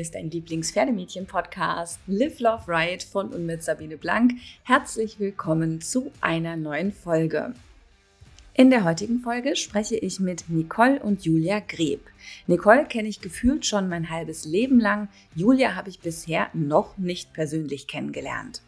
[0.00, 4.32] hier ist dein Lieblings-Pferdemädchen-Podcast Live, Love, Ride von und mit Sabine Blank.
[4.62, 7.52] Herzlich willkommen zu einer neuen Folge.
[8.54, 12.00] In der heutigen Folge spreche ich mit Nicole und Julia Greb.
[12.46, 17.34] Nicole kenne ich gefühlt schon mein halbes Leben lang, Julia habe ich bisher noch nicht
[17.34, 18.62] persönlich kennengelernt.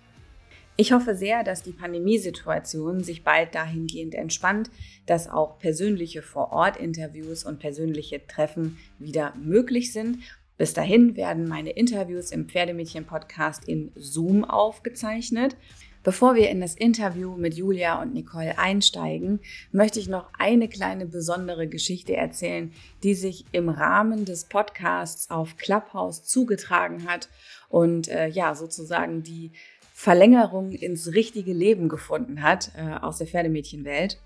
[0.76, 4.70] Ich hoffe sehr, dass die Pandemiesituation sich bald dahingehend entspannt,
[5.06, 10.18] dass auch persönliche Vor-Ort-Interviews und persönliche Treffen wieder möglich sind.
[10.62, 15.56] Bis dahin werden meine Interviews im Pferdemädchen-Podcast in Zoom aufgezeichnet.
[16.04, 19.40] Bevor wir in das Interview mit Julia und Nicole einsteigen,
[19.72, 22.70] möchte ich noch eine kleine besondere Geschichte erzählen,
[23.02, 27.28] die sich im Rahmen des Podcasts auf Clubhouse zugetragen hat
[27.68, 29.50] und äh, ja, sozusagen die
[29.92, 34.16] Verlängerung ins richtige Leben gefunden hat äh, aus der Pferdemädchenwelt.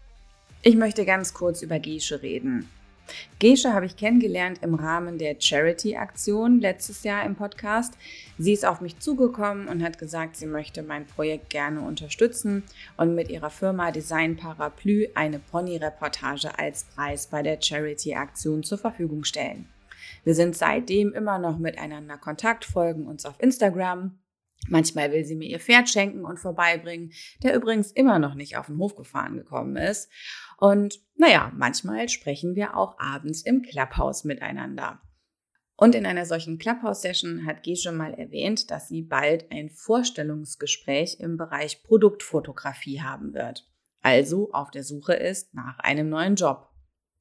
[0.60, 2.68] Ich möchte ganz kurz über Gesche reden.
[3.38, 7.94] Gesche habe ich kennengelernt im Rahmen der Charity-Aktion letztes Jahr im Podcast.
[8.38, 12.62] Sie ist auf mich zugekommen und hat gesagt, sie möchte mein Projekt gerne unterstützen
[12.96, 19.24] und mit ihrer Firma Design Parapluie eine Pony-Reportage als Preis bei der Charity-Aktion zur Verfügung
[19.24, 19.68] stellen.
[20.24, 24.18] Wir sind seitdem immer noch miteinander Kontakt, folgen uns auf Instagram
[24.68, 28.66] Manchmal will sie mir ihr Pferd schenken und vorbeibringen, der übrigens immer noch nicht auf
[28.66, 30.10] den Hof gefahren gekommen ist.
[30.56, 35.00] Und naja, manchmal sprechen wir auch abends im Clubhouse miteinander.
[35.76, 41.36] Und in einer solchen Clubhouse-Session hat Gesche mal erwähnt, dass sie bald ein Vorstellungsgespräch im
[41.36, 43.70] Bereich Produktfotografie haben wird.
[44.00, 46.70] Also auf der Suche ist nach einem neuen Job.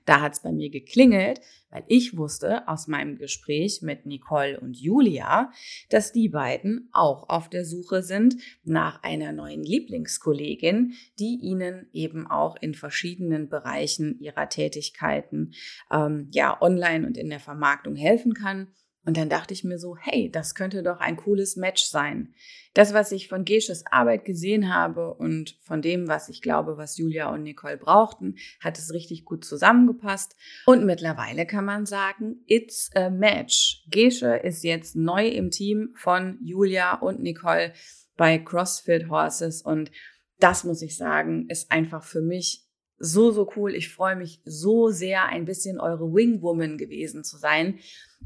[0.06, 4.78] Da hat es bei mir geklingelt, weil ich wusste aus meinem Gespräch mit Nicole und
[4.78, 5.52] Julia,
[5.89, 12.27] dass die beiden auch auf der Suche sind nach einer neuen Lieblingskollegin, die ihnen eben
[12.27, 15.54] auch in verschiedenen Bereichen ihrer Tätigkeiten
[15.92, 18.67] ähm, ja online und in der Vermarktung helfen kann.
[19.05, 22.33] Und dann dachte ich mir so, hey, das könnte doch ein cooles Match sein.
[22.73, 26.98] Das, was ich von Gesches Arbeit gesehen habe und von dem, was ich glaube, was
[26.98, 30.36] Julia und Nicole brauchten, hat es richtig gut zusammengepasst.
[30.65, 33.83] Und mittlerweile kann man sagen, it's a match.
[33.89, 37.73] Gesche ist jetzt neu im Team von Julia und Nicole
[38.17, 39.92] bei CrossFit Horses und
[40.39, 42.65] das muss ich sagen, ist einfach für mich
[42.98, 43.76] so, so cool.
[43.76, 47.80] Ich freue mich so sehr, ein bisschen eure Wingwoman gewesen zu sein.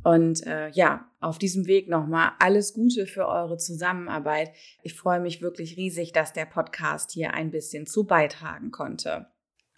[0.04, 4.52] Und äh, ja, auf diesem Weg nochmal alles Gute für eure Zusammenarbeit.
[4.82, 9.28] Ich freue mich wirklich riesig, dass der Podcast hier ein bisschen zu beitragen konnte.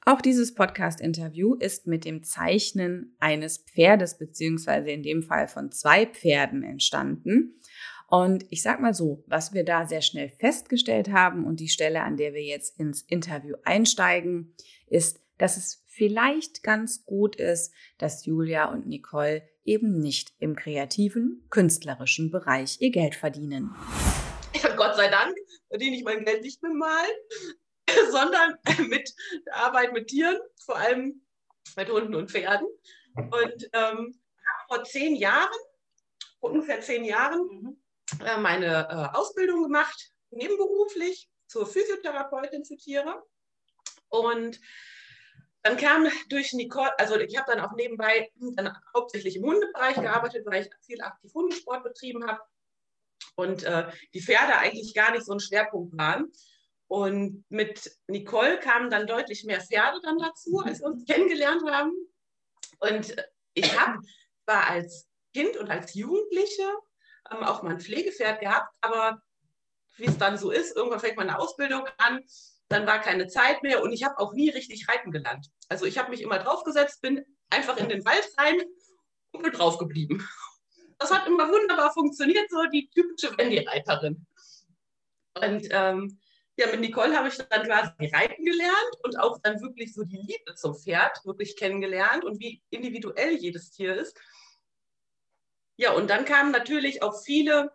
[0.03, 6.07] Auch dieses Podcast-Interview ist mit dem Zeichnen eines Pferdes beziehungsweise in dem Fall von zwei
[6.07, 7.59] Pferden entstanden.
[8.07, 12.01] Und ich sag mal so, was wir da sehr schnell festgestellt haben und die Stelle,
[12.01, 14.53] an der wir jetzt ins Interview einsteigen,
[14.87, 21.45] ist, dass es vielleicht ganz gut ist, dass Julia und Nicole eben nicht im kreativen,
[21.49, 23.75] künstlerischen Bereich ihr Geld verdienen.
[24.61, 25.35] Ja, Gott sei Dank
[25.69, 27.15] verdiene ich mein Geld nicht mit Malen,
[28.11, 28.57] sondern
[28.89, 29.13] mit
[29.45, 31.21] der Arbeit mit Tieren, vor allem
[31.75, 32.67] mit Hunden und Pferden.
[33.15, 34.19] Und ähm,
[34.67, 35.49] vor zehn Jahren,
[36.39, 37.81] ungefähr zehn Jahren, mhm.
[38.25, 43.23] äh, meine äh, Ausbildung gemacht, nebenberuflich zur Physiotherapeutin für Tiere.
[44.09, 44.59] Und
[45.63, 50.45] dann kam durch Nicole, also ich habe dann auch nebenbei dann hauptsächlich im Hundebereich gearbeitet,
[50.45, 52.41] weil ich viel aktiv Hundesport betrieben habe
[53.35, 56.31] und äh, die Pferde eigentlich gar nicht so ein Schwerpunkt waren.
[56.87, 61.93] Und mit Nicole kamen dann deutlich mehr Pferde dann dazu, als wir uns kennengelernt haben.
[62.79, 63.15] Und
[63.53, 63.99] ich habe
[64.43, 66.69] zwar als Kind und als Jugendliche
[67.31, 69.21] ähm, auch mal ein Pflegepferd gehabt, aber
[69.97, 72.21] wie es dann so ist, irgendwann fängt man eine Ausbildung an
[72.71, 75.47] dann war keine Zeit mehr und ich habe auch nie richtig reiten gelernt.
[75.69, 78.61] Also ich habe mich immer draufgesetzt, bin einfach in den Wald rein
[79.31, 80.27] und bin drauf geblieben.
[80.99, 84.25] Das hat immer wunderbar funktioniert, so die typische Wendy-Reiterin.
[85.33, 86.19] Und ähm,
[86.57, 90.17] ja, mit Nicole habe ich dann quasi reiten gelernt und auch dann wirklich so die
[90.17, 94.19] Liebe zum Pferd wirklich kennengelernt und wie individuell jedes Tier ist.
[95.77, 97.71] Ja, und dann kamen natürlich auch viele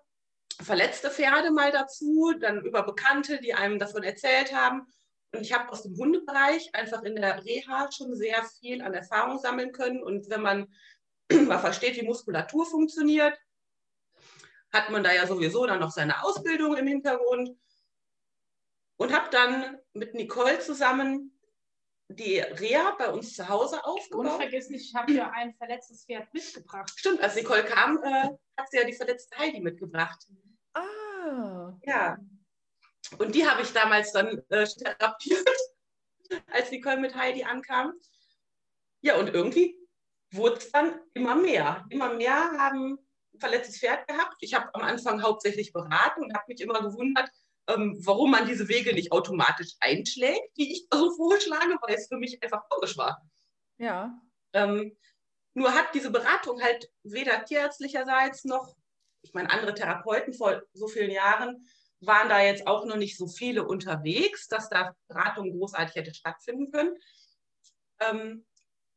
[0.62, 4.87] verletzte Pferde mal dazu, dann über Bekannte, die einem davon erzählt haben.
[5.32, 9.38] Und ich habe aus dem Hundebereich einfach in der Reha schon sehr viel an Erfahrung
[9.38, 10.03] sammeln können.
[10.03, 10.73] Und wenn man
[11.47, 13.38] mal versteht, wie Muskulatur funktioniert,
[14.73, 17.50] hat man da ja sowieso dann noch seine Ausbildung im Hintergrund.
[18.99, 21.38] Und habe dann mit Nicole zusammen
[22.09, 24.32] die Reha bei uns zu Hause aufgebaut.
[24.32, 26.93] Unvergesslich, ich habe ja ein verletztes Pferd mitgebracht.
[26.97, 30.26] Stimmt, als Nicole kam, äh, hat sie ja die verletzte Heidi mitgebracht.
[30.76, 31.73] Ah.
[31.82, 32.19] Ja.
[33.19, 35.49] Und die habe ich damals dann äh, therapiert,
[36.52, 37.93] als Nicole mit Heidi ankam.
[39.00, 39.78] Ja, und irgendwie
[40.32, 41.87] wurde es dann immer mehr.
[41.90, 42.99] Immer mehr haben
[43.34, 44.34] ein verletztes Pferd gehabt.
[44.40, 47.31] Ich habe am Anfang hauptsächlich beraten und habe mich immer gewundert,
[47.69, 52.19] ähm, warum man diese Wege nicht automatisch einschlägt, die ich so vorschlage, weil es für
[52.19, 53.23] mich einfach logisch war.
[53.78, 54.20] Ja.
[54.52, 54.96] Ähm,
[55.55, 58.76] nur hat diese Beratung halt weder tierärztlicherseits noch,
[59.26, 61.67] ich meine, andere Therapeuten vor so vielen Jahren
[62.00, 66.70] waren da jetzt auch noch nicht so viele unterwegs, dass da Beratung großartig hätte stattfinden
[66.70, 66.96] können.
[68.00, 68.44] Ähm,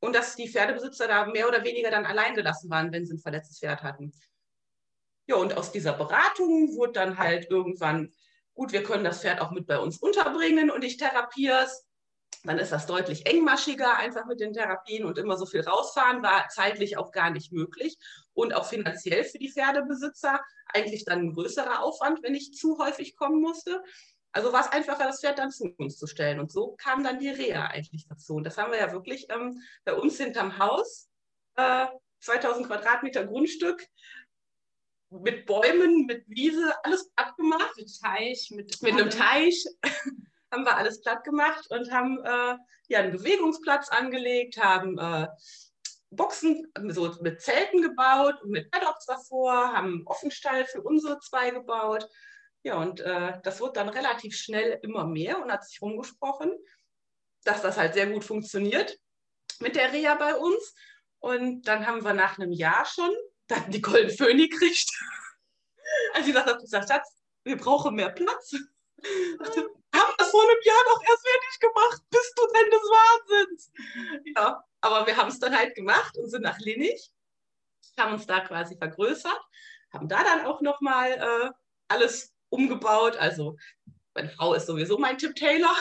[0.01, 3.19] und dass die Pferdebesitzer da mehr oder weniger dann allein gelassen waren, wenn sie ein
[3.19, 4.13] verletztes Pferd hatten.
[5.27, 8.13] Ja, und aus dieser Beratung wurde dann halt irgendwann,
[8.53, 11.85] gut, wir können das Pferd auch mit bei uns unterbringen und ich therapiere es.
[12.43, 16.47] Dann ist das deutlich engmaschiger, einfach mit den Therapien und immer so viel rausfahren, war
[16.49, 17.97] zeitlich auch gar nicht möglich
[18.33, 23.17] und auch finanziell für die Pferdebesitzer eigentlich dann ein größerer Aufwand, wenn ich zu häufig
[23.17, 23.83] kommen musste.
[24.31, 26.39] Also war es einfacher, das Pferd dann zu uns zu stellen.
[26.39, 28.35] Und so kam dann die Reha eigentlich dazu.
[28.35, 31.09] Und das haben wir ja wirklich ähm, bei uns hinterm Haus,
[31.55, 31.87] äh,
[32.21, 33.85] 2000 Quadratmeter Grundstück,
[35.09, 37.71] mit Bäumen, mit Wiese, alles platt gemacht.
[37.77, 39.65] Mit Teich, mit, mit einem Teich
[40.51, 42.57] haben wir alles platt gemacht und haben äh,
[42.87, 45.27] ja einen Bewegungsplatz angelegt, haben äh,
[46.11, 51.51] Boxen so mit Zelten gebaut und mit Paddocks davor, haben einen Offenstall für unsere zwei
[51.51, 52.09] gebaut
[52.63, 56.51] ja, und äh, das wurde dann relativ schnell immer mehr und hat sich rumgesprochen,
[57.43, 58.99] dass das halt sehr gut funktioniert
[59.59, 60.75] mit der Reha bei uns.
[61.19, 63.11] Und dann haben wir nach einem Jahr schon
[63.47, 64.89] dann die Golden Föhn gekriegt.
[66.13, 68.55] Als ich gesagt habe, gesagt, Schatz, wir brauchen mehr Platz.
[69.99, 72.01] Haben das vor einem Jahr noch erst fertig gemacht.
[72.09, 73.71] Bist du denn des Wahnsinns?
[74.35, 77.11] Ja, aber wir haben es dann halt gemacht und sind nach Linnich,
[77.97, 79.41] haben uns da quasi vergrößert,
[79.91, 81.51] haben da dann auch nochmal äh,
[81.87, 83.17] alles umgebaut.
[83.17, 83.57] Also
[84.13, 85.75] meine Frau ist sowieso mein Tipp Taylor.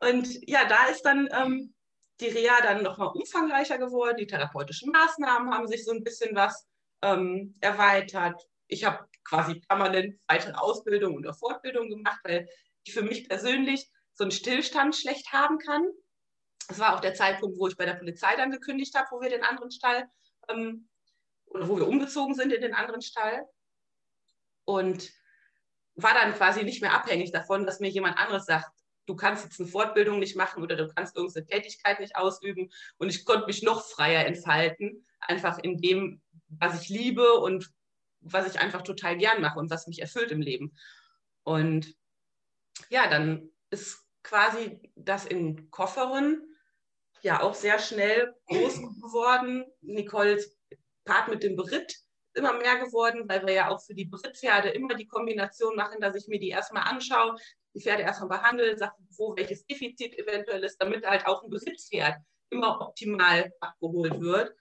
[0.00, 1.74] Und ja, da ist dann ähm,
[2.20, 4.16] die Reha dann nochmal umfangreicher geworden.
[4.18, 6.66] Die therapeutischen Maßnahmen haben sich so ein bisschen was
[7.02, 8.48] ähm, erweitert.
[8.66, 12.48] Ich habe quasi permanent weitere Ausbildung oder Fortbildung gemacht, weil
[12.84, 15.86] ich für mich persönlich so einen Stillstand schlecht haben kann.
[16.68, 19.30] Das war auch der Zeitpunkt, wo ich bei der Polizei dann gekündigt habe, wo wir
[19.30, 20.08] den anderen Stall
[20.48, 20.88] ähm,
[21.46, 23.46] oder wo wir umgezogen sind in den anderen Stall
[24.64, 25.10] und
[25.94, 28.70] war dann quasi nicht mehr abhängig davon, dass mir jemand anderes sagt,
[29.06, 32.70] du kannst jetzt eine Fortbildung nicht machen oder du kannst irgendeine Tätigkeit nicht ausüben.
[32.98, 37.72] Und ich konnte mich noch freier entfalten, einfach in dem, was ich liebe und
[38.32, 40.76] was ich einfach total gern mache und was mich erfüllt im Leben.
[41.44, 41.94] Und
[42.90, 46.42] ja, dann ist quasi das in Kofferen
[47.22, 49.64] ja auch sehr schnell groß geworden.
[49.80, 50.56] Nicoles
[51.04, 51.96] Part mit dem Beritt
[52.34, 56.14] immer mehr geworden, weil wir ja auch für die Brittpferde immer die Kombination machen, dass
[56.14, 57.34] ich mir die erstmal anschaue,
[57.74, 62.16] die Pferde erstmal behandle, sage, wo welches Defizit eventuell ist, damit halt auch ein Besitzpferd
[62.50, 64.54] immer optimal abgeholt wird.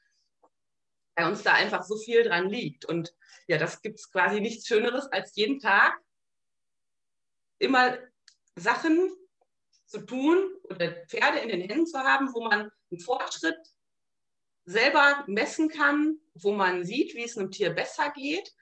[1.17, 2.85] Bei uns da einfach so viel dran liegt.
[2.85, 3.11] Und
[3.47, 5.99] ja, das gibt es quasi nichts Schöneres, als jeden Tag
[7.57, 7.97] immer
[8.55, 9.09] Sachen
[9.87, 13.57] zu tun oder Pferde in den Händen zu haben, wo man einen Fortschritt
[14.65, 18.53] selber messen kann, wo man sieht, wie es einem Tier besser geht,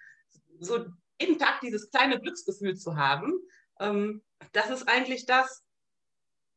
[0.60, 0.86] so
[1.20, 3.34] jeden Tag dieses kleine Glücksgefühl zu haben,
[3.82, 5.66] ähm, das ist eigentlich das,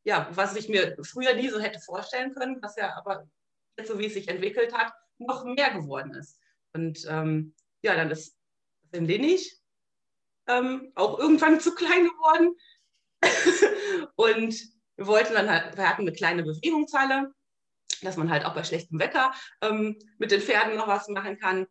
[0.05, 3.29] ja, was ich mir früher nie so hätte vorstellen können, was ja aber
[3.85, 6.39] so wie es sich entwickelt hat, noch mehr geworden ist.
[6.73, 8.37] Und ähm, ja, dann ist
[8.93, 9.59] in Linnich
[10.47, 12.55] ähm, auch irgendwann zu klein geworden.
[14.17, 14.55] und
[14.97, 17.33] wir wollten dann halt, wir hatten eine kleine Bewegungshalle
[18.03, 21.67] dass man halt auch bei schlechtem Wetter ähm, mit den Pferden noch was machen kann.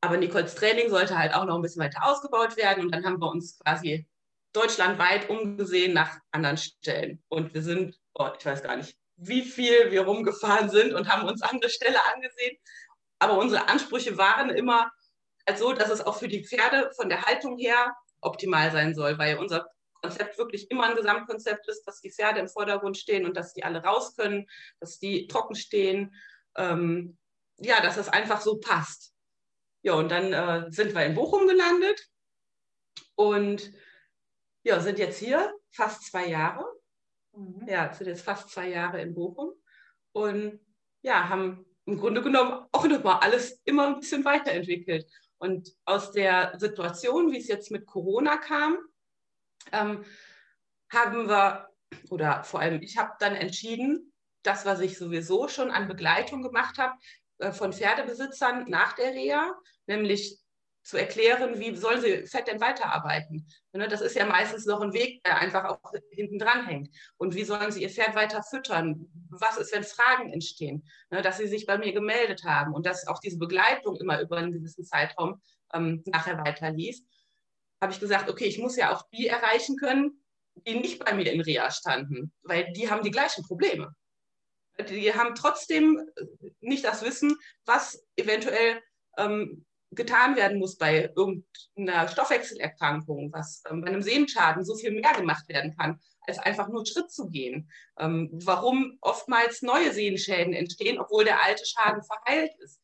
[0.00, 2.84] Aber Nicoles Training sollte halt auch noch ein bisschen weiter ausgebaut werden.
[2.84, 4.08] Und dann haben wir uns quasi
[4.52, 7.22] deutschlandweit umgesehen nach anderen Stellen.
[7.28, 11.28] Und wir sind, oh, ich weiß gar nicht, wie viel wir rumgefahren sind und haben
[11.28, 12.56] uns andere Ställe angesehen.
[13.18, 14.90] Aber unsere Ansprüche waren immer
[15.56, 19.38] so, dass es auch für die Pferde von der Haltung her optimal sein soll, weil
[19.38, 19.68] unser
[20.02, 23.64] Konzept wirklich immer ein Gesamtkonzept ist, dass die Pferde im Vordergrund stehen und dass die
[23.64, 24.46] alle raus können,
[24.78, 26.14] dass die trocken stehen.
[26.56, 27.18] Ähm,
[27.56, 29.12] ja, dass das einfach so passt.
[29.82, 32.08] Ja, und dann äh, sind wir in Bochum gelandet
[33.16, 33.72] und
[34.62, 36.64] ja, sind jetzt hier fast zwei Jahre.
[37.38, 37.66] Mhm.
[37.68, 39.52] Ja, sind jetzt fast zwei Jahre in Bochum
[40.12, 40.60] und
[41.02, 45.06] ja, haben im Grunde genommen auch nochmal alles immer ein bisschen weiterentwickelt.
[45.38, 48.78] Und aus der Situation, wie es jetzt mit Corona kam,
[49.72, 50.04] ähm,
[50.92, 51.68] haben wir,
[52.10, 56.78] oder vor allem ich habe dann entschieden, das, was ich sowieso schon an Begleitung gemacht
[56.78, 56.98] habe
[57.38, 59.54] äh, von Pferdebesitzern nach der Reha,
[59.86, 60.40] nämlich
[60.88, 63.46] zu erklären, wie sollen sie Fett denn weiterarbeiten.
[63.74, 66.88] Ne, das ist ja meistens noch ein Weg, der einfach auch hinten dran hängt.
[67.18, 69.06] Und wie sollen sie ihr Pferd weiter füttern?
[69.28, 70.88] Was ist, wenn Fragen entstehen?
[71.10, 74.38] Ne, dass sie sich bei mir gemeldet haben und dass auch diese Begleitung immer über
[74.38, 75.42] einen gewissen Zeitraum
[75.74, 76.98] ähm, nachher weiter lief.
[77.82, 80.24] Habe ich gesagt, okay, ich muss ja auch die erreichen können,
[80.66, 83.94] die nicht bei mir in Reha standen, weil die haben die gleichen Probleme.
[84.88, 86.00] Die haben trotzdem
[86.60, 88.80] nicht das Wissen, was eventuell
[89.18, 95.12] ähm, getan werden muss bei irgendeiner Stoffwechselerkrankung, was ähm, bei einem Sehenschaden so viel mehr
[95.14, 97.70] gemacht werden kann, als einfach nur Schritt zu gehen.
[97.98, 102.80] Ähm, warum oftmals neue Sehenschäden entstehen, obwohl der alte Schaden verheilt ist.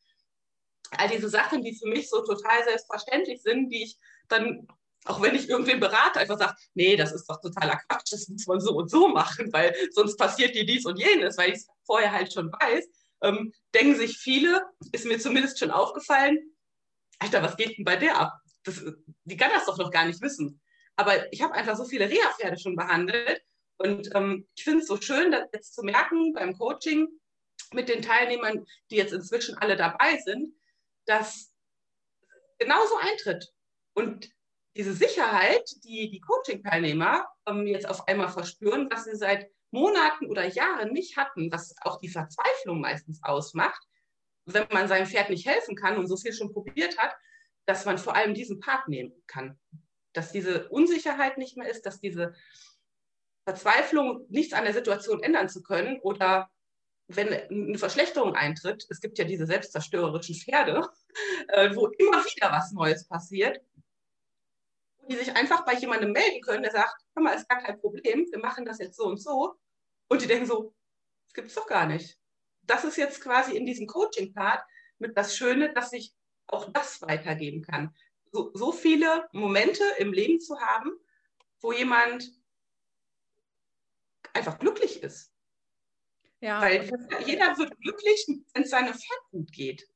[0.96, 4.66] All diese Sachen, die für mich so total selbstverständlich sind, die ich dann,
[5.04, 8.46] auch wenn ich irgendwen berate, einfach sage, nee, das ist doch totaler Quatsch, das muss
[8.46, 11.68] man so und so machen, weil sonst passiert dir dies und jenes, weil ich es
[11.84, 12.86] vorher halt schon weiß,
[13.22, 16.38] ähm, denken sich viele, ist mir zumindest schon aufgefallen,
[17.18, 18.32] Alter, was geht denn bei der ab?
[18.64, 18.82] Das,
[19.24, 20.60] die kann das doch noch gar nicht wissen.
[20.96, 23.42] Aber ich habe einfach so viele Reha-Pferde schon behandelt
[23.76, 27.08] und ähm, ich finde es so schön, das jetzt zu merken beim Coaching
[27.72, 30.54] mit den Teilnehmern, die jetzt inzwischen alle dabei sind,
[31.06, 31.52] dass
[32.58, 33.52] genauso eintritt.
[33.94, 34.30] Und
[34.76, 40.46] diese Sicherheit, die die Coaching-Teilnehmer ähm, jetzt auf einmal verspüren, was sie seit Monaten oder
[40.46, 43.82] Jahren nicht hatten, was auch die Verzweiflung meistens ausmacht,
[44.46, 47.16] wenn man seinem Pferd nicht helfen kann und so viel schon probiert hat,
[47.66, 49.58] dass man vor allem diesen Part nehmen kann.
[50.12, 52.34] Dass diese Unsicherheit nicht mehr ist, dass diese
[53.44, 56.50] Verzweiflung, nichts an der Situation ändern zu können oder
[57.08, 60.88] wenn eine Verschlechterung eintritt, es gibt ja diese selbstzerstörerischen Pferde,
[61.48, 63.60] äh, wo immer wieder was Neues passiert,
[65.08, 68.26] die sich einfach bei jemandem melden können, der sagt, hör mal, ist gar kein Problem,
[68.30, 69.54] wir machen das jetzt so und so.
[70.08, 70.74] Und die denken so,
[71.26, 72.18] das gibt es doch gar nicht
[72.66, 74.64] das ist jetzt quasi in diesem Coaching-Part
[74.98, 76.14] mit das Schöne, dass ich
[76.46, 77.94] auch das weitergeben kann.
[78.32, 80.92] So, so viele Momente im Leben zu haben,
[81.60, 82.30] wo jemand
[84.32, 85.32] einfach glücklich ist.
[86.40, 86.90] Ja, Weil
[87.24, 89.88] jeder wird glücklich, wenn es seinem Pferd gut geht.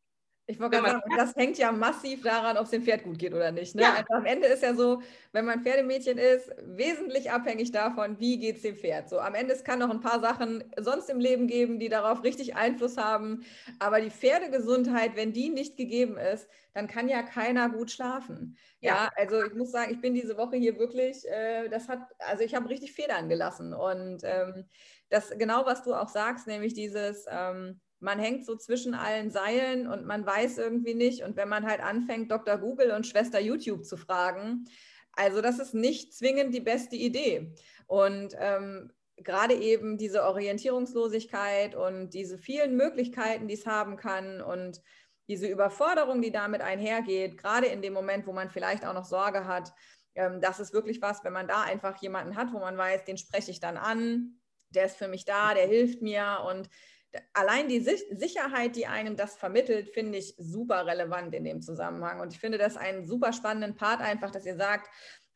[0.51, 3.35] Ich wollte gerade sagen, das hängt ja massiv daran, ob es dem Pferd gut geht
[3.35, 3.75] oder nicht.
[3.75, 3.83] Ne?
[3.83, 3.97] Ja.
[3.97, 5.03] Also am Ende ist ja so,
[5.33, 9.11] wenn man Pferdemädchen ist, wesentlich abhängig davon, wie geht es dem Pferd.
[9.11, 12.25] So am Ende es kann noch ein paar Sachen sonst im Leben geben, die darauf
[12.25, 13.45] richtig Einfluss haben.
[13.79, 18.57] Aber die Pferdegesundheit, wenn die nicht gegeben ist, dann kann ja keiner gut schlafen.
[18.81, 22.01] Ja, ja also ich muss sagen, ich bin diese Woche hier wirklich, äh, das hat,
[22.21, 23.75] also ich habe richtig Federn gelassen.
[23.75, 24.65] Und ähm,
[25.11, 29.87] das genau, was du auch sagst, nämlich dieses ähm, man hängt so zwischen allen Seilen
[29.87, 31.23] und man weiß irgendwie nicht.
[31.23, 32.59] Und wenn man halt anfängt, Dr.
[32.59, 34.67] Google und Schwester YouTube zu fragen,
[35.13, 37.53] also das ist nicht zwingend die beste Idee.
[37.87, 44.81] Und ähm, gerade eben diese Orientierungslosigkeit und diese vielen Möglichkeiten, die es haben kann und
[45.29, 49.47] diese Überforderung, die damit einhergeht, gerade in dem Moment, wo man vielleicht auch noch Sorge
[49.47, 49.73] hat,
[50.15, 53.19] ähm, das ist wirklich was, wenn man da einfach jemanden hat, wo man weiß, den
[53.19, 54.39] spreche ich dann an,
[54.71, 56.69] der ist für mich da, der hilft mir und
[57.33, 62.21] allein die Sicherheit, die einem das vermittelt, finde ich super relevant in dem Zusammenhang.
[62.21, 64.89] Und ich finde das einen super spannenden Part einfach, dass ihr sagt,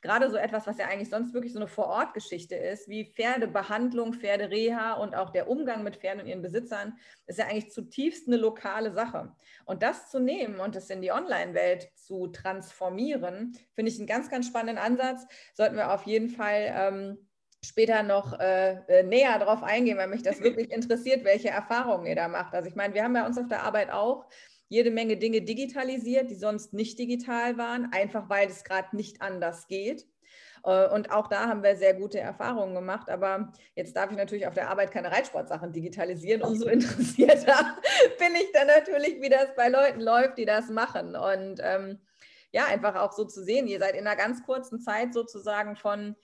[0.02, 4.94] gerade so etwas, was ja eigentlich sonst wirklich so eine Vorortgeschichte ist, wie Pferdebehandlung, Pferdereha
[4.94, 8.92] und auch der Umgang mit Pferden und ihren Besitzern, ist ja eigentlich zutiefst eine lokale
[8.92, 9.32] Sache.
[9.64, 14.28] Und das zu nehmen und es in die Online-Welt zu transformieren, finde ich einen ganz,
[14.28, 15.24] ganz spannenden Ansatz.
[15.54, 17.28] Sollten wir auf jeden Fall ähm,
[17.64, 22.16] später noch äh, äh, näher darauf eingehen, weil mich das wirklich interessiert, welche Erfahrungen ihr
[22.16, 22.54] da macht.
[22.54, 24.26] Also ich meine, wir haben bei uns auf der Arbeit auch
[24.68, 29.68] jede Menge Dinge digitalisiert, die sonst nicht digital waren, einfach weil es gerade nicht anders
[29.68, 30.06] geht.
[30.64, 33.08] Äh, und auch da haben wir sehr gute Erfahrungen gemacht.
[33.08, 36.42] Aber jetzt darf ich natürlich auf der Arbeit keine Reitsportsachen digitalisieren.
[36.42, 37.76] Umso interessierter
[38.18, 41.14] bin ich dann natürlich, wie das bei Leuten läuft, die das machen.
[41.14, 42.00] Und ähm,
[42.50, 46.16] ja, einfach auch so zu sehen, ihr seid in einer ganz kurzen Zeit sozusagen von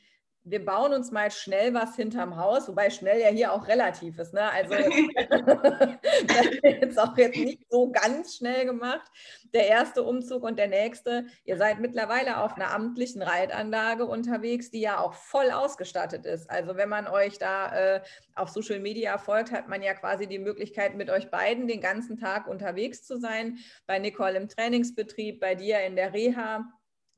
[0.51, 4.33] wir bauen uns mal schnell was hinterm Haus, wobei schnell ja hier auch relativ ist.
[4.33, 4.51] Ne?
[4.51, 4.75] Also
[6.27, 9.11] das ist jetzt auch jetzt nicht so ganz schnell gemacht.
[9.55, 11.27] Der erste Umzug und der nächste.
[11.45, 16.51] Ihr seid mittlerweile auf einer amtlichen Reitanlage unterwegs, die ja auch voll ausgestattet ist.
[16.51, 18.01] Also wenn man euch da äh,
[18.35, 22.19] auf Social Media folgt, hat man ja quasi die Möglichkeit, mit euch beiden den ganzen
[22.19, 23.59] Tag unterwegs zu sein.
[23.87, 26.65] Bei Nicole im Trainingsbetrieb, bei dir in der Reha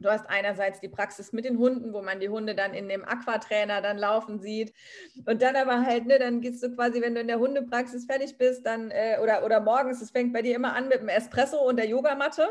[0.01, 3.05] Du hast einerseits die Praxis mit den Hunden, wo man die Hunde dann in dem
[3.05, 4.73] Aquatrainer dann laufen sieht.
[5.27, 8.39] Und dann aber halt, ne, dann gehst du quasi, wenn du in der Hundepraxis fertig
[8.39, 11.59] bist, dann, äh, oder, oder morgens, es fängt bei dir immer an mit dem Espresso
[11.59, 12.49] und der Yogamatte.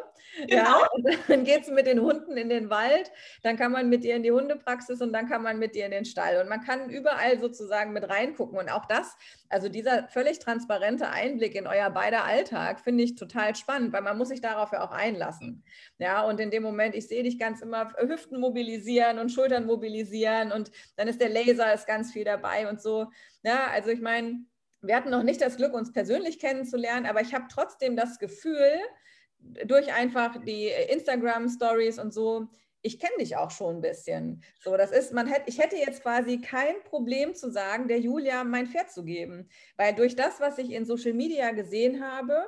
[0.48, 0.56] Genau.
[0.56, 4.04] Ja, und dann geht es mit den Hunden in den Wald, dann kann man mit
[4.04, 6.40] dir in die Hundepraxis und dann kann man mit dir in den Stall.
[6.42, 8.60] Und man kann überall sozusagen mit reingucken.
[8.60, 9.18] Und auch das
[9.50, 14.18] also dieser völlig transparente Einblick in euer beider Alltag finde ich total spannend, weil man
[14.18, 15.64] muss sich darauf ja auch einlassen.
[15.98, 20.52] Ja, und in dem Moment, ich sehe dich ganz immer Hüften mobilisieren und Schultern mobilisieren
[20.52, 23.08] und dann ist der Laser ist ganz viel dabei und so.
[23.44, 24.46] Ja, also ich meine,
[24.82, 28.80] wir hatten noch nicht das Glück, uns persönlich kennenzulernen, aber ich habe trotzdem das Gefühl,
[29.66, 32.48] durch einfach die Instagram-Stories und so,
[32.82, 34.44] ich kenne dich auch schon ein bisschen.
[34.60, 38.44] So, das ist, man hätte, ich hätte jetzt quasi kein Problem zu sagen, der Julia
[38.44, 39.50] mein Pferd zu geben.
[39.78, 42.48] Weil durch das, was ich in Social Media gesehen habe,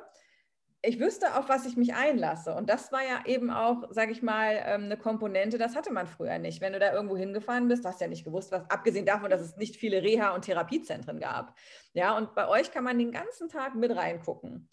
[0.84, 2.54] ich wüsste, auf was ich mich einlasse.
[2.54, 6.08] Und das war ja eben auch, sage ich mal, ähm, eine Komponente, das hatte man
[6.08, 6.60] früher nicht.
[6.60, 9.40] Wenn du da irgendwo hingefahren bist, hast du ja nicht gewusst, was, abgesehen davon, dass
[9.40, 11.54] es nicht viele Reha- und Therapiezentren gab.
[11.92, 14.68] Ja, und bei euch kann man den ganzen Tag mit reingucken.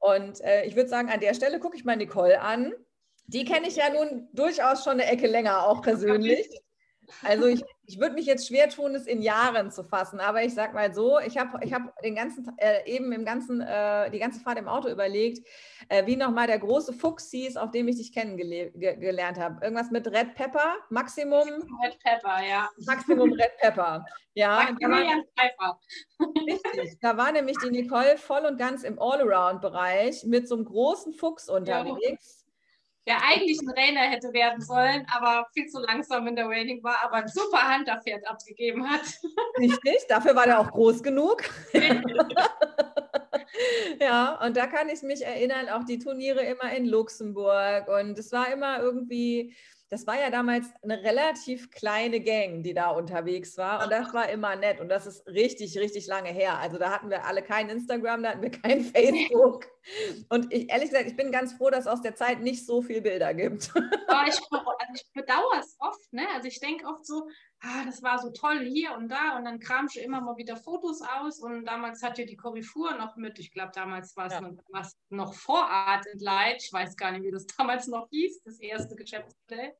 [0.00, 2.72] Und äh, ich würde sagen, an der Stelle gucke ich mal Nicole an
[3.26, 6.48] die kenne ich ja nun durchaus schon eine Ecke länger auch persönlich.
[7.22, 10.54] Also ich, ich würde mich jetzt schwer tun, es in Jahren zu fassen, aber ich
[10.54, 14.18] sage mal so, ich habe ich hab den ganzen, äh, eben im ganzen, äh, die
[14.18, 15.46] ganze Fahrt im Auto überlegt,
[15.88, 19.62] äh, wie nochmal der große Fuchs hieß, auf dem ich dich kennengelernt habe.
[19.62, 21.48] Irgendwas mit Red Pepper, Maximum.
[21.82, 22.68] Red Pepper, ja.
[22.86, 24.04] Maximum Red Pepper.
[24.36, 25.78] Ja, Maximilian Pfeiffer.
[26.48, 26.98] Richtig.
[27.00, 31.48] Da war nämlich die Nicole voll und ganz im Allround-Bereich mit so einem großen Fuchs
[31.48, 32.38] unterwegs.
[32.38, 32.43] Ja
[33.06, 36.98] der eigentlich ein Rainer hätte werden sollen, aber viel zu langsam in der Raining war,
[37.02, 39.02] aber ein super Hunterpferd abgegeben hat.
[39.58, 41.42] Richtig, dafür war der auch groß genug.
[44.00, 48.32] ja, und da kann ich mich erinnern, auch die Turniere immer in Luxemburg und es
[48.32, 49.54] war immer irgendwie,
[49.90, 53.84] das war ja damals eine relativ kleine Gang, die da unterwegs war.
[53.84, 54.80] Und das war immer nett.
[54.80, 56.58] Und das ist richtig, richtig lange her.
[56.58, 59.66] Also da hatten wir alle kein Instagram, da hatten wir kein Facebook.
[60.30, 62.82] Und ich, ehrlich gesagt, ich bin ganz froh, dass es aus der Zeit nicht so
[62.82, 63.70] viele Bilder gibt.
[64.08, 66.12] Aber ich, also ich bedauere es oft.
[66.12, 66.26] Ne?
[66.34, 67.28] Also ich denke oft so,
[67.64, 69.36] ah, das war so toll hier und da.
[69.36, 71.40] Und dann kram ich immer mal wieder Fotos aus.
[71.40, 74.40] Und damals hat ja die Korrifur noch mit, ich glaube, damals war es ja.
[74.40, 74.54] noch,
[75.10, 76.62] noch vor Art and Light.
[76.62, 79.74] Ich weiß gar nicht, wie das damals noch hieß, das erste Geschäftsmodell.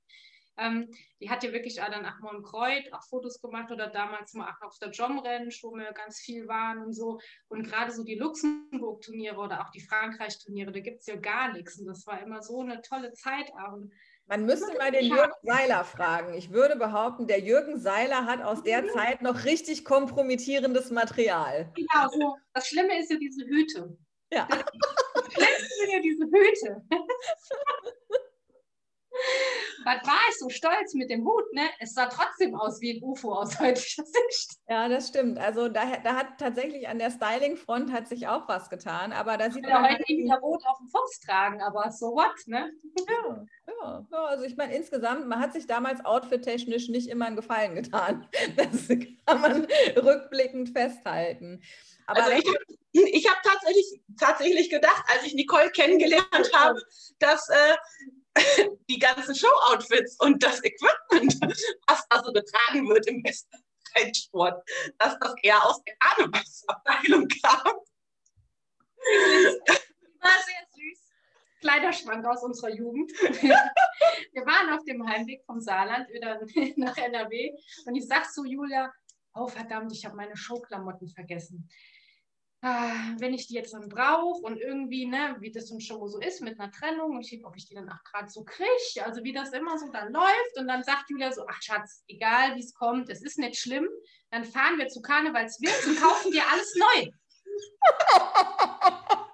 [0.57, 0.89] Ähm,
[1.21, 4.35] die hat ja wirklich auch dann auch mal im Kreuz auch Fotos gemacht oder damals
[4.35, 7.19] mal auch auf der Jom-Rennen, wo wir ganz viel waren und so.
[7.49, 11.81] Und gerade so die Luxemburg-Turniere oder auch die Frankreich-Turniere, da gibt es ja gar nichts.
[11.81, 13.79] Und das war immer so eine tolle Zeit auch.
[14.27, 16.33] Man müsste mal den Jürgen Seiler fragen.
[16.35, 21.71] Ich würde behaupten, der Jürgen Seiler hat aus der Zeit noch richtig kompromittierendes Material.
[21.75, 22.35] Genau, so.
[22.55, 23.99] Das Schlimme ist ja diese Hüte.
[24.31, 24.49] Ja.
[24.49, 24.65] Das
[25.33, 26.83] Schlimme sind ja diese Hüte.
[29.85, 31.69] Was war ich so stolz mit dem Hut, ne?
[31.79, 34.59] Es sah trotzdem aus wie ein UFO aus heutiger Sicht.
[34.69, 35.39] Ja, das stimmt.
[35.39, 39.13] Also da, da hat tatsächlich an der Styling-Front hat sich auch was getan.
[39.13, 39.83] Aber da sieht man.
[39.83, 42.73] heute halt wieder rot auf dem Fuchs tragen, aber so what, ne?
[43.09, 44.25] Ja, ja, ja.
[44.25, 48.29] Also ich meine, insgesamt, man hat sich damals outfit-technisch nicht immer einen Gefallen getan.
[48.57, 48.89] Das
[49.27, 49.67] kann man
[49.97, 51.61] rückblickend festhalten.
[52.07, 56.81] Aber also ich habe ich hab tatsächlich, tatsächlich gedacht, als ich Nicole kennengelernt habe,
[57.19, 57.77] dass äh,
[58.89, 61.41] die ganzen Show-Outfits und das Equipment,
[61.87, 63.57] was da so getragen wird im besten
[63.97, 64.69] Reitsport,
[64.99, 67.67] dass das eher aus der Karnevalsabteilung kam.
[70.21, 71.13] War sehr süß.
[71.61, 73.13] Kleiderschrank aus unserer Jugend.
[73.13, 76.41] Wir waren auf dem Heimweg vom Saarland wieder
[76.77, 77.55] nach NRW
[77.87, 78.93] und ich sag zu Julia,
[79.35, 81.69] oh verdammt, ich habe meine Showklamotten vergessen.
[82.67, 86.41] Ah, wenn ich die jetzt dann brauche und irgendwie, ne, wie das schon so ist
[86.41, 89.53] mit einer Trennung, ich, ob ich die dann auch gerade so kriege, also wie das
[89.53, 93.11] immer so dann läuft und dann sagt Julia so, ach Schatz, egal wie es kommt,
[93.11, 93.87] es ist nicht schlimm,
[94.31, 97.11] dann fahren wir zu Karnevalswirt und kaufen dir alles neu.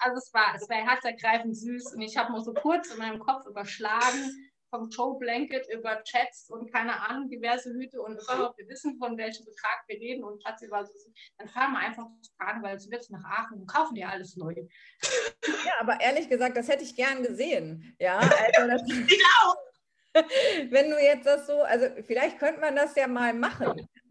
[0.00, 3.20] also es war, es war herzergreifend süß und ich habe mal so kurz in meinem
[3.20, 8.68] Kopf überschlagen, vom Joe Blanket über Chats und keine Ahnung, diverse Hüte und überhaupt, wir
[8.68, 10.92] wissen, von welchem Betrag wir reden und hat sie war so,
[11.38, 12.30] dann fahren wir einfach zu
[12.62, 14.54] weil es wird nach Aachen und kaufen dir alles neu.
[15.64, 17.96] Ja, aber ehrlich gesagt, das hätte ich gern gesehen.
[17.98, 18.18] Ja,
[18.56, 19.54] also das, genau.
[20.70, 23.88] Wenn du jetzt das so, also vielleicht könnte man das ja mal machen.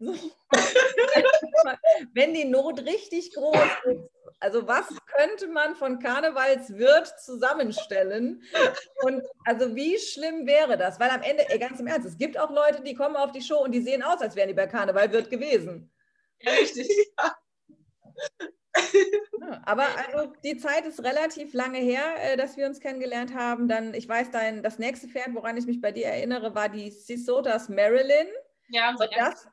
[2.14, 4.17] Wenn die Not richtig groß ist.
[4.40, 8.42] Also was könnte man von Karnevalswirt zusammenstellen?
[9.02, 11.00] Und also wie schlimm wäre das?
[11.00, 13.42] Weil am Ende, ey, ganz im Ernst, es gibt auch Leute, die kommen auf die
[13.42, 15.92] Show und die sehen aus, als wären die bei Karnevalwirt gewesen.
[16.40, 16.88] Ja, richtig.
[17.18, 17.36] Ja.
[19.64, 23.66] Aber also die Zeit ist relativ lange her, äh, dass wir uns kennengelernt haben.
[23.66, 26.90] Dann, ich weiß, dein, das nächste Pferd, woran ich mich bei dir erinnere, war die
[26.90, 28.28] Sisotas Marilyn.
[28.68, 29.48] Ja, und das,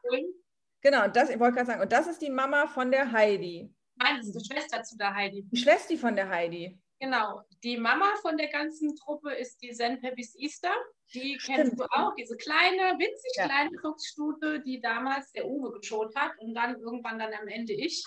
[0.82, 3.74] Genau, das, ich wollte gerade sagen, und das ist die Mama von der Heidi.
[3.98, 5.44] Nein, das ist die Schwester zu der Heidi.
[5.52, 6.80] Die Schwester von der Heidi.
[7.00, 7.42] Genau.
[7.64, 10.74] Die Mama von der ganzen Truppe ist die Zen Peppies Easter.
[11.14, 11.58] Die Stimmt.
[11.58, 13.46] kennst du auch, diese kleine, winzig Ja.
[13.46, 18.06] kleine Fuchsstute, die damals der Uwe geschont hat und dann irgendwann dann am Ende ich.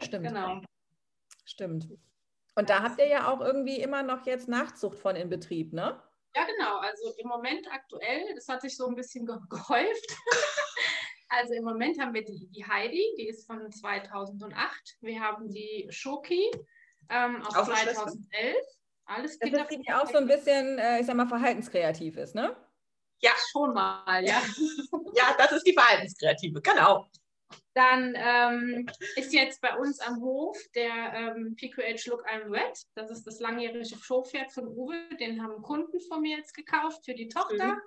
[0.00, 0.26] Stimmt.
[0.28, 0.60] Genau.
[1.44, 1.88] Stimmt.
[2.54, 6.00] Und da habt ihr ja auch irgendwie immer noch jetzt Nachzucht von in Betrieb, ne?
[6.34, 6.78] Ja, genau.
[6.78, 10.16] Also im Moment aktuell, das hat sich so ein bisschen ge gehäuft.
[11.30, 14.96] Also im Moment haben wir die, die Heidi, die ist von 2008.
[15.00, 16.50] Wir haben die Schoki
[17.08, 18.04] ähm, aus Auch eine Schwester?
[18.04, 18.56] 2011.
[19.06, 22.16] Alles Das Kinder ist die, die auch so ein bisschen, äh, ich sag mal, verhaltenskreativ
[22.16, 22.56] ist, ne?
[23.20, 24.40] Ja, schon mal, ja.
[25.14, 27.06] ja, das ist die Verhaltenskreative, genau.
[27.74, 32.76] Dann ähm, ist jetzt bei uns am Hof der ähm, PQH Look I'm Red.
[32.94, 34.96] Das ist das langjährige Showpferd von Uwe.
[35.20, 37.80] Den haben Kunden von mir jetzt gekauft für die Tochter.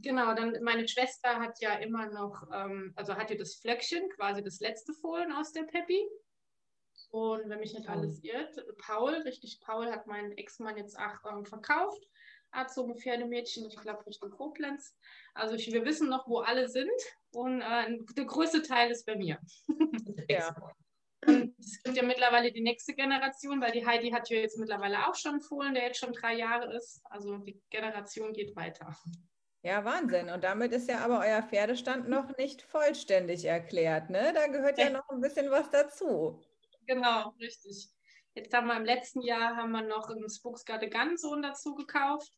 [0.00, 4.42] Genau, dann meine Schwester hat ja immer noch, ähm, also hat ja das Flöckchen, quasi
[4.42, 6.08] das letzte Fohlen aus der Peppi.
[7.10, 11.44] Und wenn mich nicht alles irrt, Paul, richtig, Paul hat meinen Ex-Mann jetzt auch ähm,
[11.44, 12.02] verkauft.
[12.52, 14.96] Erzogen Pferdemädchen, ich glaube Richtung Koblenz.
[15.34, 16.90] Also ich, wir wissen noch, wo alle sind.
[17.30, 19.38] Und äh, der größte Teil ist bei mir.
[20.28, 20.54] Ja.
[21.26, 25.06] Und es gibt ja mittlerweile die nächste Generation, weil die Heidi hat ja jetzt mittlerweile
[25.06, 27.00] auch schon einen Fohlen, der jetzt schon drei Jahre ist.
[27.04, 28.96] Also die Generation geht weiter.
[29.64, 30.28] Ja, Wahnsinn.
[30.28, 34.32] Und damit ist ja aber euer Pferdestand noch nicht vollständig erklärt, ne?
[34.34, 36.40] Da gehört ja noch ein bisschen was dazu.
[36.86, 37.88] Genau, richtig.
[38.34, 42.32] Jetzt haben wir im letzten Jahr haben wir noch einen Spooksgarde Gunsohn dazu gekauft,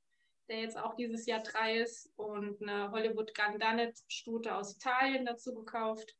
[0.48, 5.24] der jetzt auch dieses Jahr drei ist und eine Hollywood Gun Dunnet Stute aus Italien
[5.24, 6.14] dazu gekauft.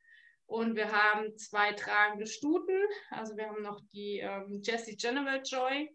[0.47, 2.81] Und wir haben zwei tragende Stuten.
[3.11, 5.91] Also wir haben noch die ähm, Jessie General Joy,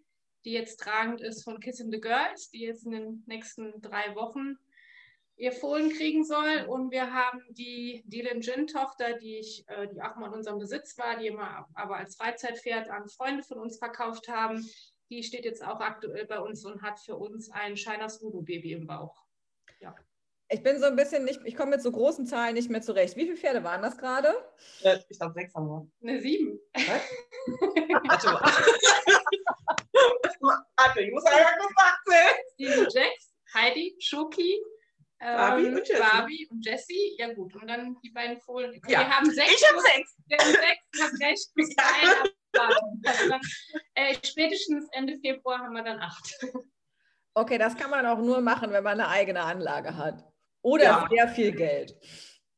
[0.46, 4.58] die jetzt tragend ist von Kissing the Girls, die jetzt in den nächsten drei Wochen
[5.40, 6.66] ihr Fohlen kriegen soll.
[6.68, 10.60] Und wir haben die Dylan Gin Tochter, die ich, äh, die auch mal in unserem
[10.60, 14.68] Besitz war, die immer aber als Freizeitpferd an Freunde von uns verkauft haben.
[15.10, 18.74] Die steht jetzt auch aktuell bei uns und hat für uns ein Shiners Voodoo Baby
[18.74, 19.16] im Bauch.
[20.52, 23.16] Ich bin so ein bisschen nicht, ich komme mit so großen Zahlen nicht mehr zurecht.
[23.16, 24.34] Wie viele Pferde waren das gerade?
[24.82, 25.88] Äh, Ich glaube, sechs haben wir.
[26.02, 26.60] Eine sieben.
[26.74, 28.42] Warte mal.
[30.76, 32.36] Warte, ich muss einmal kurz nachzählen.
[32.58, 34.60] Sieben Jax, Heidi, Schoki,
[35.22, 36.00] ähm, Barbie und Jessie.
[36.02, 37.16] Barbie und Jessie.
[37.18, 38.74] Ja gut, und dann die beiden Fohlen.
[38.88, 39.00] Ja.
[39.00, 39.52] Wir haben sechs.
[39.62, 40.16] Ich habe sechs.
[40.28, 41.50] Wir haben sechs, ich habe recht.
[41.56, 41.84] Bis Ja.
[42.02, 43.02] ein abwarten.
[43.06, 43.42] Also dann,
[43.96, 46.36] äh, spätestens Ende Februar haben wir dann acht.
[47.34, 50.24] Okay, das kann man auch nur machen, wenn man eine eigene Anlage hat.
[50.62, 51.08] Oder Ja.
[51.10, 51.96] sehr viel Geld.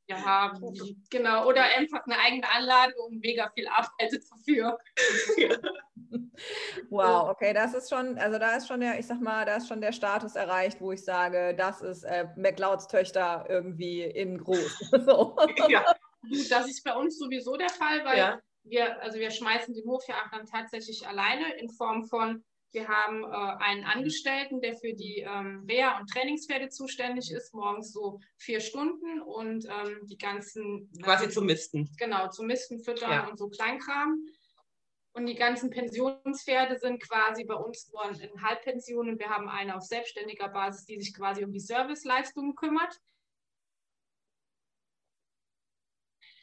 [0.07, 0.53] Ja,
[1.09, 1.47] genau.
[1.47, 4.77] Oder einfach eine eigene Anlage und mega viel Arbeit dafür.
[6.89, 9.67] Wow, okay, das ist schon, also da ist schon der, ich sag mal, da ist
[9.67, 14.79] schon der Status erreicht, wo ich sage, das ist äh, McLeods Töchter irgendwie in groß.
[15.05, 15.35] so.
[15.69, 15.85] Ja,
[16.29, 18.39] Gut, das ist bei uns sowieso der Fall, weil ja.
[18.63, 22.43] wir, also wir schmeißen den Hof ja auch dann tatsächlich alleine in Form von,
[22.73, 27.91] wir haben äh, einen Angestellten, der für die ähm, Wehr- und Trainingspferde zuständig ist, morgens
[27.91, 31.89] so vier Stunden und ähm, die ganzen Quasi zum Misten.
[31.97, 33.27] genau, zum Misten, Füttern Ja.
[33.27, 34.25] und so Kleinkram.
[35.13, 39.75] Und die ganzen Pensionspferde sind quasi bei uns nur in Halbpension und wir haben eine
[39.75, 42.97] auf selbstständiger Basis, die sich quasi um die Serviceleistungen kümmert.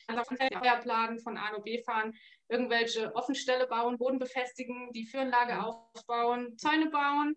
[0.07, 2.15] Also Feuerplanen von A nach B fahren,
[2.49, 7.37] irgendwelche Offenstelle bauen, Boden befestigen, die Führanlage aufbauen, Zäune bauen,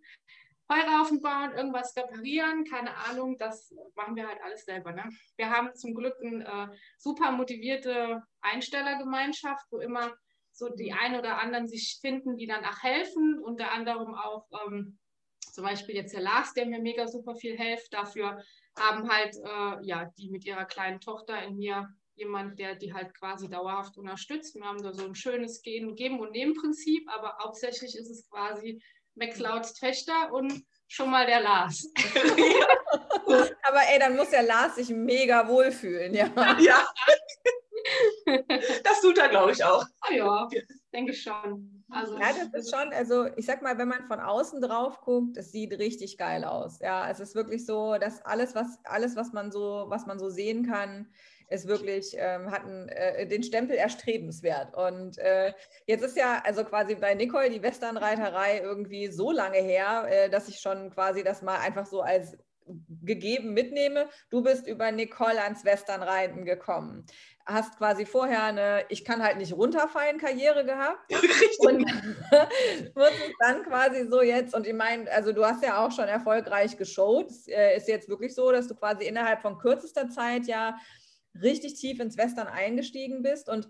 [0.71, 4.93] Heuraufen bauen, irgendwas reparieren, keine Ahnung, das machen wir halt alles selber.
[4.93, 5.09] Ne?
[5.35, 10.13] Wir haben zum Glück eine äh, super motivierte Einstellergemeinschaft, wo immer
[10.51, 14.97] so die ein oder anderen sich finden, die dann auch helfen, unter anderem auch ähm,
[15.51, 17.93] zum Beispiel jetzt der Lars, der mir mega super viel hilft.
[17.93, 18.41] Dafür
[18.77, 23.13] haben halt äh, ja die mit ihrer kleinen Tochter in mir jemand, der die halt
[23.13, 24.55] quasi dauerhaft unterstützt.
[24.55, 28.81] Wir haben da so ein schönes Gehen, Geben und Nehmen-Prinzip, aber hauptsächlich ist es quasi
[29.15, 31.91] McLeods Töchter und schon mal der Lars.
[33.63, 36.27] Aber ey, dann muss ja Lars sich mega wohlfühlen, ja.
[36.59, 36.87] ja.
[38.83, 39.83] Das tut er, glaube ich, auch.
[40.01, 40.47] Ah ja,
[40.93, 41.83] denke ich schon.
[41.89, 45.37] Also, Ja, das ist schon, also ich sag mal, wenn man von außen drauf guckt,
[45.37, 46.79] es sieht richtig geil aus.
[46.79, 50.29] Ja, es ist wirklich so, dass alles, was, alles, was man so, was man so
[50.29, 51.07] sehen kann,
[51.49, 54.75] ist wirklich, ähm, hat einen, äh, den Stempel erstrebenswert.
[54.75, 55.53] Und äh,
[55.85, 60.47] jetzt ist ja also quasi bei Nicole die Westernreiterei irgendwie so lange her, äh, dass
[60.47, 62.37] ich schon quasi das mal einfach so als
[63.03, 64.07] gegeben mitnehme.
[64.29, 67.05] Du bist über Nicole ans Westernreiten gekommen.
[67.45, 70.99] Hast quasi vorher eine, ich kann halt nicht runterfallen, Karriere gehabt.
[71.11, 71.59] Richtig.
[71.59, 71.85] Und
[72.95, 76.07] wird es dann quasi so jetzt, und ich meine, also du hast ja auch schon
[76.07, 77.31] erfolgreich geshowt.
[77.31, 80.77] Es äh, ist jetzt wirklich so, dass du quasi innerhalb von kürzester Zeit ja
[81.41, 83.49] richtig tief ins Western eingestiegen bist.
[83.49, 83.69] Und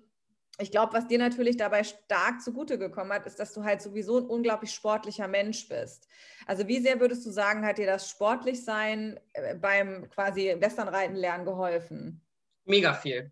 [0.59, 4.17] ich glaube, was dir natürlich dabei stark zugute gekommen hat, ist, dass du halt sowieso
[4.19, 6.07] ein unglaublich sportlicher Mensch bist.
[6.45, 11.45] Also wie sehr würdest du sagen, hat dir das Sportlichsein äh, beim quasi Westernreiten lernen
[11.45, 12.21] geholfen?
[12.65, 13.31] Mega viel.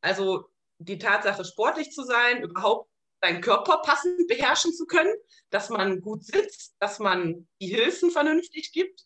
[0.00, 2.88] Also die Tatsache, sportlich zu sein, überhaupt
[3.20, 5.12] deinen Körper passend beherrschen zu können,
[5.50, 9.04] dass man gut sitzt, dass man die Hilfen vernünftig gibt,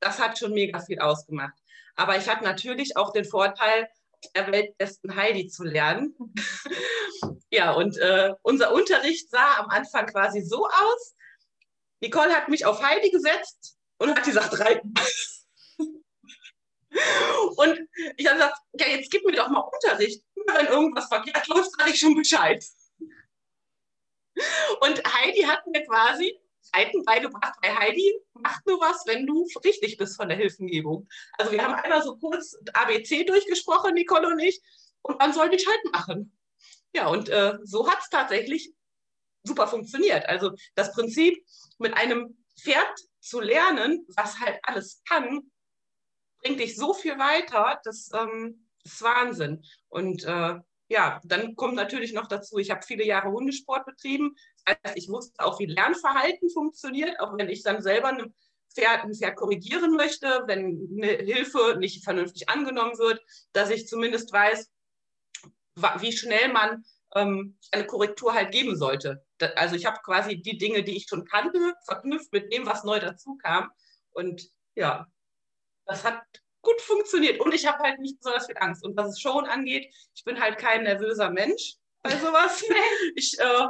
[0.00, 1.54] das hat schon mega viel ausgemacht.
[1.96, 3.88] Aber ich hatte natürlich auch den Vorteil,
[4.34, 6.14] der weltbesten Heidi zu lernen.
[7.50, 11.16] ja, und äh, unser Unterricht sah am Anfang quasi so aus.
[12.00, 14.94] Nicole hat mich auf Heidi gesetzt und hat gesagt, reiten.
[17.56, 17.80] und
[18.16, 20.22] ich habe gesagt, ja, jetzt gib mir doch mal Unterricht.
[20.54, 22.64] Wenn irgendwas verkehrt läuft, sage ich schon Bescheid.
[24.80, 26.38] Und Heidi hat mir quasi
[26.74, 31.08] Reiten beigebracht, weil Heidi macht nur was, wenn du richtig bist von der Hilfengebung.
[31.38, 34.60] Also wir haben einmal so kurz ABC durchgesprochen, Nicole und ich,
[35.02, 36.36] und dann sollte ich halt machen.
[36.94, 38.72] Ja, und äh, so hat es tatsächlich
[39.44, 40.26] super funktioniert.
[40.26, 41.44] Also das Prinzip,
[41.78, 45.50] mit einem Pferd zu lernen, was halt alles kann,
[46.42, 49.62] bringt dich so viel weiter, das ähm, ist Wahnsinn.
[49.88, 50.54] Und äh,
[50.88, 54.34] ja, dann kommt natürlich noch dazu, ich habe viele Jahre Hundesport betrieben.
[54.64, 58.34] Das heißt, ich wusste auch, wie Lernverhalten funktioniert, auch wenn ich dann selber ein
[58.74, 63.20] Pferd, ein Pferd korrigieren möchte, wenn eine Hilfe nicht vernünftig angenommen wird,
[63.52, 64.70] dass ich zumindest weiß,
[65.98, 69.24] wie schnell man ähm, eine Korrektur halt geben sollte.
[69.56, 72.98] also ich habe quasi die Dinge, die ich schon kannte, verknüpft mit dem, was neu
[72.98, 73.70] dazu kam.
[74.10, 75.06] Und ja,
[75.86, 76.22] das hat
[76.68, 77.40] gut funktioniert.
[77.40, 78.84] Und ich habe halt nicht besonders viel Angst.
[78.84, 82.64] Und was es Showen angeht, ich bin halt kein nervöser Mensch bei sowas.
[83.16, 83.68] ich äh,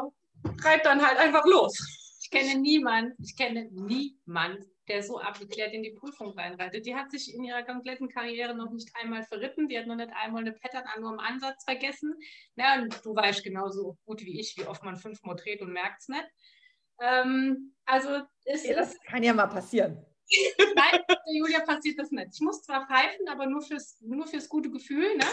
[0.62, 1.78] reite dann halt einfach los.
[2.20, 6.84] Ich kenne niemanden, ich kenne niemanden, der so abgeklärt in die Prüfung reinreitet.
[6.84, 9.68] Die hat sich in ihrer kompletten Karriere noch nicht einmal verritten.
[9.68, 12.14] Die hat noch nicht einmal eine Pattern an nur im Ansatz vergessen.
[12.56, 16.02] Na, und du weißt genauso gut wie ich, wie oft man fünfmal dreht und merkt
[16.02, 16.26] es nicht.
[17.00, 20.04] Ähm, also es ja, das kann ja mal passieren.
[20.74, 22.28] Nein, der Julia passiert das nicht.
[22.34, 25.24] Ich muss zwar pfeifen, aber nur fürs, nur fürs gute Gefühl, ne?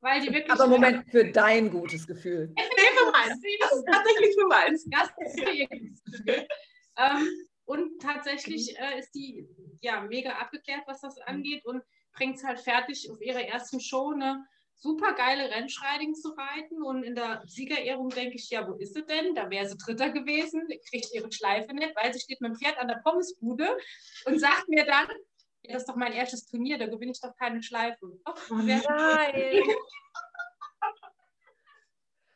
[0.00, 0.50] Weil die wirklich.
[0.50, 2.52] Aber Moment, für dein gutes Gefühl.
[2.56, 3.42] Nee, für meins.
[3.60, 4.86] Das ist tatsächlich für meins.
[4.90, 6.48] Das ist für ihr gutes Gefühl.
[6.96, 7.28] Ähm,
[7.64, 9.46] und tatsächlich äh, ist die
[9.80, 14.12] ja mega abgeklärt, was das angeht und bringt es halt fertig auf ihrer ersten Show
[14.12, 14.44] eine
[14.78, 16.82] super geile Rennschreiding zu reiten.
[16.82, 19.34] Und in der Siegerehrung denke ich, ja, wo ist sie denn?
[19.34, 22.78] Da wäre sie Dritter gewesen, kriegt ihre Schleife nicht, weil sie steht mit dem Pferd
[22.78, 23.76] an der Pommesbude
[24.24, 25.08] und sagt mir dann,
[25.62, 27.98] ja, das ist doch mein erstes Turnier, da gewinne ich doch keine Schleife.
[28.24, 28.78] Oh, nein.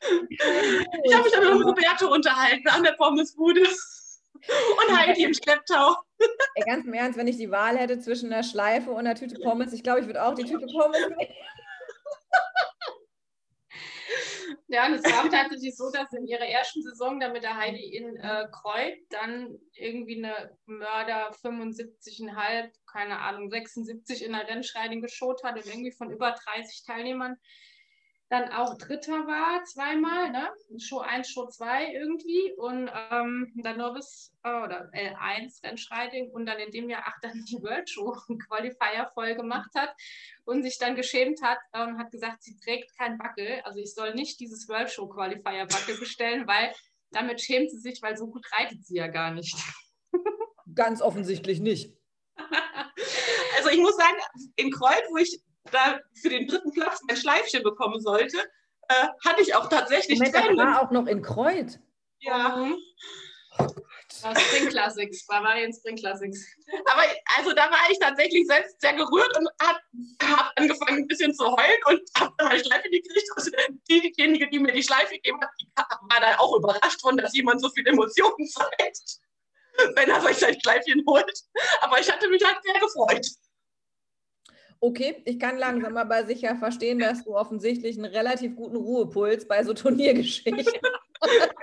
[0.00, 3.62] Ich habe mich dann mit Roberto unterhalten an der Pommesbude.
[3.62, 5.94] Und Heidi im Schlepptau.
[6.56, 9.38] Ey, ganz im Ernst, wenn ich die Wahl hätte zwischen einer Schleife und einer Tüte
[9.38, 11.32] Pommes, ich glaube, ich würde auch die Tüte Pommes nehmen.
[14.72, 17.94] Ja, und es war tatsächlich so, dass in ihrer ersten Saison da mit der Heidi
[17.94, 25.44] in äh, Kreuz dann irgendwie eine Mörder 75,5, keine Ahnung, 76 in der Rennschreiding geschaut
[25.44, 27.36] hat und irgendwie von über 30 Teilnehmern
[28.32, 30.48] dann auch Dritter war, zweimal, ne?
[30.78, 36.58] Show 1, Show 2 irgendwie und ähm, dann Novice äh, oder L1 Rennschreiding und dann
[36.58, 38.16] in dem Jahr auch dann die World Show
[38.48, 39.94] Qualifier voll gemacht hat
[40.46, 44.14] und sich dann geschämt hat und hat gesagt, sie trägt keinen Backel, also ich soll
[44.14, 46.72] nicht dieses World Show Qualifier Backel bestellen, weil
[47.10, 49.54] damit schämt sie sich, weil so gut reitet sie ja gar nicht.
[50.74, 51.94] Ganz offensichtlich nicht.
[53.58, 54.16] Also ich muss sagen,
[54.56, 58.38] in Kreuz, wo ich da für den dritten Platz mein Schleifchen bekommen sollte,
[58.88, 60.58] äh, hatte ich auch tatsächlich Moment, Tränen.
[60.58, 61.78] War auch noch in Kreuz.
[62.20, 62.56] Ja.
[62.56, 62.76] Mhm.
[64.24, 66.46] Oh Spring Classics, Bavarian Spring Classics.
[66.90, 67.02] Aber
[67.36, 69.78] also da war ich tatsächlich selbst sehr gerührt und habe
[70.22, 73.28] hab angefangen ein bisschen zu heulen und habe dann eine Schleife gekriegt.
[73.36, 73.50] Also
[73.88, 77.60] diejenige, die mir die Schleife gegeben hat, die war dann auch überrascht von, dass jemand
[77.60, 79.18] so viele Emotionen zeigt,
[79.94, 81.32] wenn er sich sein Schleifchen holt.
[81.80, 83.26] Aber ich hatte mich halt sehr gefreut.
[84.84, 89.62] Okay, ich kann langsam aber sicher verstehen, dass du offensichtlich einen relativ guten Ruhepuls bei
[89.62, 91.54] so Turniergeschichten hast.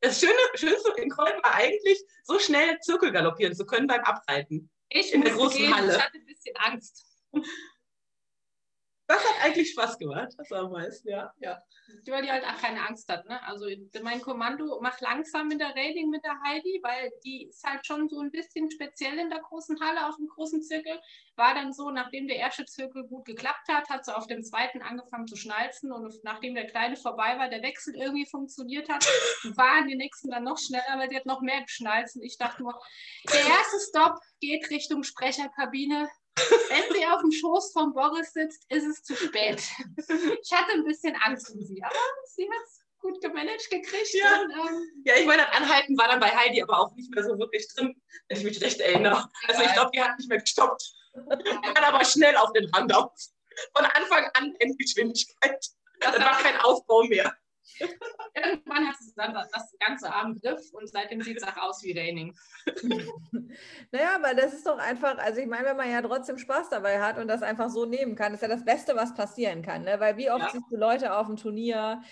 [0.00, 4.68] Das Schöne, Schönste in Köln war eigentlich, so schnell Zirkel galoppieren zu können beim Abreiten.
[4.88, 5.76] Ich in der großen gehen.
[5.76, 5.92] Halle.
[5.92, 7.06] Ich hatte ein bisschen Angst.
[9.08, 11.32] Das hat eigentlich Spaß gemacht, das am meisten, ja.
[11.38, 11.62] ja.
[12.08, 13.24] Weil die halt auch keine Angst hat.
[13.28, 13.40] Ne?
[13.44, 13.66] Also
[14.02, 18.08] mein Kommando macht langsam mit der Rating mit der Heidi, weil die ist halt schon
[18.08, 21.00] so ein bisschen speziell in der großen Halle auf dem großen Zirkel.
[21.36, 24.82] War dann so, nachdem der erste Zirkel gut geklappt hat, hat sie auf dem zweiten
[24.82, 29.04] angefangen zu schnalzen und nachdem der kleine vorbei war, der Wechsel irgendwie funktioniert hat,
[29.56, 32.16] waren die nächsten dann noch schneller, weil die hat noch mehr geschnalzt.
[32.16, 32.74] Und ich dachte nur,
[33.32, 38.84] der erste Stop geht Richtung Sprecherkabine Wenn sie auf dem Schoß von Boris sitzt, ist
[38.84, 39.62] es zu spät.
[40.42, 41.94] Ich hatte ein bisschen Angst um sie, aber
[42.26, 44.14] sie hat es gut gemanagt gekriegt.
[44.14, 44.42] Ja.
[44.42, 47.24] Und, ähm, Ja, ich meine, das Anhalten war dann bei Heidi aber auch nicht mehr
[47.24, 49.28] so wirklich drin, wenn ich mich recht erinnere.
[49.46, 50.92] Also ich glaube, die hat nicht mehr gestoppt.
[51.14, 53.12] Die aber schnell auf den Rand auf.
[53.74, 55.66] Von Anfang an Endgeschwindigkeit.
[56.00, 57.34] Das war kein Aufbau mehr.
[58.34, 62.34] Irgendwann hat dann das ganze im Griff und seitdem sieht es auch aus wie Raining.
[63.92, 67.00] Naja, aber das ist doch einfach, also ich meine, wenn man ja trotzdem Spaß dabei
[67.00, 69.82] hat und das einfach so nehmen kann, ist ja das Beste, was passieren kann.
[69.82, 69.98] Ne?
[69.98, 70.50] Weil wie oft Ja.
[70.52, 72.02] siehst du Leute auf dem Turnier,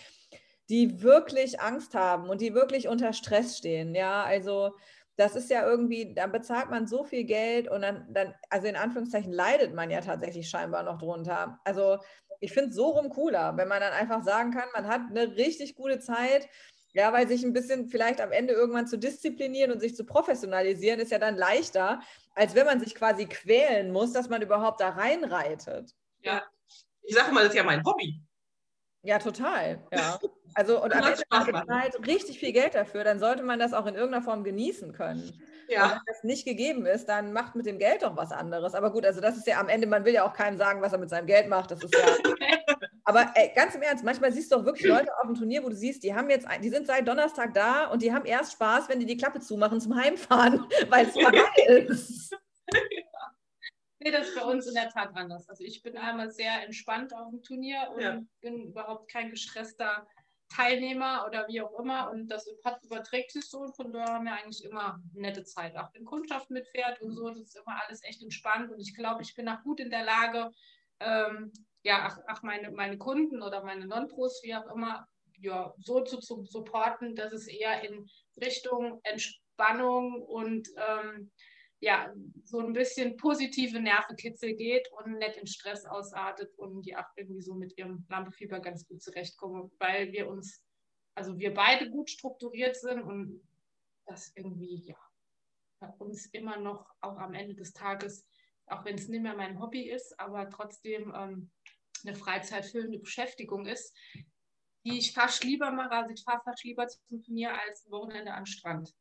[0.70, 3.94] die wirklich Angst haben und die wirklich unter Stress stehen.
[3.94, 4.76] Ja, also
[5.16, 8.76] das ist ja irgendwie, da bezahlt man so viel Geld und dann, dann also in
[8.76, 11.60] Anführungszeichen leidet man ja tatsächlich scheinbar noch drunter.
[11.64, 11.98] Also
[12.40, 15.36] ich finde es so rum cooler, wenn man dann einfach sagen kann, man hat eine
[15.36, 16.48] richtig gute Zeit.
[16.92, 21.00] Ja, weil sich ein bisschen vielleicht am Ende irgendwann zu disziplinieren und sich zu professionalisieren,
[21.00, 22.00] ist ja dann leichter,
[22.36, 25.92] als wenn man sich quasi quälen muss, dass man überhaupt da reinreitet.
[27.02, 28.20] Ich sage mal, das ist ja mein Hobby.
[29.02, 29.84] Ja, total.
[29.92, 30.20] Ja.
[30.54, 33.74] Also und am Ende Spaß man bezahlt richtig viel Geld dafür, dann sollte man das
[33.74, 35.42] auch in irgendeiner Form genießen können.
[35.68, 38.74] Und Ja, wenn das nicht gegeben ist, dann macht mit dem Geld doch was anderes.
[38.74, 40.92] Aber gut, also das ist ja am Ende, man will ja auch keinem sagen, was
[40.92, 41.70] er mit seinem Geld macht.
[41.70, 42.04] Das ist ja.
[43.04, 45.68] Aber ey, ganz im Ernst, manchmal siehst du auch wirklich Leute auf dem Turnier, wo
[45.68, 48.88] du siehst, die haben jetzt, die sind seit Donnerstag da und die haben erst Spaß,
[48.88, 52.34] wenn die die Klappe zumachen zum Heimfahren, weil es so geil ist.
[54.00, 55.48] Nee, das ist bei uns in der Tat anders.
[55.48, 58.20] Also ich bin einmal sehr entspannt auf dem Turnier und Ja.
[58.40, 60.06] bin überhaupt kein gestresster
[60.48, 62.10] Teilnehmer oder wie auch immer.
[62.10, 62.46] Und das
[62.82, 65.76] überträgt sich so und von daher haben wir eigentlich immer nette Zeit.
[65.76, 68.70] Auch wenn Kundschaft mitfährt und so, das ist immer alles echt entspannt.
[68.70, 70.50] Und ich glaube, ich bin auch gut in der Lage,
[71.00, 71.52] ähm,
[71.82, 75.06] ja, ach, ach meine, meine Kunden oder meine Non-Pros, wie auch immer,
[75.38, 78.08] ja, so zu, zu supporten, dass es eher in
[78.40, 81.30] Richtung Entspannung und ähm,
[81.84, 82.10] ja,
[82.44, 87.42] so ein bisschen positive Nervenkitzel geht und nicht in Stress ausartet und die auch irgendwie
[87.42, 90.62] so mit ihrem Lampefieber ganz gut zurechtkommen, weil wir uns,
[91.14, 93.46] also wir beide gut strukturiert sind und
[94.06, 94.96] das irgendwie, ja,
[95.78, 98.26] bei uns immer noch auch am Ende des Tages,
[98.66, 101.50] auch wenn es nicht mehr mein Hobby ist, aber trotzdem ähm,
[102.02, 103.94] eine freizeitfüllende Beschäftigung ist,
[104.86, 108.46] die ich fast lieber mache, also ich fahre fast lieber zum Turnier als Wochenende den
[108.46, 108.94] Strand.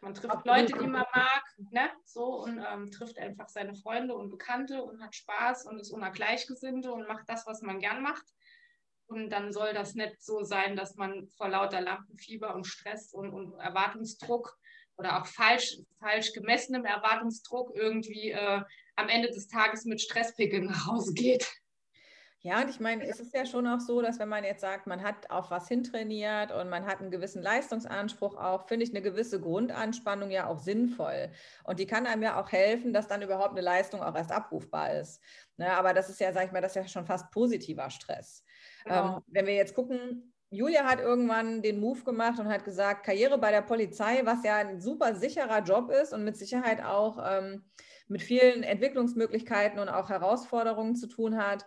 [0.00, 0.44] Man trifft.
[0.44, 1.90] Leute, die man mag, ne?
[2.04, 6.10] so und ähm, trifft einfach seine Freunde und Bekannte und hat Spaß und ist unter
[6.10, 8.24] Gleichgesinnte und macht das, was man gern macht.
[9.08, 13.30] Und dann soll das nicht so sein, dass man vor lauter Lampenfieber und Stress und,
[13.30, 14.58] und Erwartungsdruck
[14.96, 18.62] oder auch falsch, falsch gemessenem Erwartungsdruck irgendwie äh,
[18.96, 21.50] am Ende des Tages mit Stresspickeln nach Hause geht.
[22.46, 24.86] Ja, und ich meine, es ist ja schon auch so, dass wenn man jetzt sagt,
[24.86, 29.02] man hat auf was hintrainiert und man hat einen gewissen Leistungsanspruch auch, finde ich eine
[29.02, 31.32] gewisse Grundanspannung ja auch sinnvoll.
[31.64, 34.92] Und die kann einem ja auch helfen, dass dann überhaupt eine Leistung auch erst abrufbar
[34.92, 35.20] ist.
[35.56, 38.44] Ne, aber das ist ja, sag ich mal, das ist ja schon fast positiver Stress.
[38.84, 39.16] Genau.
[39.16, 43.38] Ähm, wenn wir jetzt gucken, Julia hat irgendwann den Move gemacht und hat gesagt, Karriere
[43.38, 47.64] bei der Polizei, was ja ein super sicherer Job ist und mit Sicherheit auch ähm,
[48.06, 51.66] mit vielen Entwicklungsmöglichkeiten und auch Herausforderungen zu tun hat.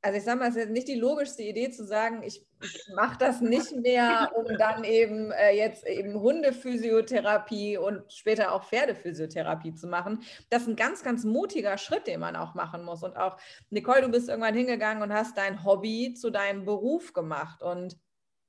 [0.00, 2.46] Also ich sage mal, es ist nicht die logischste Idee zu sagen, ich
[2.94, 9.74] mache das nicht mehr, um dann eben äh, jetzt eben Hundephysiotherapie und später auch Pferdephysiotherapie
[9.74, 10.22] zu machen.
[10.50, 13.02] Das ist ein ganz, ganz mutiger Schritt, den man auch machen muss.
[13.02, 13.38] Und auch,
[13.70, 17.60] Nicole, du bist irgendwann hingegangen und hast dein Hobby zu deinem Beruf gemacht.
[17.62, 17.98] Und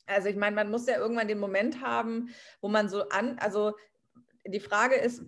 [0.06, 2.30] also ich meine, man muss ja irgendwann den Moment haben,
[2.62, 3.74] wo man so an, also
[4.46, 5.24] die Frage ist,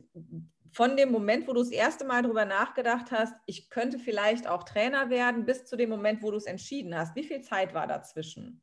[0.71, 4.63] von dem Moment, wo du das erste Mal darüber nachgedacht hast, ich könnte vielleicht auch
[4.63, 7.15] Trainer werden, bis zu dem Moment, wo du es entschieden hast.
[7.15, 8.62] Wie viel Zeit war dazwischen?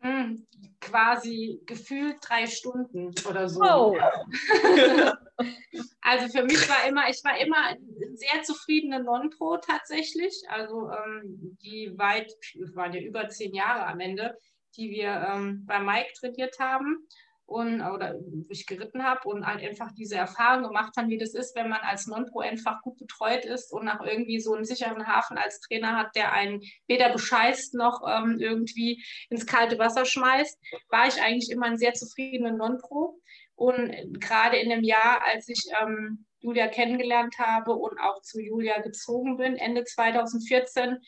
[0.00, 0.46] Hm,
[0.80, 3.60] quasi gefühlt drei Stunden oder so.
[3.62, 3.98] Oh.
[6.00, 7.76] Also für mich war immer, ich war immer
[8.14, 10.42] sehr zufriedene Non-Pro tatsächlich.
[10.48, 12.32] Also ähm, die weit,
[12.74, 14.36] waren ja über zehn Jahre am Ende,
[14.76, 17.06] die wir ähm, bei Mike trainiert haben
[17.48, 18.14] und oder
[18.50, 21.80] ich geritten habe und halt einfach diese Erfahrung gemacht haben, wie das ist, wenn man
[21.80, 25.96] als Non-Pro einfach gut betreut ist und nach irgendwie so einen sicheren Hafen als Trainer
[25.96, 30.58] hat, der einen weder bescheißt noch ähm, irgendwie ins kalte Wasser schmeißt,
[30.90, 33.18] war ich eigentlich immer ein sehr zufriedener Non-Pro.
[33.54, 38.82] Und gerade in dem Jahr, als ich ähm, Julia kennengelernt habe und auch zu Julia
[38.82, 40.98] gezogen bin, Ende 2014,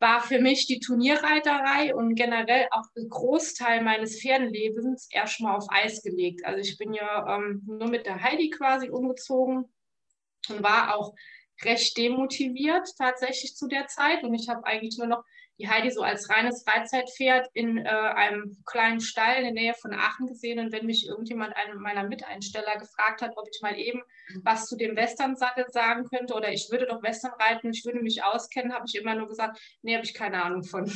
[0.00, 6.02] war für mich die Turnierreiterei und generell auch ein Großteil meines Pferdenlebens erstmal auf Eis
[6.02, 6.44] gelegt.
[6.44, 9.72] Also ich bin ja ähm, nur mit der Heidi quasi umgezogen
[10.48, 11.14] und war auch
[11.62, 14.24] recht demotiviert tatsächlich zu der Zeit.
[14.24, 15.24] Und ich habe eigentlich nur noch
[15.58, 19.92] die Heidi so als reines Freizeitpferd in äh, einem kleinen Stall in der Nähe von
[19.94, 20.58] Aachen gesehen.
[20.58, 24.02] Und wenn mich irgendjemand, einen meiner Miteinsteller, gefragt hat, ob ich mal eben
[24.42, 28.22] was zu dem Western-Sattel sagen könnte oder ich würde doch Western reiten, ich würde mich
[28.24, 30.90] auskennen, habe ich immer nur gesagt, nee, habe ich keine Ahnung von.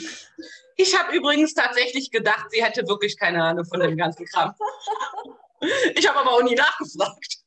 [0.76, 4.54] Ich habe übrigens tatsächlich gedacht, sie hätte wirklich keine Ahnung von dem ganzen Kram.
[5.94, 7.37] Ich habe aber auch nie nachgefragt.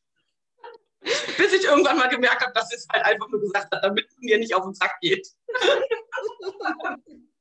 [1.01, 4.07] Bis ich irgendwann mal gemerkt habe, dass sie es halt einfach nur gesagt hat, damit
[4.19, 5.27] mir nicht auf den Sack geht.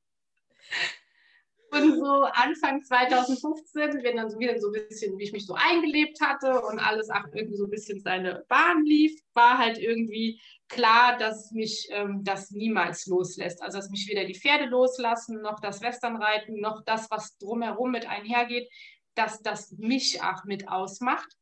[1.72, 6.20] Und so Anfang 2015, wenn dann wieder so ein bisschen, wie ich mich so eingelebt
[6.20, 11.16] hatte und alles auch irgendwie so ein bisschen seine Bahn lief, war halt irgendwie klar,
[11.16, 13.62] dass mich ähm, das niemals loslässt.
[13.62, 18.08] Also dass mich weder die Pferde loslassen, noch das Westernreiten, noch das, was drumherum mit
[18.08, 18.68] einhergeht,
[19.14, 21.36] dass das mich auch mit ausmacht.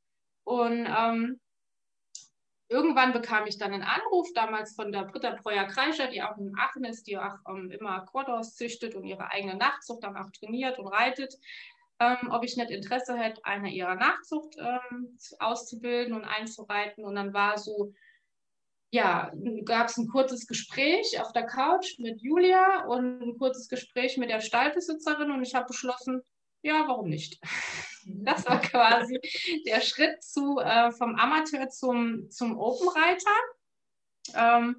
[0.44, 1.40] Und ähm,
[2.68, 6.84] irgendwann bekam ich dann einen Anruf, damals von der Britta Breuer-Kreischer, die auch in Aachen
[6.84, 10.88] ist, die auch ähm, immer Quadros züchtet und ihre eigene Nachzucht dann auch trainiert und
[10.88, 11.34] reitet,
[12.00, 17.04] ähm, ob ich nicht Interesse hätte, eine ihrer Nachzucht ähm, auszubilden und einzureiten.
[17.04, 17.92] Und dann war so,
[18.90, 19.32] ja,
[19.64, 24.30] gab es ein kurzes Gespräch auf der Couch mit Julia und ein kurzes Gespräch mit
[24.30, 26.22] der Stallbesitzerin und ich habe beschlossen,
[26.62, 27.40] ja, warum nicht?
[28.08, 29.20] Das war quasi
[29.66, 33.30] der Schritt zu, äh, vom Amateur zum, zum Open-Reiter.
[34.34, 34.76] Ähm,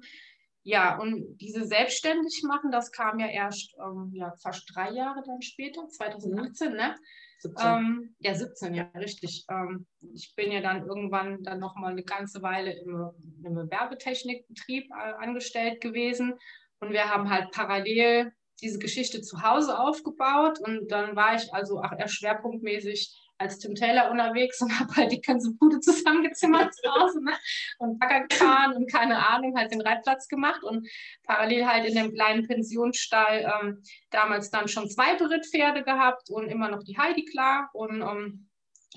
[0.62, 5.40] ja, und diese selbstständig machen, das kam ja erst ähm, ja, fast drei Jahre dann
[5.40, 6.94] später, 2018, ne?
[7.38, 7.66] 17.
[7.66, 9.46] Ähm, ja, 17, ja, richtig.
[9.50, 13.10] Ähm, ich bin ja dann irgendwann dann nochmal eine ganze Weile im,
[13.42, 16.34] im Werbetechnikbetrieb äh, angestellt gewesen.
[16.80, 21.80] Und wir haben halt parallel diese Geschichte zu Hause aufgebaut und dann war ich also
[21.80, 26.90] auch eher schwerpunktmäßig als Tim Taylor unterwegs und habe halt die ganze Bude zusammengezimmert zu
[26.90, 27.32] Hause ne?
[27.78, 30.86] und Bagger gefahren und keine Ahnung, halt den Reitplatz gemacht und
[31.24, 36.68] parallel halt in dem kleinen Pensionsstall ähm, damals dann schon zwei Berittpferde gehabt und immer
[36.68, 38.46] noch die Heidi klar und ähm,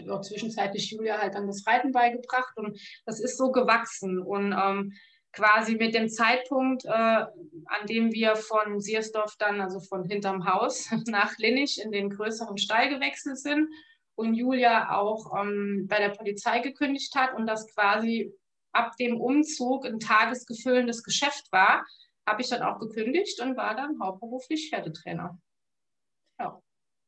[0.09, 4.93] auch zwischenzeitlich Julia halt dann das Reiten beigebracht und das ist so gewachsen und ähm,
[5.33, 10.89] quasi mit dem Zeitpunkt, äh, an dem wir von Siersdorf dann, also von hinterm Haus
[11.07, 13.67] nach Linnich in den größeren Stall gewechselt sind
[14.15, 18.31] und Julia auch ähm, bei der Polizei gekündigt hat und das quasi
[18.71, 21.85] ab dem Umzug ein tagesgefüllendes Geschäft war,
[22.27, 25.37] habe ich dann auch gekündigt und war dann hauptberuflich Pferdetrainer.
[26.39, 26.61] Ja.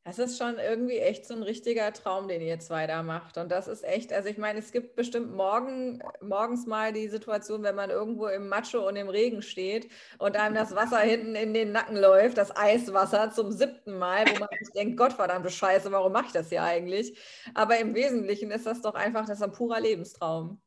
[0.06, 3.38] Das ist schon irgendwie echt so ein richtiger Traum, den ihr zwei da macht.
[3.38, 7.64] Und das ist echt, also ich meine, es gibt bestimmt morgen, morgens mal die Situation,
[7.64, 11.52] wenn man irgendwo im Macho und im Regen steht und einem das Wasser hinten in
[11.54, 16.12] den Nacken läuft, das Eiswasser zum siebten Mal, wo man sich denkt, Gottverdammte Scheiße, warum
[16.12, 17.18] mache ich das hier eigentlich?
[17.54, 20.60] Aber im Wesentlichen ist das doch einfach, das ist ein purer Lebenstraum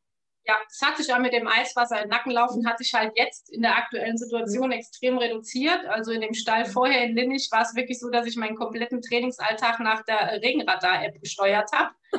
[0.50, 3.12] ja, es hat sich auch mit dem Eiswasser in den Nacken laufen, hat sich halt
[3.16, 5.86] jetzt in der aktuellen Situation extrem reduziert.
[5.86, 9.00] Also in dem Stall vorher in Linnich war es wirklich so, dass ich meinen kompletten
[9.00, 11.94] Trainingsalltag nach der Regenradar-App gesteuert habe.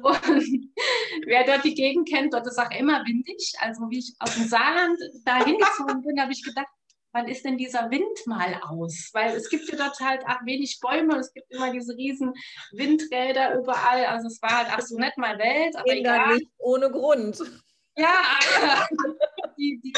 [0.00, 0.70] und
[1.26, 3.54] wer dort die Gegend kennt, dort ist auch immer windig.
[3.58, 6.68] Also wie ich aus dem Saarland da hingezogen bin, habe ich gedacht,
[7.12, 9.10] wann ist denn dieser Wind mal aus?
[9.12, 12.34] Weil es gibt ja dort halt auch wenig Bäume, es gibt immer diese riesen
[12.72, 14.04] Windräder überall.
[14.06, 15.76] Also es war halt auch so nicht mal Welt.
[15.76, 16.34] Aber egal.
[16.34, 17.38] nicht ohne Grund.
[17.98, 18.12] Ja,
[19.56, 19.92] die, die,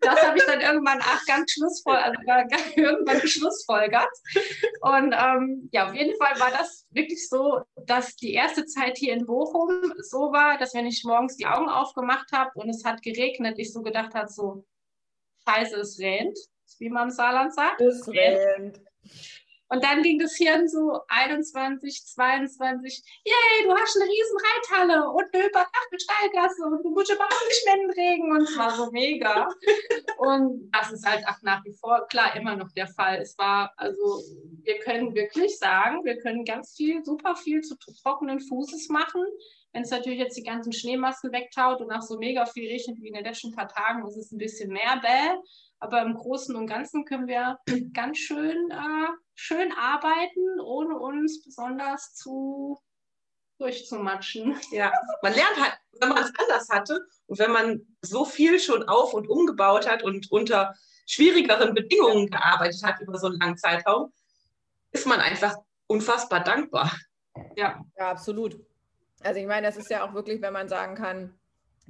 [0.00, 4.10] das habe ich dann irgendwann auch ganz schlussfolgert, also irgendwann geschlussfolgert.
[4.80, 9.14] Und ähm, ja, auf jeden Fall war das wirklich so, dass die erste Zeit hier
[9.14, 13.02] in Bochum so war, dass wenn ich morgens die Augen aufgemacht habe und es hat
[13.02, 14.64] geregnet, ich so gedacht habe, so,
[15.48, 16.38] scheiße, es rennt,
[16.78, 17.80] wie man im Saarland sagt.
[17.80, 18.80] Es rennt.
[19.70, 25.24] Und dann ging das Hirn so 21, 22, yay, du hast eine riesen Reithalle und
[25.32, 29.46] eine überdachte Steilgasse und du musst überhaupt nicht mehr Regen und es war so mega.
[30.18, 33.18] und das ist halt auch nach wie vor, klar, immer noch der Fall.
[33.20, 34.22] Es war, also
[34.62, 39.22] wir können wirklich sagen, wir können ganz viel, super viel zu trockenen Fußes machen.
[39.72, 43.08] Wenn es natürlich jetzt die ganzen Schneemassen wegtaut und nach so mega viel regnet wie
[43.08, 45.38] in den letzten paar Tagen, ist es ein bisschen mehr bäh.
[45.78, 47.58] Aber im Großen und Ganzen können wir
[47.92, 52.78] ganz schön, äh, schön arbeiten, ohne uns besonders zu
[53.58, 54.56] durchzumatschen.
[54.70, 54.92] Ja,
[55.22, 59.14] man lernt halt, wenn man es anders hatte und wenn man so viel schon auf
[59.14, 60.74] und umgebaut hat und unter
[61.06, 64.12] schwierigeren Bedingungen gearbeitet hat über so einen langen Zeitraum,
[64.92, 65.56] ist man einfach
[65.86, 66.92] unfassbar dankbar.
[67.56, 68.58] Ja, ja absolut.
[69.22, 71.34] Also ich meine, das ist ja auch wirklich, wenn man sagen kann,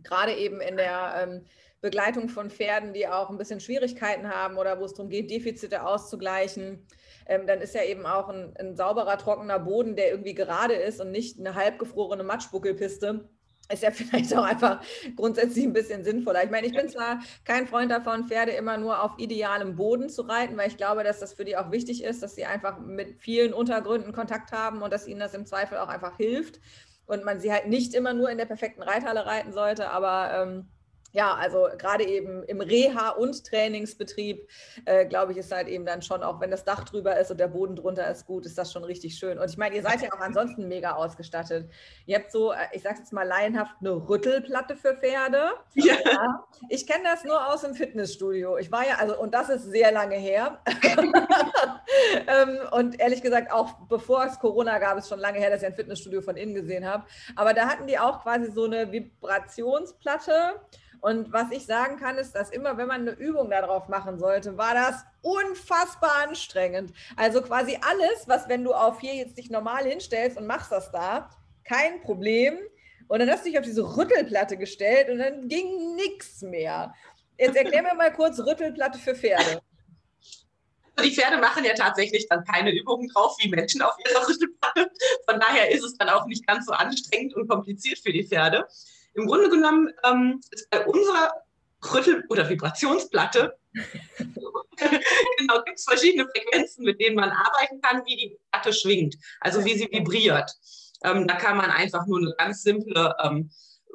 [0.02, 1.44] gerade eben in der ähm,
[1.80, 5.84] Begleitung von Pferden, die auch ein bisschen Schwierigkeiten haben oder wo es darum geht, Defizite
[5.84, 6.86] auszugleichen,
[7.26, 11.00] ähm, dann ist ja eben auch ein, ein, sauberer, trockener Boden, der irgendwie gerade ist
[11.00, 13.28] und nicht eine halbgefrorene Matschbuckelpiste,
[13.70, 14.82] ist ja vielleicht auch einfach
[15.14, 16.42] grundsätzlich ein bisschen sinnvoller.
[16.42, 20.22] Ich meine, ich bin zwar kein Freund davon, Pferde immer nur auf idealem Boden zu
[20.22, 23.20] reiten, weil ich glaube, dass das für die auch wichtig ist, dass sie einfach mit
[23.20, 26.60] vielen Untergründen Kontakt haben und dass ihnen das im Zweifel auch einfach hilft
[27.08, 30.68] und man sie halt nicht immer nur in der perfekten Reithalle reiten sollte, aber ähm,
[31.12, 34.46] ja, also gerade eben im Reha- und Trainingsbetrieb,
[34.84, 37.40] äh, glaube ich, ist halt eben dann schon, auch wenn das Dach drüber ist und
[37.40, 39.38] der Boden drunter ist gut, ist das schon richtig schön.
[39.38, 41.70] Und ich meine, ihr seid ja auch ansonsten mega ausgestattet.
[42.04, 45.52] Ihr habt so, äh, ich sage jetzt mal laienhaft, eine Rüttelplatte für Pferde.
[45.78, 45.94] Ja.
[46.04, 46.44] ja.
[46.68, 48.58] Ich kenne das nur aus dem Fitnessstudio.
[48.58, 50.58] Ich war ja, also, und das ist sehr lange her.
[52.26, 55.68] ähm, und ehrlich gesagt, auch bevor es Corona gab, ist schon lange her, dass ich
[55.68, 57.04] ein Fitnessstudio von innen gesehen habe.
[57.36, 60.60] Aber da hatten die auch quasi so eine Vibrationsplatte.
[61.00, 64.56] Und was ich sagen kann, ist, dass immer, wenn man eine Übung darauf machen sollte,
[64.58, 66.92] war das unfassbar anstrengend.
[67.16, 70.90] Also quasi alles, was, wenn du auf hier jetzt dich normal hinstellst und machst das
[70.90, 71.30] da,
[71.64, 72.58] kein Problem.
[73.06, 76.94] Und dann hast du dich auf diese Rüttelplatte gestellt und dann ging nichts mehr.
[77.38, 79.62] Jetzt erklär mir mal kurz Rüttelplatte für Pferde.
[81.02, 84.90] Die Pferde machen ja tatsächlich dann keine Übungen drauf wie Menschen auf ihrer Rüttelplatte.
[85.28, 88.66] Von daher ist es dann auch nicht ganz so anstrengend und kompliziert für die Pferde.
[89.14, 91.32] Im Grunde genommen ähm, ist bei unserer
[91.92, 93.58] Rüttel- oder Vibrationsplatte
[95.38, 99.64] genau, gibt es verschiedene Frequenzen, mit denen man arbeiten kann, wie die Platte schwingt, also
[99.64, 100.50] wie sie vibriert.
[101.04, 103.50] Ähm, da kann man einfach nur eine ganz simple ähm,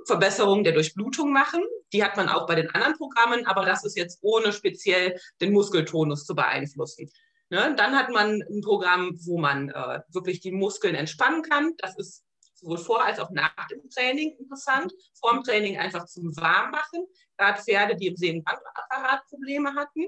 [0.05, 1.64] Verbesserung der Durchblutung machen.
[1.91, 5.53] Die hat man auch bei den anderen Programmen, aber das ist jetzt ohne speziell den
[5.53, 7.09] Muskeltonus zu beeinflussen.
[7.49, 7.74] Ne?
[7.78, 11.74] Dann hat man ein Programm, wo man äh, wirklich die Muskeln entspannen kann.
[11.78, 12.23] Das ist
[12.64, 14.93] sowohl vor als auch nach dem Training interessant.
[15.20, 17.05] Vor dem Training einfach zum Warmmachen.
[17.38, 20.05] Gerade Pferde, die im Sehnenbandapparat Probleme hatten,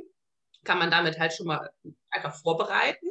[0.63, 1.71] kann man damit halt schon mal
[2.09, 3.07] einfach vorbereiten.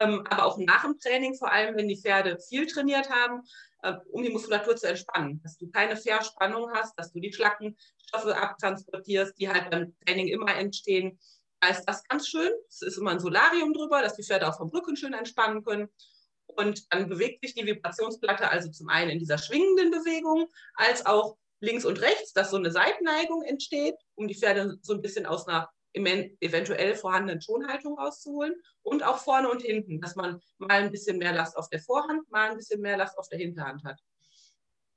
[0.00, 3.42] Ähm, aber auch nach dem Training, vor allem wenn die Pferde viel trainiert haben,
[3.82, 5.40] äh, um die Muskulatur zu entspannen.
[5.42, 10.54] Dass du keine Verspannung hast, dass du die Schlackenstoffe abtransportierst, die halt beim Training immer
[10.56, 11.18] entstehen.
[11.60, 12.50] Da ist das ganz schön.
[12.68, 15.88] Es ist immer ein Solarium drüber, dass die Pferde auch vom Rücken schön entspannen können.
[16.56, 21.36] Und dann bewegt sich die Vibrationsplatte also zum einen in dieser schwingenden Bewegung, als auch
[21.60, 25.48] links und rechts, dass so eine Seitenneigung entsteht, um die Pferde so ein bisschen aus
[25.48, 28.54] einer eventuell vorhandenen Schonhaltung rauszuholen.
[28.82, 32.30] Und auch vorne und hinten, dass man mal ein bisschen mehr Last auf der Vorhand,
[32.30, 34.00] mal ein bisschen mehr Last auf der Hinterhand hat.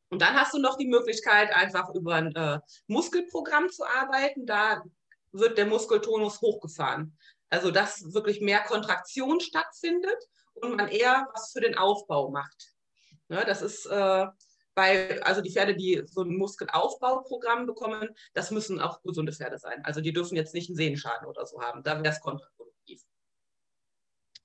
[0.09, 4.45] Und dann hast du noch die Möglichkeit, einfach über ein äh, Muskelprogramm zu arbeiten.
[4.45, 4.83] Da
[5.31, 7.17] wird der Muskeltonus hochgefahren.
[7.49, 10.17] Also dass wirklich mehr Kontraktion stattfindet
[10.61, 12.73] und man eher was für den Aufbau macht.
[13.29, 14.25] Ne, das ist äh,
[14.73, 19.83] bei, also die Pferde, die so ein Muskelaufbauprogramm bekommen, das müssen auch gesunde Pferde sein.
[19.83, 21.83] Also die dürfen jetzt nicht einen Sehenschaden oder so haben.
[21.83, 23.01] Da wäre es kontraproduktiv.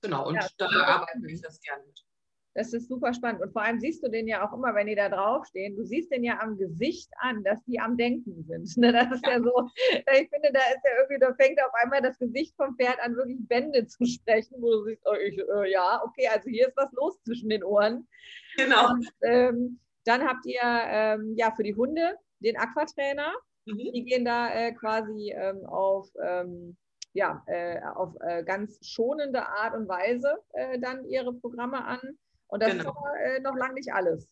[0.01, 2.05] Genau, und ja, da arbeite ich das gerne mit.
[2.55, 3.41] Das ist super spannend.
[3.41, 6.11] Und vor allem siehst du den ja auch immer, wenn die da draufstehen, du siehst
[6.11, 8.77] den ja am Gesicht an, dass die am Denken sind.
[8.83, 11.73] Ne, das ist ja, ja so, ich finde, da ist ja irgendwie, da fängt auf
[11.83, 15.39] einmal das Gesicht vom Pferd an, wirklich Bände zu sprechen, wo du siehst, oh, ich,
[15.39, 18.09] äh, ja, okay, also hier ist was los zwischen den Ohren.
[18.57, 18.91] Genau.
[18.91, 23.33] Und, ähm, dann habt ihr ähm, ja für die Hunde den Aquatrainer.
[23.67, 23.93] Mhm.
[23.95, 26.77] Die gehen da äh, quasi ähm, auf ähm,
[27.15, 32.01] ja, äh, auf äh, ganz schonende Art und Weise äh, dann ihre Programme an.
[32.53, 32.83] Und das genau.
[32.83, 34.29] ist aber äh, noch lange nicht alles.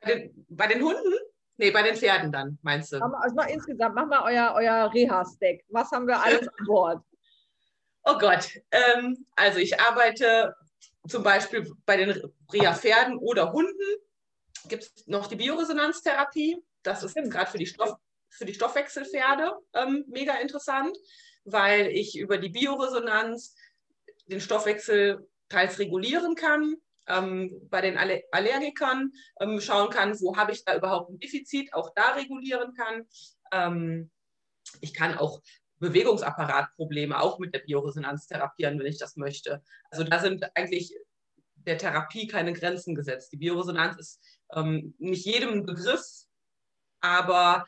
[0.00, 1.14] Bei den, bei den, Hunden?
[1.56, 3.02] Nee, bei den Pferden dann, meinst du?
[3.02, 5.62] Also mal insgesamt, mach mal euer, euer Reha-Stack.
[5.68, 7.02] Was haben wir alles an Bord?
[8.02, 8.48] Oh Gott.
[8.70, 10.54] Ähm, also ich arbeite
[11.06, 13.74] zum Beispiel bei den Reha-Pferden oder Hunden.
[14.68, 16.64] Gibt es noch die Bioresonanztherapie.
[16.82, 17.94] Das ist gerade für die, Stoff,
[18.30, 20.96] für die Stoffwechselpferde ähm, mega interessant,
[21.44, 23.54] weil ich über die Bioresonanz
[24.28, 26.76] den Stoffwechsel teils regulieren kann,
[27.06, 31.92] ähm, bei den Allergikern ähm, schauen kann, wo habe ich da überhaupt ein Defizit, auch
[31.94, 33.06] da regulieren kann.
[33.52, 34.10] Ähm,
[34.80, 35.42] ich kann auch
[35.80, 39.62] Bewegungsapparatprobleme auch mit der Bioresonanz therapieren, wenn ich das möchte.
[39.90, 40.94] Also da sind eigentlich
[41.54, 43.32] der Therapie keine Grenzen gesetzt.
[43.32, 46.04] Die Bioresonanz ist ähm, nicht jedem Begriff,
[47.00, 47.66] aber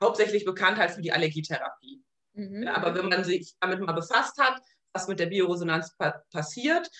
[0.00, 2.02] hauptsächlich bekannt halt für die Allergietherapie.
[2.34, 2.62] Mhm.
[2.62, 4.60] Ja, aber wenn man sich damit mal befasst hat,
[4.92, 6.90] was mit der Bioresonanz pa passiert,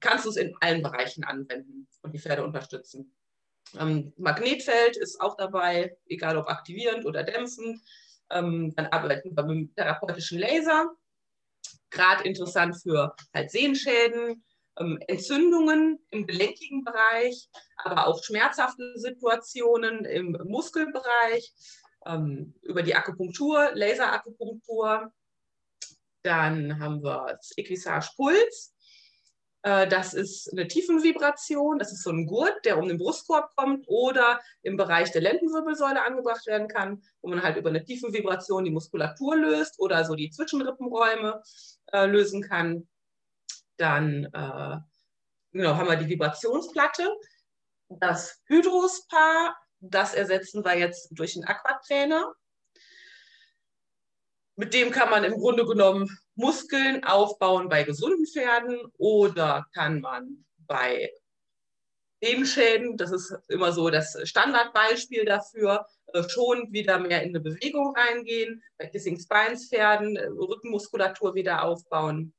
[0.00, 3.14] kannst du es in allen Bereichen anwenden und die Pferde unterstützen.
[3.78, 7.80] Ähm, Magnetfeld ist auch dabei, egal ob aktivierend oder dämpfend.
[8.30, 10.90] Ähm, dann arbeiten wir mit dem therapeutischen Laser.
[11.90, 14.44] Gerade interessant für halt Sehenschäden,
[14.78, 21.52] ähm, Entzündungen im gelenkigen Bereich, aber auch schmerzhafte Situationen im Muskelbereich,
[22.06, 25.12] ähm, über die Akupunktur, Laserakupunktur,
[26.22, 28.74] dann haben wir das Equisage Puls.
[29.62, 33.84] Äh, das ist eine Tiefenvibration, das ist so ein Gurt, der um den Brustkorb kommt
[33.86, 38.70] oder im Bereich der Lendenwirbelsäule angebracht werden kann, wo man halt über eine Tiefenvibration die
[38.70, 41.42] Muskulatur löst oder so die Zwischenrippenräume
[41.92, 42.88] äh, lösen kann.
[43.76, 44.78] Dann äh,
[45.52, 47.08] genau, haben wir die Vibrationsplatte.
[47.88, 52.32] Das Hydrospa, das ersetzen wir jetzt durch einen Aquatrainer.
[54.56, 60.44] Mit dem kann man im Grunde genommen Muskeln aufbauen bei gesunden Pferden oder kann man
[60.58, 61.10] bei
[62.22, 67.40] den Schäden, das ist immer so das Standardbeispiel dafür, äh, schon wieder mehr in eine
[67.40, 72.32] Bewegung reingehen, bei Kissing Spines Pferden äh, Rückenmuskulatur wieder aufbauen.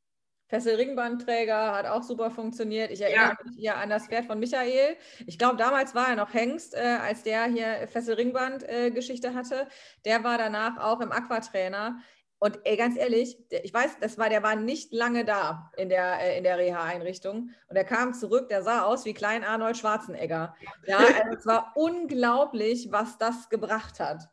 [0.47, 2.91] Fessel-Ringbandträger hat auch super funktioniert.
[2.91, 3.37] Ich erinnere ja.
[3.43, 4.95] mich hier an das Pferd von Michael.
[5.25, 9.67] Ich glaube, damals war er noch Hengst, äh, als der hier Fessel-Ringband-Geschichte äh, hatte.
[10.05, 11.97] Der war danach auch im Aquatrainer.
[12.43, 16.19] Und ey, ganz ehrlich, ich weiß, das war, der war nicht lange da in der,
[16.19, 17.51] äh, in der Reha-Einrichtung.
[17.69, 20.53] Und er kam zurück, der sah aus wie Klein Arnold Schwarzenegger.
[20.85, 24.27] Ja, also es war unglaublich, was das gebracht hat.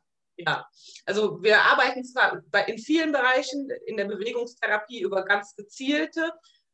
[0.46, 0.66] Ja,
[1.06, 6.32] also wir arbeiten zwar in vielen Bereichen in der Bewegungstherapie über ganz gezielte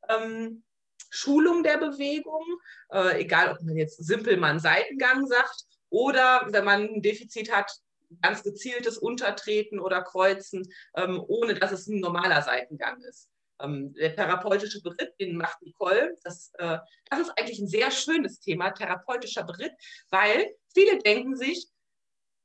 [0.09, 0.63] ähm,
[1.11, 2.45] Schulung der Bewegung,
[2.93, 7.53] äh, egal ob man jetzt simpel mal einen Seitengang sagt oder wenn man ein Defizit
[7.53, 7.71] hat,
[8.23, 10.63] ganz gezieltes Untertreten oder Kreuzen,
[10.95, 13.29] ähm, ohne dass es ein normaler Seitengang ist.
[13.61, 16.15] Ähm, der therapeutische Beritt, den macht Nicole.
[16.23, 16.79] Das, äh,
[17.11, 19.73] das ist eigentlich ein sehr schönes Thema, therapeutischer Beritt,
[20.11, 21.67] weil viele denken sich,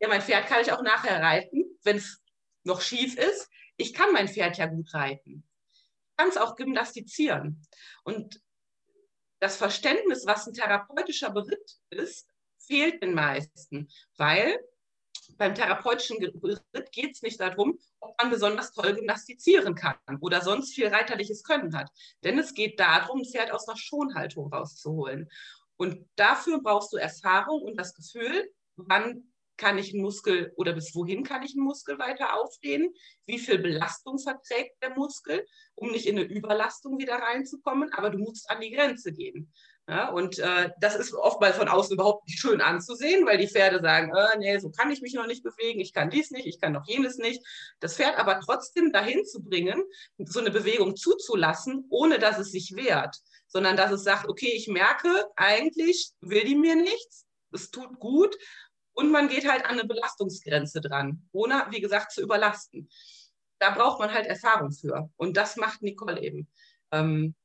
[0.02, 2.22] ja, mein Pferd kann ich auch nachher reiten, wenn es
[2.64, 3.50] noch schief ist.
[3.78, 5.48] Ich kann mein Pferd ja gut reiten.
[5.72, 7.66] Ich kann es auch gymnastizieren.
[8.04, 8.42] Und
[9.40, 12.28] das Verständnis, was ein therapeutischer Beritt ist,
[12.58, 14.60] fehlt den meisten, weil
[15.38, 20.74] beim therapeutischen Beritt geht es nicht darum, ob man besonders toll gymnastizieren kann oder sonst
[20.74, 21.90] viel reiterliches Können hat.
[22.24, 25.30] Denn es geht darum, ein Pferd aus einer Schonhaltung rauszuholen.
[25.78, 29.31] Und dafür brauchst du Erfahrung und das Gefühl, wann
[29.62, 32.92] kann ich einen Muskel oder bis wohin kann ich einen Muskel weiter aufdehnen?
[33.28, 35.46] Wie viel Belastung verträgt der Muskel,
[35.76, 37.94] um nicht in eine Überlastung wieder reinzukommen?
[37.94, 39.54] Aber du musst an die Grenze gehen.
[39.88, 43.82] Ja, und äh, das ist oftmals von außen überhaupt nicht schön anzusehen, weil die Pferde
[43.82, 46.60] sagen, äh, nee, so kann ich mich noch nicht bewegen, ich kann dies nicht, ich
[46.60, 47.46] kann noch jenes nicht.
[47.80, 49.84] Das Pferd aber trotzdem dahin zu bringen,
[50.18, 53.16] so eine Bewegung zuzulassen, ohne dass es sich wehrt,
[53.48, 58.36] sondern dass es sagt, okay, ich merke, eigentlich will die mir nichts, es tut gut
[58.94, 62.90] und man geht halt an eine Belastungsgrenze dran, ohne, wie gesagt, zu überlasten.
[63.60, 65.10] Da braucht man halt Erfahrung für.
[65.18, 66.48] Und das macht Nicole eben.
[66.92, 67.36] Ähm,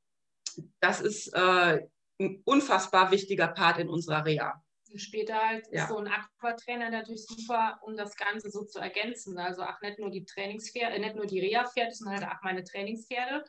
[0.79, 1.87] das ist äh,
[2.19, 4.61] ein unfassbar wichtiger Part in unserer Reha.
[4.95, 5.83] Später halt ja.
[5.83, 9.37] ist so ein Aquatrainer natürlich super, um das Ganze so zu ergänzen.
[9.37, 12.63] Also auch nicht nur die Trainingspferde, äh, nicht nur die Reha-Pferde, sondern halt auch meine
[12.63, 13.43] Trainingspferde,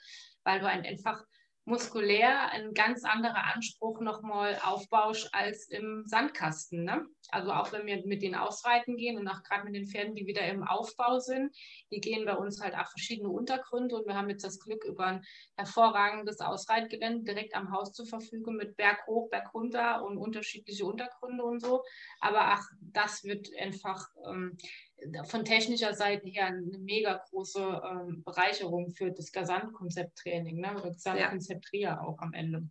[0.44, 1.24] weil du einfach
[1.68, 6.84] muskulär ein ganz anderer Anspruch nochmal aufbaust als im Sandkasten.
[6.84, 7.04] Ne?
[7.30, 10.26] Also auch wenn wir mit denen ausreiten gehen und auch gerade mit den Pferden, die
[10.26, 11.54] wieder im Aufbau sind,
[11.92, 15.06] die gehen bei uns halt auch verschiedene Untergründe und wir haben jetzt das Glück, über
[15.06, 15.24] ein
[15.56, 21.44] hervorragendes Ausreitgelände direkt am Haus zu verfügen mit Berg hoch, Berg runter und unterschiedliche Untergründe
[21.44, 21.82] und so.
[22.20, 24.56] Aber ach, das wird einfach ähm,
[25.24, 30.76] von technischer Seite her eine mega große ähm, Bereicherung für das Gesamtkonzepttraining ne?
[30.76, 32.00] oder Gesamtkonzept ja.
[32.00, 32.68] auch am Ende.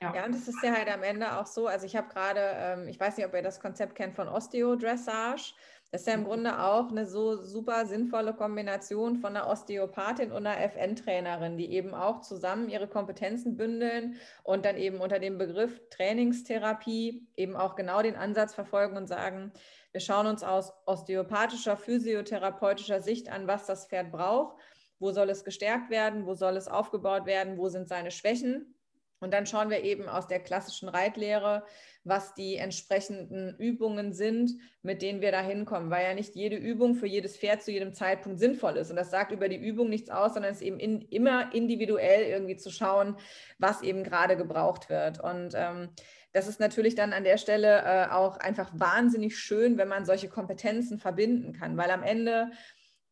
[0.00, 0.14] Ja.
[0.14, 1.66] ja, und das ist ja halt am Ende auch so.
[1.66, 5.54] Also ich habe gerade, ähm, ich weiß nicht, ob ihr das Konzept kennt von Osteodressage.
[5.90, 6.24] Das ist ja im.
[6.24, 11.94] Grunde auch eine so super sinnvolle Kombination von einer Osteopathin und einer FN-Trainerin, die eben
[11.94, 18.02] auch zusammen ihre Kompetenzen bündeln und dann eben unter dem Begriff Trainingstherapie eben auch genau
[18.02, 19.52] den Ansatz verfolgen und sagen,
[19.92, 24.56] wir schauen uns aus osteopathischer, physiotherapeutischer Sicht an, was das Pferd braucht.
[24.98, 26.26] Wo soll es gestärkt werden?
[26.26, 27.56] Wo soll es aufgebaut werden?
[27.56, 28.74] Wo sind seine Schwächen?
[29.20, 31.64] Und dann schauen wir eben aus der klassischen Reitlehre,
[32.04, 36.94] was die entsprechenden Übungen sind, mit denen wir da hinkommen, weil ja nicht jede Übung
[36.94, 38.90] für jedes Pferd zu jedem Zeitpunkt sinnvoll ist.
[38.90, 42.24] Und das sagt über die Übung nichts aus, sondern es ist eben in, immer individuell
[42.28, 43.16] irgendwie zu schauen,
[43.58, 45.20] was eben gerade gebraucht wird.
[45.20, 45.90] Und ähm,
[46.32, 50.28] das ist natürlich dann an der Stelle äh, auch einfach wahnsinnig schön, wenn man solche
[50.28, 52.50] Kompetenzen verbinden kann, weil am Ende,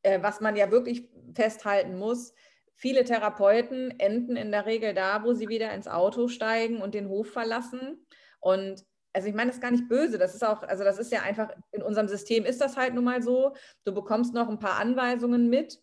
[0.03, 2.35] äh, was man ja wirklich festhalten muss,
[2.75, 7.09] viele Therapeuten enden in der Regel da, wo sie wieder ins Auto steigen und den
[7.09, 8.07] Hof verlassen.
[8.41, 11.11] Und also ich meine das ist gar nicht böse, das ist auch, also das ist
[11.11, 13.55] ja einfach, in unserem System ist das halt nun mal so.
[13.85, 15.81] Du bekommst noch ein paar Anweisungen mit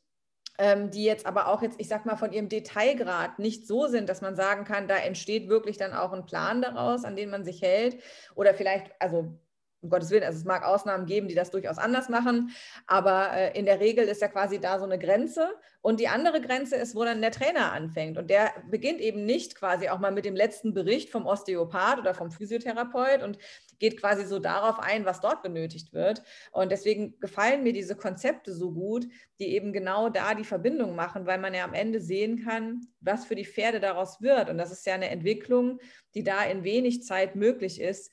[0.57, 4.09] ähm, die jetzt aber auch jetzt, ich sag mal, von ihrem Detailgrad nicht so sind,
[4.09, 7.43] dass man sagen kann, da entsteht wirklich dann auch ein Plan daraus, an den man
[7.43, 7.97] sich hält.
[8.35, 9.37] Oder vielleicht, also
[9.84, 12.51] um Gottes Willen, also es mag Ausnahmen geben, die das durchaus anders machen,
[12.88, 15.49] aber äh, in der Regel ist ja quasi da so eine Grenze.
[15.81, 18.17] Und die andere Grenze ist, wo dann der Trainer anfängt.
[18.17, 22.13] Und der beginnt eben nicht quasi auch mal mit dem letzten Bericht vom Osteopath oder
[22.13, 23.38] vom Physiotherapeut und
[23.79, 26.23] geht quasi so darauf ein, was dort benötigt wird.
[26.53, 29.05] Und deswegen gefallen mir diese Konzepte so gut,
[29.39, 33.25] die eben genau da die Verbindung machen, weil man ja am Ende sehen kann, was
[33.25, 34.49] für die Pferde daraus wird.
[34.49, 35.79] Und das ist ja eine Entwicklung,
[36.15, 38.09] die da in wenig Zeit möglich ist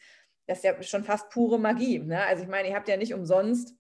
[0.51, 2.01] das ist ja schon fast pure Magie.
[2.01, 2.25] Ne?
[2.25, 3.73] Also ich meine, ihr habt ja nicht umsonst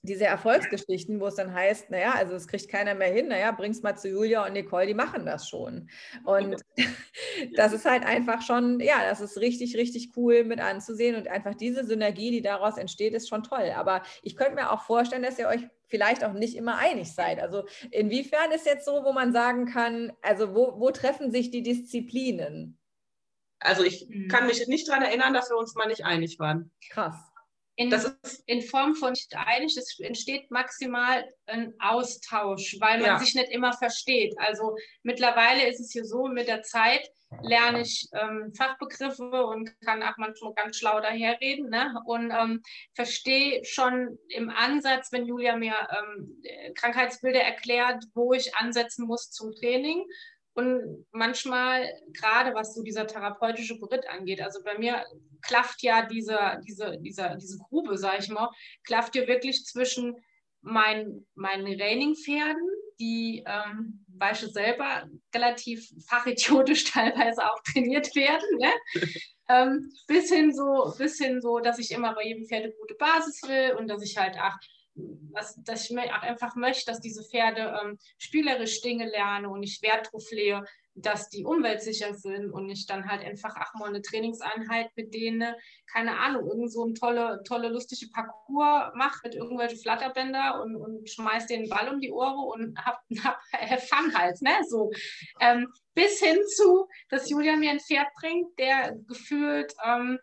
[0.00, 3.82] diese Erfolgsgeschichten, wo es dann heißt, naja, also es kriegt keiner mehr hin, naja, bring's
[3.82, 5.90] mal zu Julia und Nicole, die machen das schon.
[6.24, 6.56] Und
[7.56, 11.54] das ist halt einfach schon, ja, das ist richtig, richtig cool mit anzusehen und einfach
[11.54, 13.72] diese Synergie, die daraus entsteht, ist schon toll.
[13.76, 17.38] Aber ich könnte mir auch vorstellen, dass ihr euch vielleicht auch nicht immer einig seid.
[17.38, 21.62] Also inwiefern ist jetzt so, wo man sagen kann, also wo, wo treffen sich die
[21.62, 22.78] Disziplinen?
[23.64, 24.28] Also ich mhm.
[24.28, 26.70] kann mich nicht daran erinnern, dass wir uns mal nicht einig waren.
[26.90, 27.16] Krass.
[27.76, 27.92] In,
[28.46, 33.18] in, Form von nicht einig, es entsteht maximal ein Austausch, weil man ja.
[33.18, 34.32] sich nicht immer versteht.
[34.38, 37.10] Also mittlerweile ist es hier so, mit der Zeit
[37.42, 42.00] lerne ich ähm, Fachbegriffe und kann auch manchmal ganz schlau daherreden ne?
[42.06, 42.62] und ähm,
[42.94, 46.42] verstehe schon im Ansatz, wenn Julia mir ähm,
[46.74, 50.04] Krankheitsbilder erklärt, wo ich ansetzen muss zum Training
[50.54, 55.04] und manchmal, gerade was so dieser therapeutische Beritt angeht, also bei mir
[55.42, 58.50] klafft ja diese, diese, diese, diese Grube, sag ich mal,
[58.84, 60.16] klafft ja wirklich zwischen
[60.62, 62.68] mein, meinen Raining-Pferden,
[63.00, 68.72] die, ähm, ich selber, relativ fachidiotisch teilweise auch trainiert werden, ne?
[69.48, 72.94] ähm, bis, hin so, bis hin so, dass ich immer bei jedem Pferd eine gute
[72.94, 74.56] Basis will und dass ich halt, ach,
[74.94, 79.82] was, dass ich auch einfach möchte, dass diese Pferde ähm, spielerisch Dinge lernen und ich
[79.82, 80.64] Wert drauf lege,
[80.96, 85.54] dass die umweltsicher sind und ich dann halt einfach auch mal eine Trainingseinheit mit denen,
[85.92, 91.10] keine Ahnung, irgend so ein tolle, tolle, lustige Parcours mache mit irgendwelchen Flatterbänder und, und
[91.10, 94.92] schmeiß den Ball um die Ohren und hab, hab Fun halt, ne, so.
[95.40, 100.20] Ähm, bis hin zu, dass Julia mir ein Pferd bringt, der gefühlt, ähm,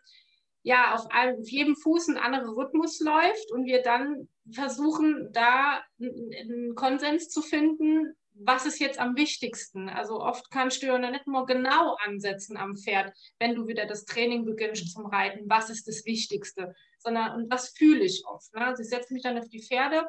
[0.62, 5.82] ja, auf, einem, auf jedem Fuß ein anderer Rhythmus läuft und wir dann versuchen, da
[6.00, 9.88] einen Konsens zu finden, was ist jetzt am wichtigsten?
[9.88, 14.04] Also oft kannst du ja nicht nur genau ansetzen am Pferd, wenn du wieder das
[14.04, 18.52] Training beginnst zum Reiten, was ist das Wichtigste, sondern und das fühle ich oft.
[18.54, 18.66] Ne?
[18.66, 20.08] Also ich setze mich dann auf die Pferde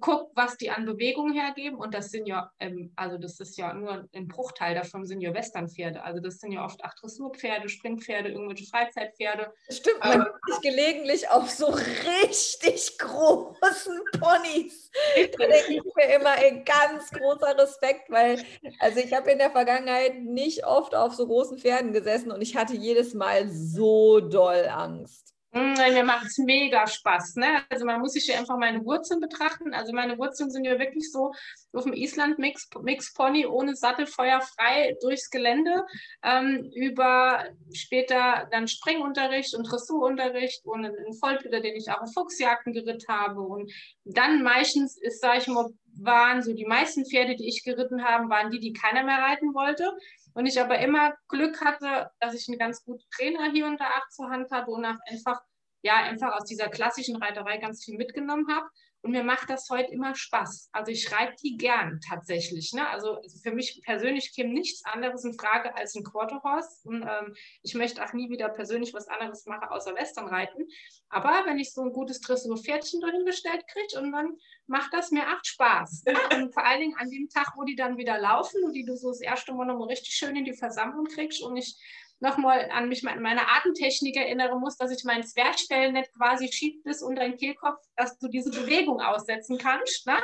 [0.00, 1.78] guckt, was die an Bewegung hergeben.
[1.78, 5.34] Und das sind ja, ähm, also das ist ja nur ein Bruchteil davon sind ja
[5.34, 6.02] Westernpferde.
[6.02, 9.52] Also das sind ja oft acht Dressurpferde, Springpferde, irgendwelche Freizeitpferde.
[9.68, 14.90] Stimmt, man ähm, sieht gelegentlich auf so richtig großen Ponys.
[15.38, 18.42] Da denke ich mir immer ein ganz großer Respekt, weil
[18.78, 22.56] also ich habe in der Vergangenheit nicht oft auf so großen Pferden gesessen und ich
[22.56, 25.31] hatte jedes Mal so doll Angst.
[25.54, 27.36] Mm, mir macht es mega Spaß.
[27.36, 27.62] Ne?
[27.68, 29.74] Also man muss sich ja einfach meine Wurzeln betrachten.
[29.74, 31.32] Also meine Wurzeln sind ja wirklich so
[31.74, 35.84] auf dem Island Mix, Mix Pony ohne Sattel, feuerfrei durchs Gelände,
[36.22, 37.44] ähm, über
[37.74, 43.42] später dann Springunterricht und Dressurunterricht und einen Vollblüter, den ich auch auf Fuchsjagden geritten habe.
[43.42, 43.70] Und
[44.04, 45.68] dann meistens ist, sage ich mal,
[46.00, 49.52] waren so die meisten Pferde, die ich geritten habe, waren die, die keiner mehr reiten
[49.54, 49.92] wollte.
[50.34, 53.90] Und ich aber immer Glück hatte, dass ich einen ganz guten Trainer hier und da
[54.10, 55.40] zur Hand hatte und einfach,
[55.82, 58.68] ja, einfach aus dieser klassischen Reiterei ganz viel mitgenommen habe.
[59.04, 60.70] Und mir macht das heute immer Spaß.
[60.70, 62.72] Also ich reite die gern tatsächlich.
[62.72, 62.88] Ne?
[62.88, 66.88] Also für mich persönlich käme nichts anderes in Frage als ein Quarterhorse.
[66.88, 70.68] Und ähm, ich möchte auch nie wieder persönlich was anderes machen, außer Western reiten.
[71.08, 75.46] Aber wenn ich so ein gutes Dressurpferdchen dahingestellt kriege und dann macht das mir echt
[75.46, 76.04] Spaß.
[76.36, 78.96] Und vor allen Dingen an dem Tag, wo die dann wieder laufen und die du
[78.96, 81.76] so das erste Mal nochmal richtig schön in die Versammlung kriegst und ich
[82.20, 87.02] nochmal an mich an meine Atemtechnik erinnern muss, dass ich mein Zwerchfellnet quasi schiebt bis
[87.02, 90.06] unter den Kehlkopf, dass du diese Bewegung aussetzen kannst.
[90.06, 90.16] Ne?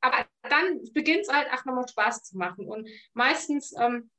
[0.00, 2.68] Aber dann beginnt es halt auch nochmal Spaß zu machen.
[2.68, 4.10] Und meistens ähm,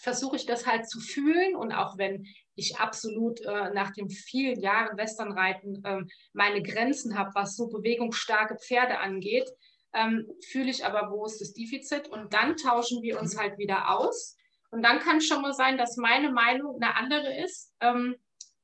[0.00, 1.56] versuche ich das halt zu fühlen.
[1.56, 7.30] Und auch wenn ich absolut äh, nach den vielen Jahren Westernreiten ähm, meine Grenzen habe,
[7.34, 9.48] was so bewegungsstarke Pferde angeht,
[9.94, 12.08] ähm, fühle ich aber, wo ist das Defizit?
[12.08, 14.36] Und dann tauschen wir uns halt wieder aus
[14.70, 18.16] und dann kann es schon mal sein, dass meine Meinung eine andere ist, ähm,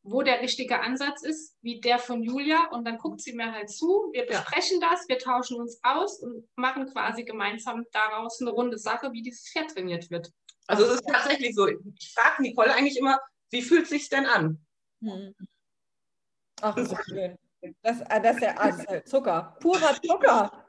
[0.03, 2.69] wo der richtige Ansatz ist, wie der von Julia.
[2.71, 4.91] Und dann guckt sie mir halt zu, wir besprechen ja.
[4.91, 9.49] das, wir tauschen uns aus und machen quasi gemeinsam daraus eine runde Sache, wie dieses
[9.49, 10.31] Pferd trainiert wird.
[10.67, 11.67] Also es ist tatsächlich so.
[11.67, 13.19] Ich frage Nicole eigentlich immer,
[13.51, 14.65] wie fühlt es sich denn an?
[15.01, 15.35] Hm.
[16.61, 17.37] Ach, das ist schön.
[17.83, 20.62] Das, äh, das ist ja Zucker, purer Zucker.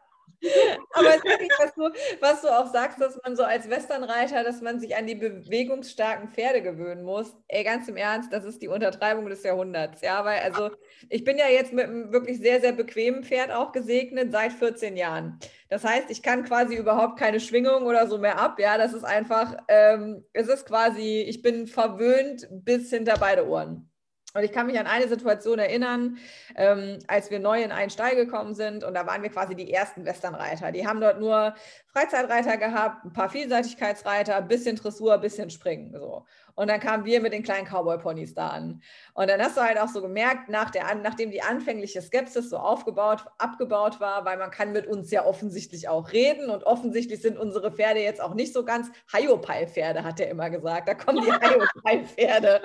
[0.93, 4.43] Aber es ist wirklich, was du, was du auch sagst, dass man so als Westernreiter,
[4.43, 7.35] dass man sich an die bewegungsstarken Pferde gewöhnen muss.
[7.47, 10.01] Ey, ganz im Ernst, das ist die Untertreibung des Jahrhunderts.
[10.01, 10.71] Ja, weil also
[11.09, 14.97] ich bin ja jetzt mit einem wirklich sehr, sehr bequemen Pferd auch gesegnet seit 14
[14.97, 15.39] Jahren.
[15.69, 18.59] Das heißt, ich kann quasi überhaupt keine Schwingung oder so mehr ab.
[18.59, 23.89] Ja, das ist einfach, ähm, es ist quasi, ich bin verwöhnt bis hinter beide Ohren.
[24.35, 26.17] Und ich kann mich an eine Situation erinnern,
[26.55, 29.71] ähm, als wir neu in einen Stall gekommen sind und da waren wir quasi die
[29.71, 30.71] ersten Westernreiter.
[30.71, 31.53] Die haben dort nur
[31.85, 35.93] Freizeitreiter gehabt, ein paar Vielseitigkeitsreiter, bisschen Dressur, bisschen Springen.
[35.93, 36.25] So.
[36.55, 38.81] Und dann kamen wir mit den kleinen Cowboy-Ponys da an.
[39.13, 42.57] Und dann hast du halt auch so gemerkt, nach der, nachdem die anfängliche Skepsis so
[42.57, 47.37] aufgebaut, abgebaut war, weil man kann mit uns ja offensichtlich auch reden und offensichtlich sind
[47.37, 50.87] unsere Pferde jetzt auch nicht so ganz Hayopai-Pferde, hat er immer gesagt.
[50.87, 52.61] Da kommen die Hayopai-Pferde.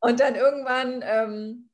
[0.00, 1.68] und dann irgendwann ähm,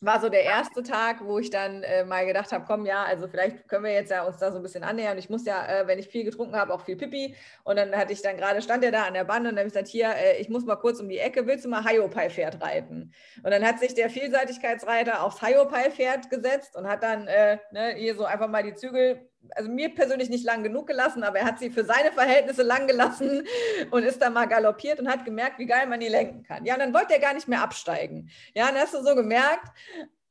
[0.00, 3.28] war so der erste Tag, wo ich dann äh, mal gedacht habe, komm, ja, also
[3.28, 5.18] vielleicht können wir jetzt ja uns da so ein bisschen annähern.
[5.18, 7.34] Ich muss ja, äh, wenn ich viel getrunken habe, auch viel Pipi.
[7.64, 9.68] Und dann hatte ich dann gerade, stand er da an der Bande und dann habe
[9.68, 12.62] ich gesagt, hier, äh, ich muss mal kurz um die Ecke, willst du mal Hayopai-Pferd
[12.62, 13.12] reiten?
[13.42, 18.14] Und dann hat sich der Vielseitigkeitsreiter aufs Hayopai-Pferd gesetzt und hat dann äh, ne, hier
[18.14, 21.58] so einfach mal die Zügel also mir persönlich nicht lang genug gelassen, aber er hat
[21.58, 23.46] sie für seine Verhältnisse lang gelassen
[23.90, 26.64] und ist dann mal galoppiert und hat gemerkt, wie geil man die lenken kann.
[26.64, 28.30] Ja, und dann wollte er gar nicht mehr absteigen.
[28.54, 29.68] Ja, und dann hast du so gemerkt,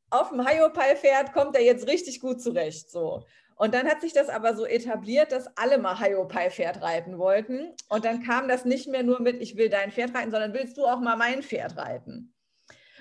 [0.09, 2.89] auf dem Hayopai-Pferd kommt er jetzt richtig gut zurecht.
[2.89, 3.25] So.
[3.55, 7.73] Und dann hat sich das aber so etabliert, dass alle mal Hayopai-Pferd reiten wollten.
[7.89, 10.77] Und dann kam das nicht mehr nur mit, ich will dein Pferd reiten, sondern willst
[10.77, 12.33] du auch mal mein Pferd reiten?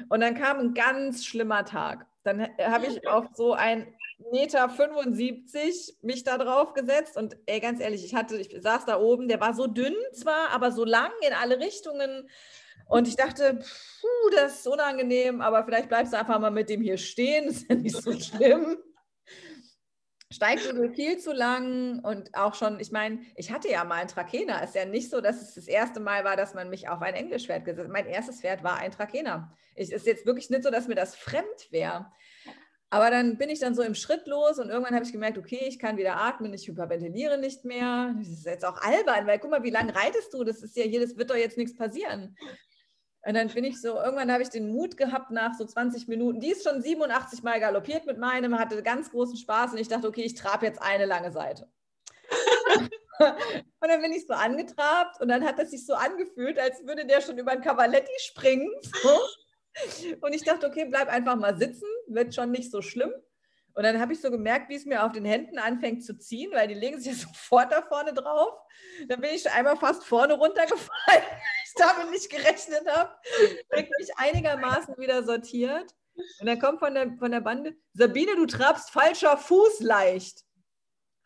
[0.08, 2.06] Und dann kam ein ganz schlimmer Tag.
[2.24, 3.92] Dann habe ich auf so ein
[4.30, 9.00] Meter 75 mich da drauf gesetzt und ey, ganz ehrlich, ich hatte, ich saß da
[9.00, 12.28] oben, der war so dünn zwar, aber so lang in alle Richtungen.
[12.86, 16.82] Und ich dachte, puh, das ist unangenehm, aber vielleicht bleibst du einfach mal mit dem
[16.82, 18.76] hier stehen, ist ja nicht so schlimm.
[20.30, 24.08] Steigt du viel zu lang und auch schon, ich meine, ich hatte ja mal ein
[24.08, 24.62] Trakehner.
[24.62, 27.12] Ist ja nicht so, dass es das erste Mal war, dass man mich auf ein
[27.12, 27.92] Englischpferd gesetzt hat.
[27.92, 29.54] Mein erstes Pferd war ein Trakehner.
[29.74, 32.10] Es ist jetzt wirklich nicht so, dass mir das fremd wäre.
[32.92, 35.64] Aber dann bin ich dann so im Schritt los und irgendwann habe ich gemerkt, okay,
[35.66, 38.14] ich kann wieder atmen, ich hyperventiliere nicht mehr.
[38.18, 40.44] Das ist jetzt auch albern, weil guck mal, wie lange reitest du?
[40.44, 42.36] Das ist ja hier, das wird doch jetzt nichts passieren.
[43.22, 46.40] Und dann bin ich so, irgendwann habe ich den Mut gehabt nach so 20 Minuten.
[46.40, 50.06] Die ist schon 87 Mal galoppiert mit meinem, hatte ganz großen Spaß und ich dachte,
[50.06, 51.70] okay, ich trabe jetzt eine lange Seite.
[53.20, 57.06] und dann bin ich so angetrabt und dann hat es sich so angefühlt, als würde
[57.06, 58.70] der schon über ein Cavaletti springen.
[59.02, 59.18] So.
[60.20, 63.12] Und ich dachte, okay, bleib einfach mal sitzen, wird schon nicht so schlimm.
[63.74, 66.52] Und dann habe ich so gemerkt, wie es mir auf den Händen anfängt zu ziehen,
[66.52, 68.58] weil die legen sich ja sofort da vorne drauf.
[69.08, 70.90] Dann bin ich einmal fast vorne runtergefallen,
[71.64, 73.14] ich damit nicht gerechnet habe.
[73.70, 75.94] Krieg mich einigermaßen wieder sortiert.
[76.40, 80.44] Und dann kommt von der, von der Bande, Sabine, du trabst falscher Fuß leicht.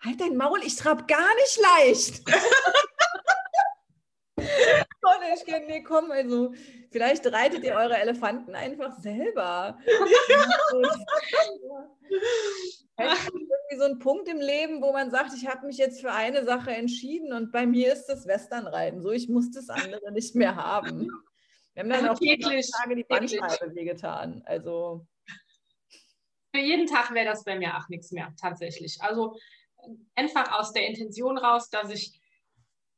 [0.05, 2.23] Halt dein Maul, ich trab gar nicht leicht.
[5.35, 6.53] Ich gehe, nee, komm, also
[6.91, 9.79] vielleicht reitet ihr eure Elefanten einfach selber.
[12.99, 16.13] Es irgendwie so ein Punkt im Leben, wo man sagt, ich habe mich jetzt für
[16.13, 20.35] eine Sache entschieden und bei mir ist das Westernreiten so, ich muss das andere nicht
[20.35, 21.11] mehr haben.
[21.75, 24.43] Wir haben dann auch täglich, Tage die Bandscheibe wehgetan.
[24.47, 25.07] Also
[26.55, 28.97] für jeden Tag wäre das bei mir auch nichts mehr, tatsächlich.
[29.03, 29.37] Also
[30.15, 32.19] einfach aus der Intention raus, dass ich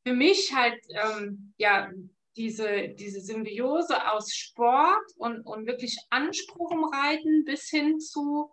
[0.06, 1.90] für mich halt ähm, ja
[2.38, 8.50] diese, diese Symbiose aus Sport und, und wirklich Anspruch im Reiten bis hin zu,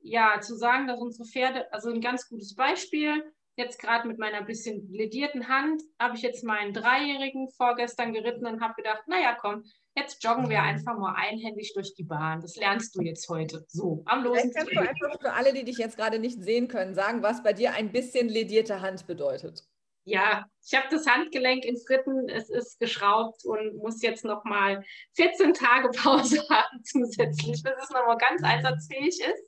[0.00, 3.24] ja, zu sagen, dass unsere Pferde, also ein ganz gutes Beispiel,
[3.56, 8.60] jetzt gerade mit meiner bisschen ledierten Hand, habe ich jetzt meinen Dreijährigen vorgestern geritten und
[8.60, 9.64] habe gedacht, naja, komm,
[9.96, 12.40] jetzt joggen wir einfach mal einhändig durch die Bahn.
[12.40, 13.64] Das lernst du jetzt heute.
[13.68, 16.68] So, am losen Vielleicht kannst du einfach für alle, die dich jetzt gerade nicht sehen
[16.68, 19.64] können, sagen, was bei dir ein bisschen ledierte Hand bedeutet
[20.04, 24.84] ja, ich habe das Handgelenk in Fritten, es ist geschraubt und muss jetzt nochmal
[25.16, 29.44] 14 Tage Pause haben zusätzlich, bis es nochmal ganz einsatzfähig ist.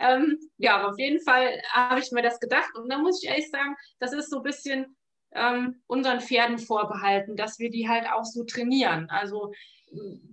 [0.00, 3.30] Ähm, ja, aber auf jeden Fall habe ich mir das gedacht und da muss ich
[3.30, 4.96] ehrlich sagen, das ist so ein bisschen
[5.32, 9.08] ähm, unseren Pferden vorbehalten, dass wir die halt auch so trainieren.
[9.10, 9.52] Also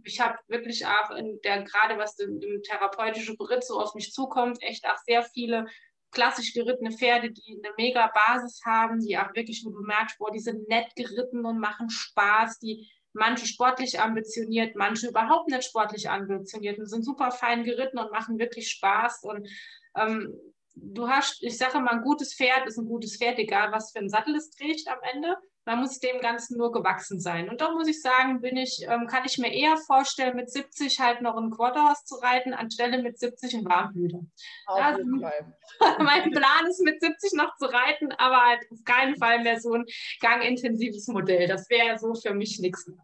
[0.03, 4.61] ich habe wirklich auch in der, gerade was im, therapeutischen Beritt so auf mich zukommt,
[4.61, 5.67] echt auch sehr viele
[6.11, 10.31] klassisch gerittene Pferde, die eine mega Basis haben, die auch wirklich, wo du merkst, boah,
[10.31, 16.09] die sind nett geritten und machen Spaß, die manche sportlich ambitioniert, manche überhaupt nicht sportlich
[16.09, 19.23] ambitioniert und sind super fein geritten und machen wirklich Spaß.
[19.23, 19.49] Und
[19.97, 20.33] ähm,
[20.75, 23.99] du hast, ich sage mal, ein gutes Pferd ist ein gutes Pferd, egal was für
[23.99, 25.35] ein Sattel es trägt am Ende.
[25.65, 27.47] Man muss dem Ganzen nur gewachsen sein.
[27.49, 30.99] Und da muss ich sagen, bin ich, ähm, kann ich mir eher vorstellen, mit 70
[30.99, 34.21] halt noch ein Quarterhorse zu reiten, anstelle mit 70 ein Warmblüter.
[34.65, 35.03] Also,
[35.99, 39.73] mein Plan ist, mit 70 noch zu reiten, aber halt auf keinen Fall mehr so
[39.73, 39.85] ein
[40.19, 41.47] gangintensives Modell.
[41.47, 42.97] Das wäre so für mich nichts mehr.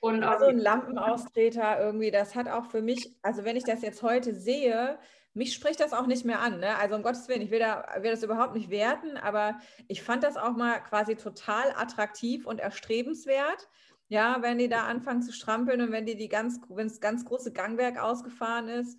[0.00, 4.02] Und also ein Lampenaustreter irgendwie, das hat auch für mich, also wenn ich das jetzt
[4.02, 4.98] heute sehe,
[5.34, 6.60] mich spricht das auch nicht mehr an.
[6.60, 6.76] Ne?
[6.76, 10.24] Also um Gottes Willen, ich will, da, will das überhaupt nicht werten, aber ich fand
[10.24, 13.68] das auch mal quasi total attraktiv und erstrebenswert.
[14.10, 17.26] Ja, wenn die da anfangen zu strampeln und wenn die die ganz, wenn das ganz
[17.26, 18.98] große Gangwerk ausgefahren ist.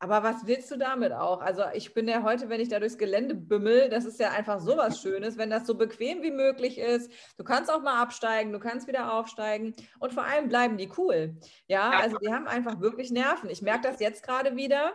[0.00, 1.40] Aber was willst du damit auch?
[1.42, 4.60] Also ich bin ja heute, wenn ich da durchs Gelände bümmel, das ist ja einfach
[4.60, 7.10] so was Schönes, wenn das so bequem wie möglich ist.
[7.36, 11.36] Du kannst auch mal absteigen, du kannst wieder aufsteigen und vor allem bleiben die cool.
[11.66, 13.50] Ja, also die haben einfach wirklich Nerven.
[13.50, 14.92] Ich merke das jetzt gerade wieder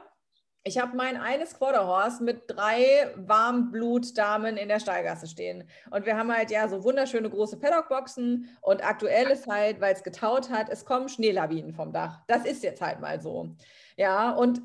[0.65, 5.67] ich habe mein eines Quarterhorse mit drei Warmblutdamen in der Stallgasse stehen.
[5.91, 8.49] Und wir haben halt ja so wunderschöne große Paddockboxen.
[8.61, 12.21] Und aktuell ist halt, weil es getaut hat, es kommen Schneelawinen vom Dach.
[12.27, 13.49] Das ist jetzt halt mal so.
[13.97, 14.61] Ja, und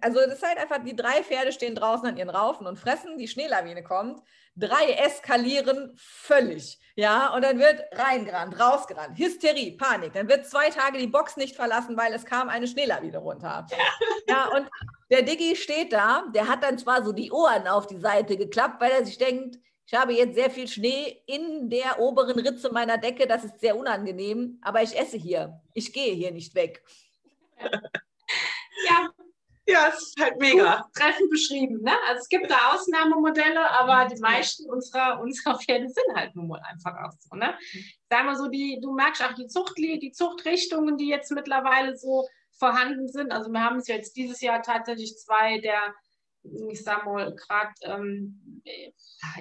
[0.00, 3.18] also das ist halt einfach, die drei Pferde stehen draußen an ihren Raufen und fressen,
[3.18, 4.22] die Schneelawine kommt.
[4.56, 6.80] Drei eskalieren völlig.
[6.96, 10.14] Ja, und dann wird reingerannt, rausgerannt, Hysterie, Panik.
[10.14, 13.66] Dann wird zwei Tage die Box nicht verlassen, weil es kam eine Schneelawine runter.
[14.26, 14.68] Ja, und
[15.10, 18.80] der Diggi steht da, der hat dann zwar so die Ohren auf die Seite geklappt,
[18.80, 22.98] weil er sich denkt, ich habe jetzt sehr viel Schnee in der oberen Ritze meiner
[22.98, 25.60] Decke, das ist sehr unangenehm, aber ich esse hier.
[25.72, 26.82] Ich gehe hier nicht weg.
[28.86, 29.08] Ja,
[29.68, 30.76] ja, es ist halt mega.
[30.76, 31.82] Gut, treffend beschrieben.
[31.82, 31.92] Ne?
[32.08, 36.60] Also es gibt da Ausnahmemodelle, aber die meisten unserer, unserer Pferde sind halt nun mal
[36.60, 37.36] einfach auch so.
[37.36, 37.54] Ne?
[38.08, 42.26] Sag mal so, die, du merkst auch die, Zuchtli die Zuchtrichtungen, die jetzt mittlerweile so
[42.58, 43.30] vorhanden sind.
[43.30, 45.94] Also wir haben es jetzt dieses Jahr tatsächlich zwei der
[46.70, 48.62] ich sag mal, gerade ähm,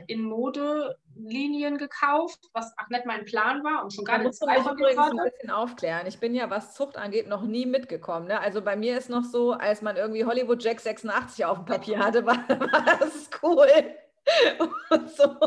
[0.07, 4.77] in Modelinien gekauft, was auch nicht mein Plan war und schon gar nicht zwei von
[4.77, 6.07] übrigens ein bisschen aufklären.
[6.07, 8.27] Ich bin ja, was Zucht angeht, noch nie mitgekommen.
[8.27, 8.39] Ne?
[8.39, 11.99] Also bei mir ist noch so, als man irgendwie Hollywood Jack 86 auf dem Papier
[11.99, 13.67] hatte, war, war das cool.
[14.89, 15.37] Und so.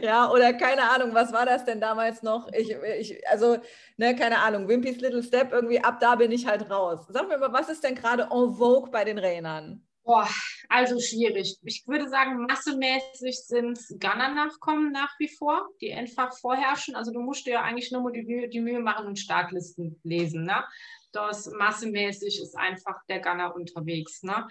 [0.00, 2.48] Ja, oder keine Ahnung, was war das denn damals noch?
[2.52, 3.58] Ich, ich, also,
[3.96, 7.06] ne, keine Ahnung, Wimpy's Little Step, irgendwie ab da bin ich halt raus.
[7.08, 9.84] Sag mir mal, was ist denn gerade en vogue bei den Rainern?
[10.02, 10.28] Boah,
[10.68, 11.58] also schwierig.
[11.62, 16.94] Ich würde sagen, massemäßig sind Gunner-Nachkommen nach wie vor, die einfach vorherrschen.
[16.96, 20.44] Also du musst dir ja eigentlich nur die Mühe, die Mühe machen und Startlisten lesen.
[20.44, 20.64] Ne?
[21.12, 24.22] Das massemäßig ist einfach der Gunner unterwegs.
[24.22, 24.48] Ne?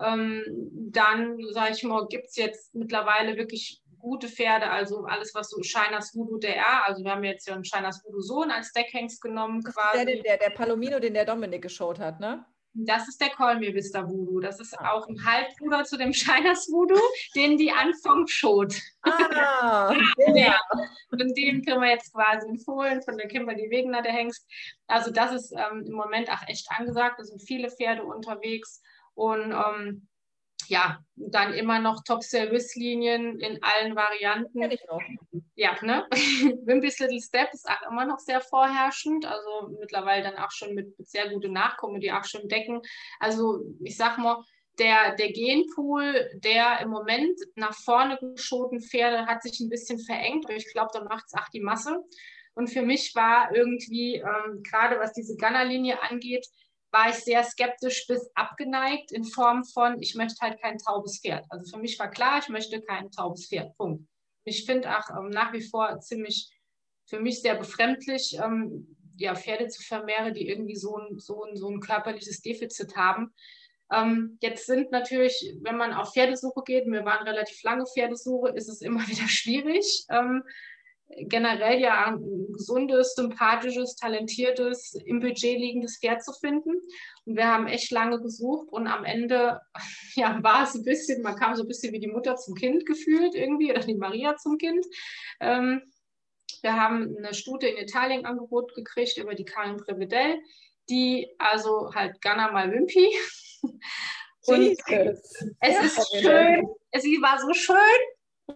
[0.00, 0.42] Ähm,
[0.90, 5.62] dann, sage ich mal, gibt es jetzt mittlerweile wirklich gute Pferde, also alles, was so
[5.62, 9.62] Shinas Voodoo DR, also wir haben jetzt ja einen Shinas Voodoo Sohn als Deckhengst genommen.
[9.64, 10.04] Quasi.
[10.04, 12.44] Der, der, der Palomino, den der Dominik geschaut hat, ne?
[12.78, 14.40] Das ist der Call Me Vista Voodoo.
[14.40, 14.92] Das ist ah.
[14.92, 17.00] auch ein Halbbruder zu dem Shiners Voodoo,
[17.34, 18.74] den die Anfang schot.
[19.02, 19.94] Ah,
[20.34, 20.60] ja.
[21.10, 24.46] Und den können wir jetzt quasi empfohlen von der Kimberly Wegener, der Hengst.
[24.86, 27.18] Also das ist ähm, im Moment auch echt angesagt.
[27.18, 28.82] Da sind viele Pferde unterwegs.
[29.14, 30.06] Und ähm,
[30.68, 34.60] ja, dann immer noch Top-Service-Linien in allen Varianten.
[34.60, 35.00] Kenn ich noch.
[35.54, 36.06] Ja, ne?
[36.64, 40.94] Wimpy's Little Step ist auch immer noch sehr vorherrschend, also mittlerweile dann auch schon mit,
[40.98, 42.80] sehr guten Nachkommen, die auch schon decken.
[43.18, 44.42] Also ich sag mal,
[44.78, 50.44] der, der Genpool, der im Moment nach vorne geschoten Pferde, hat sich ein bisschen verengt,
[50.44, 52.04] aber ich glaube, da macht es auch die Masse.
[52.54, 56.46] Und für mich war irgendwie, ähm, gerade was diese Gunner-Linie angeht,
[56.90, 61.44] war ich sehr skeptisch bis abgeneigt in Form von, ich möchte halt kein taubes Pferd.
[61.50, 63.76] Also für mich war klar, ich möchte kein taubes Pferd.
[63.76, 64.08] Punkt.
[64.44, 66.50] Ich finde auch ähm, nach wie vor ziemlich,
[67.06, 71.56] für mich sehr befremdlich, ähm, ja, Pferde zu vermehren, die irgendwie so ein, so ein,
[71.56, 73.32] so ein körperliches Defizit haben.
[73.92, 78.68] Ähm, jetzt sind natürlich, wenn man auf Pferdesuche geht, wir waren relativ lange Pferdesuche, ist
[78.68, 80.04] es immer wieder schwierig.
[81.08, 86.80] Generell ja ein gesundes, sympathisches, talentiertes, im Budget liegendes Pferd zu finden.
[87.24, 89.60] Und wir haben echt lange gesucht und am Ende
[90.14, 92.86] ja, war es ein bisschen, man kam so ein bisschen wie die Mutter zum Kind
[92.86, 94.84] gefühlt irgendwie oder die Maria zum Kind.
[95.40, 95.82] Ähm,
[96.62, 100.38] wir haben eine Stute in Italien Angebot gekriegt über die Karin Prevedel,
[100.88, 103.08] die also halt Ghana mal Wimpy.
[104.46, 105.44] Und Jesus.
[105.60, 107.76] es ja, ist schön, sie war so schön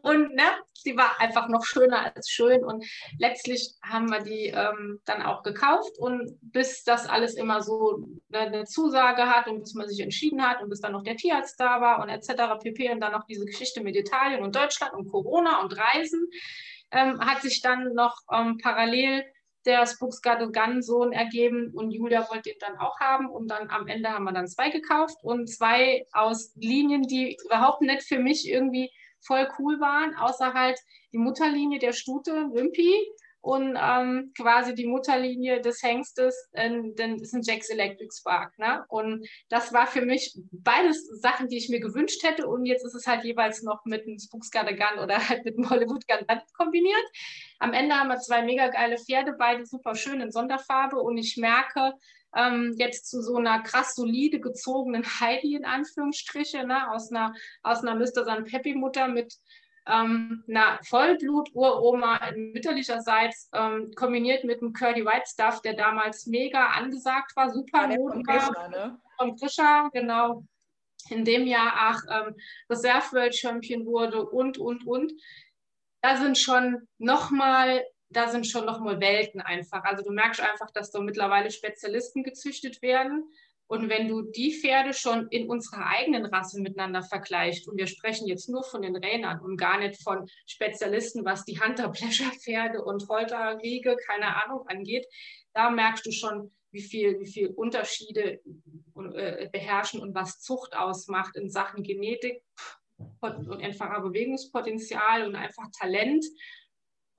[0.02, 2.64] und ne, sie war einfach noch schöner als schön.
[2.64, 2.84] Und
[3.18, 5.98] letztlich haben wir die ähm, dann auch gekauft.
[5.98, 10.62] Und bis das alles immer so eine Zusage hat und bis man sich entschieden hat
[10.62, 12.62] und bis dann noch der Tierarzt da war und etc.
[12.62, 12.90] pp.
[12.90, 16.28] Und dann noch diese Geschichte mit Italien und Deutschland und Corona und Reisen,
[16.92, 19.24] ähm, hat sich dann noch ähm, parallel
[19.66, 24.24] der Spooksgarden-Sohn ergeben und Julia wollte ihn dann auch haben und dann am Ende haben
[24.24, 28.90] wir dann zwei gekauft und zwei aus Linien, die überhaupt nicht für mich irgendwie
[29.22, 30.78] voll cool waren, außer halt
[31.12, 32.94] die Mutterlinie der Stute, Wimpy
[33.42, 38.58] und ähm, quasi die Mutterlinie des Hengstes, äh, denn ist ein Jack's Electric Spark.
[38.58, 38.84] Ne?
[38.88, 42.46] Und das war für mich beides Sachen, die ich mir gewünscht hätte.
[42.46, 45.70] Und jetzt ist es halt jeweils noch mit einem Spooks Gun oder halt mit einem
[45.70, 47.04] Hollywood Gun kombiniert.
[47.58, 50.96] Am Ende haben wir zwei mega geile Pferde, beide super schön in Sonderfarbe.
[50.96, 51.94] Und ich merke,
[52.34, 56.90] ähm, jetzt zu so einer krass solide gezogenen Heidi in Anführungsstriche, ne?
[56.90, 58.24] aus einer, aus einer Mr.
[58.24, 59.34] San Peppi Mutter mit
[59.86, 67.34] ähm, einer Vollblut-Uroma mütterlicherseits ähm, kombiniert mit einem Curly White Stuff, der damals mega angesagt
[67.34, 69.00] war, super ja, von Grisha, ne?
[69.18, 70.44] Von Grisha, genau.
[71.08, 72.36] In dem Jahr auch ähm,
[72.68, 75.12] Reserve World Champion wurde und, und, und.
[76.02, 79.84] Da sind schon nochmal da sind schon nochmal Welten einfach.
[79.84, 83.30] Also du merkst einfach, dass da mittlerweile Spezialisten gezüchtet werden.
[83.68, 88.26] Und wenn du die Pferde schon in unserer eigenen Rasse miteinander vergleichst, und wir sprechen
[88.26, 93.96] jetzt nur von den Rennern und gar nicht von Spezialisten, was die Hunter-Pleasure-Pferde und Holterriege,
[94.08, 95.06] keine Ahnung, angeht,
[95.52, 98.40] da merkst du schon, wie viel, wie viel Unterschiede
[99.14, 102.42] äh, beherrschen und was Zucht ausmacht in Sachen Genetik
[103.20, 106.24] und einfacher Bewegungspotenzial und einfach Talent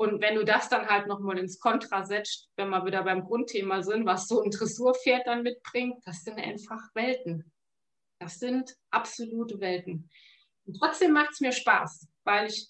[0.02, 3.84] und wenn du das dann halt nochmal ins Kontra setzt, wenn wir wieder beim Grundthema
[3.84, 7.52] sind, was so ein Dressurpferd dann mitbringt, das sind einfach Welten.
[8.18, 10.10] Das sind absolute Welten.
[10.66, 12.68] Und trotzdem macht es mir Spaß, weil ich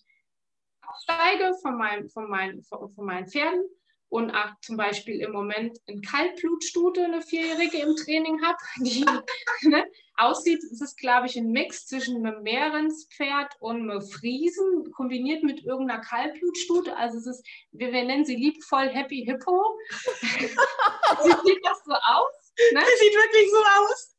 [0.82, 3.64] aufsteige von, meinem, von, meinen, von, von meinen Pferden
[4.12, 9.06] und auch zum Beispiel im Moment eine Kaltblutstute, eine Vierjährige im Training habe, die
[9.70, 9.86] ne,
[10.18, 15.64] aussieht, es ist, glaube ich, ein Mix zwischen einem Meerenspferd und einem Friesen, kombiniert mit
[15.64, 16.96] irgendeiner Kaltblutstute.
[16.98, 19.80] Also es ist, wir, wir nennen sie liebevoll Happy Hippo.
[20.20, 22.54] sieht das so aus?
[22.74, 22.82] Ne?
[22.82, 24.16] Das sieht wirklich so aus.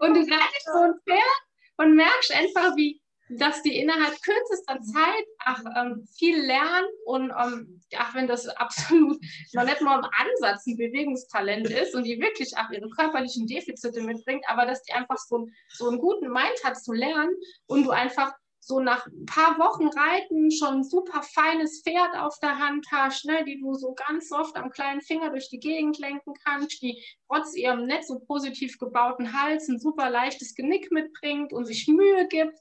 [0.00, 1.42] und du reitest so ein Pferd
[1.76, 2.99] und merkst einfach, wie
[3.30, 9.18] dass die innerhalb kürzester Zeit ach, ähm, viel lernen und ähm, ach, wenn das absolut
[9.52, 14.02] noch nicht mal im Ansatz ein Bewegungstalent ist und die wirklich ach, ihre körperlichen Defizite
[14.02, 17.34] mitbringt, aber dass die einfach so, so einen guten Mind hat zu lernen
[17.66, 22.38] und du einfach so nach ein paar Wochen Reiten schon ein super feines Pferd auf
[22.40, 25.98] der Hand hast, ne, die du so ganz oft am kleinen Finger durch die Gegend
[25.98, 31.52] lenken kannst, die trotz ihrem nicht so positiv gebauten Hals ein super leichtes Genick mitbringt
[31.52, 32.58] und sich Mühe gibt.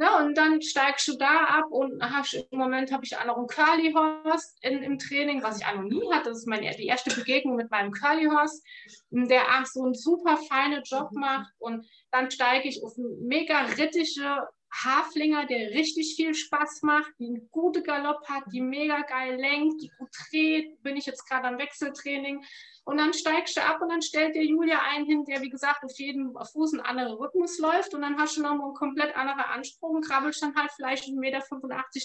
[0.00, 3.36] Ne, und dann steigst du da ab und hast, im Moment habe ich auch noch
[3.36, 6.30] einen Curly Horse in, im Training, was ich auch noch nie hatte.
[6.30, 8.62] Das ist meine, die erste Begegnung mit meinem Curly Horse,
[9.10, 11.20] der auch so einen super feinen Job mhm.
[11.20, 11.52] macht.
[11.58, 17.26] Und dann steige ich auf einen mega rittige Haflinger, der richtig viel Spaß macht, die
[17.26, 20.82] einen guten Galopp hat, die mega geil lenkt, die gut dreht.
[20.82, 22.44] Bin ich jetzt gerade am Wechseltraining.
[22.84, 25.84] Und dann steigst du ab und dann stellt dir Julia einen hin, der, wie gesagt,
[25.84, 27.94] auf jedem Fuß ein anderer Rhythmus läuft.
[27.94, 31.18] Und dann hast du nochmal einen komplett anderen Anspruch und krabbelst dann halt vielleicht 1,85
[31.18, 31.44] Meter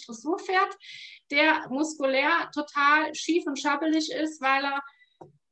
[0.05, 0.77] Dressurpferd,
[1.31, 4.81] der muskulär total schief und schabbelig ist, weil er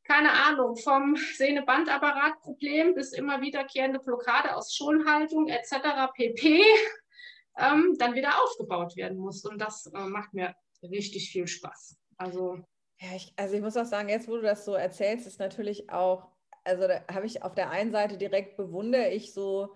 [0.06, 6.12] keine Ahnung, vom Sehne-Bandapparat-Problem bis immer wiederkehrende Blockade aus Schonhaltung etc.
[6.14, 6.62] pp.
[7.58, 9.46] Ähm, dann wieder aufgebaut werden muss.
[9.46, 11.98] Und das äh, macht mir richtig viel Spaß.
[12.18, 12.60] Also
[13.00, 15.90] ja, ich, also ich muss auch sagen, jetzt wo du das so erzählst, ist natürlich
[15.90, 16.32] auch,
[16.64, 19.74] also da habe ich auf der einen Seite direkt bewundere ich so,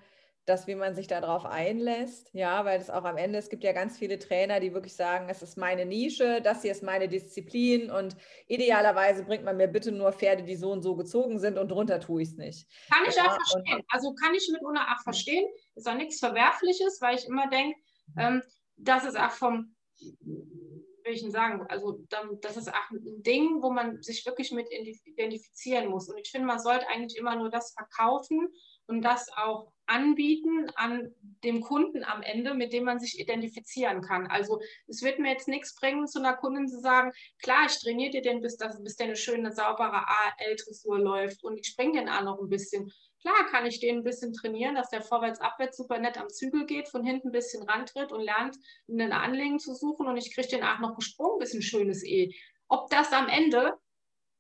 [0.48, 3.74] dass wie man sich darauf einlässt, ja, weil es auch am Ende, es gibt ja
[3.74, 7.92] ganz viele Trainer, die wirklich sagen, es ist meine Nische, das hier ist meine Disziplin
[7.92, 8.16] und
[8.48, 12.00] idealerweise bringt man mir bitte nur Pferde, die so und so gezogen sind und drunter
[12.00, 12.70] tue ich es nicht.
[12.90, 13.84] Kann ich ja, auch verstehen.
[13.90, 15.46] Also kann ich mit Una auch verstehen.
[15.76, 17.78] Ist auch nichts Verwerfliches, weil ich immer denke,
[18.18, 18.42] ähm,
[18.78, 22.06] dass es auch vom will ich sagen, also
[22.42, 24.68] das ist auch ein Ding, wo man sich wirklich mit
[25.06, 26.10] identifizieren muss.
[26.10, 28.50] Und ich finde, man sollte eigentlich immer nur das verkaufen
[28.88, 31.14] und das auch anbieten an
[31.44, 34.28] dem Kunden am Ende, mit dem man sich identifizieren kann.
[34.28, 37.12] Also es wird mir jetzt nichts bringen, zu einer Kundin zu sagen,
[37.42, 41.58] klar, ich trainiere dir den, bis, das, bis der eine schöne, saubere AL-Dressur läuft und
[41.60, 42.92] ich springe den auch noch ein bisschen.
[43.22, 46.88] Klar kann ich den ein bisschen trainieren, dass der vorwärts-abwärts super nett am Zügel geht,
[46.88, 48.58] von hinten ein bisschen rantritt und lernt,
[48.90, 52.34] eine Anlegen zu suchen und ich kriege den auch noch gesprungen, ein bisschen schönes E.
[52.68, 53.74] Ob das am Ende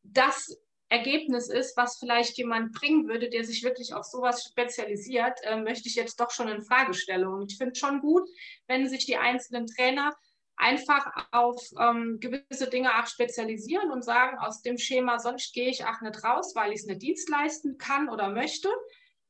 [0.03, 0.57] das
[0.89, 5.89] Ergebnis ist, was vielleicht jemand bringen würde, der sich wirklich auf sowas spezialisiert, äh, möchte
[5.89, 7.27] ich jetzt doch schon in Frage stellen.
[7.27, 8.27] Und ich finde es schon gut,
[8.67, 10.15] wenn sich die einzelnen Trainer
[10.55, 15.85] einfach auf ähm, gewisse Dinge auch spezialisieren und sagen, aus dem Schema, sonst gehe ich
[15.85, 18.69] auch nicht raus, weil ich es nicht Dienst leisten kann oder möchte.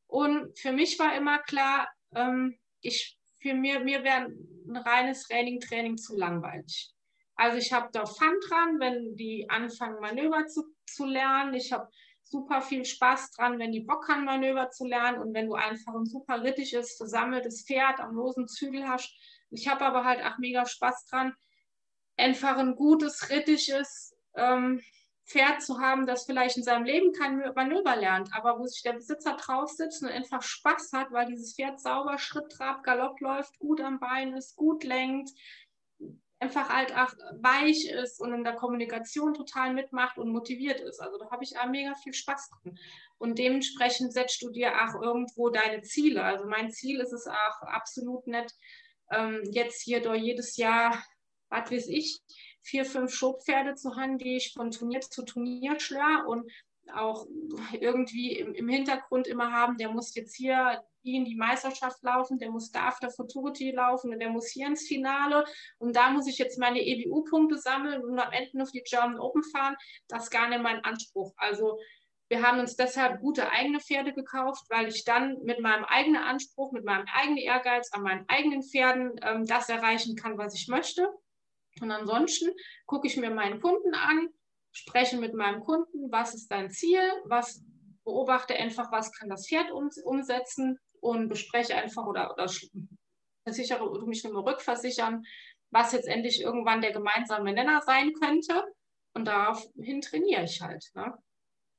[0.07, 5.59] Und für mich war immer klar, ähm, ich, für mir, mir wäre ein reines Training,
[5.59, 6.93] Training zu langweilig.
[7.37, 11.53] Also ich habe da Fun dran, wenn die anfangen, Manöver zu, zu lernen.
[11.53, 11.87] Ich habe
[12.23, 15.93] super viel Spaß dran, wenn die Bock haben, Manöver zu lernen und wenn du einfach
[15.93, 19.13] ein super rittiges, versammeltes Pferd am losen Zügel hast.
[19.49, 21.33] Ich habe aber halt auch mega Spaß dran,
[22.17, 24.81] einfach ein gutes, rittiges ähm,
[25.27, 28.93] Pferd zu haben, das vielleicht in seinem Leben kein Manöver lernt, aber wo sich der
[28.93, 33.59] Besitzer drauf sitzt und einfach Spaß hat, weil dieses Pferd sauber Schritt, Trab, Galopp läuft,
[33.59, 35.29] gut am Bein ist, gut lenkt,
[36.39, 37.11] einfach halt auch
[37.41, 40.99] weich ist und in der Kommunikation total mitmacht und motiviert ist.
[40.99, 42.77] Also da habe ich auch mega viel Spaß drin.
[43.17, 46.23] Und dementsprechend setzt du dir auch irgendwo deine Ziele.
[46.23, 48.53] Also mein Ziel ist es auch absolut nicht,
[49.11, 51.03] ähm, jetzt hier durch jedes Jahr,
[51.49, 52.21] was weiß ich,
[52.61, 56.51] vier, fünf Schubpferde zu haben, die ich von Turnier zu Turnier schlage und
[56.93, 57.25] auch
[57.73, 60.83] irgendwie im, im Hintergrund immer haben, der muss jetzt hier
[61.15, 64.67] in die Meisterschaft laufen, der muss da auf der Futurity laufen und der muss hier
[64.67, 65.45] ins Finale
[65.77, 69.43] und da muss ich jetzt meine EBU-Punkte sammeln und am Ende noch die German Open
[69.43, 69.75] fahren.
[70.07, 71.33] Das ist gar nicht mein Anspruch.
[71.37, 71.77] Also
[72.29, 76.71] wir haben uns deshalb gute eigene Pferde gekauft, weil ich dann mit meinem eigenen Anspruch,
[76.73, 81.09] mit meinem eigenen Ehrgeiz an meinen eigenen Pferden ähm, das erreichen kann, was ich möchte.
[81.81, 82.49] Und ansonsten
[82.85, 84.29] gucke ich mir meinen Kunden an,
[84.71, 87.63] spreche mit meinem Kunden, was ist dein Ziel, was
[88.03, 92.51] beobachte einfach, was kann das Pferd um, umsetzen und bespreche einfach oder, oder
[93.43, 95.23] versichere mich nur rückversichern,
[95.71, 98.63] was jetzt endlich irgendwann der gemeinsame Nenner sein könnte.
[99.13, 100.85] Und daraufhin trainiere ich halt.
[100.93, 101.17] Ne?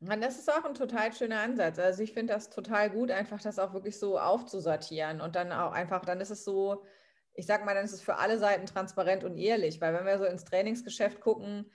[0.01, 1.79] Das ist auch ein total schöner Ansatz.
[1.79, 5.73] Also ich finde das total gut, einfach das auch wirklich so aufzusortieren und dann auch
[5.73, 6.85] einfach, dann ist es so,
[7.35, 10.19] ich sag mal, dann ist es für alle Seiten transparent und ehrlich, weil wenn wir
[10.19, 11.71] so ins Trainingsgeschäft gucken,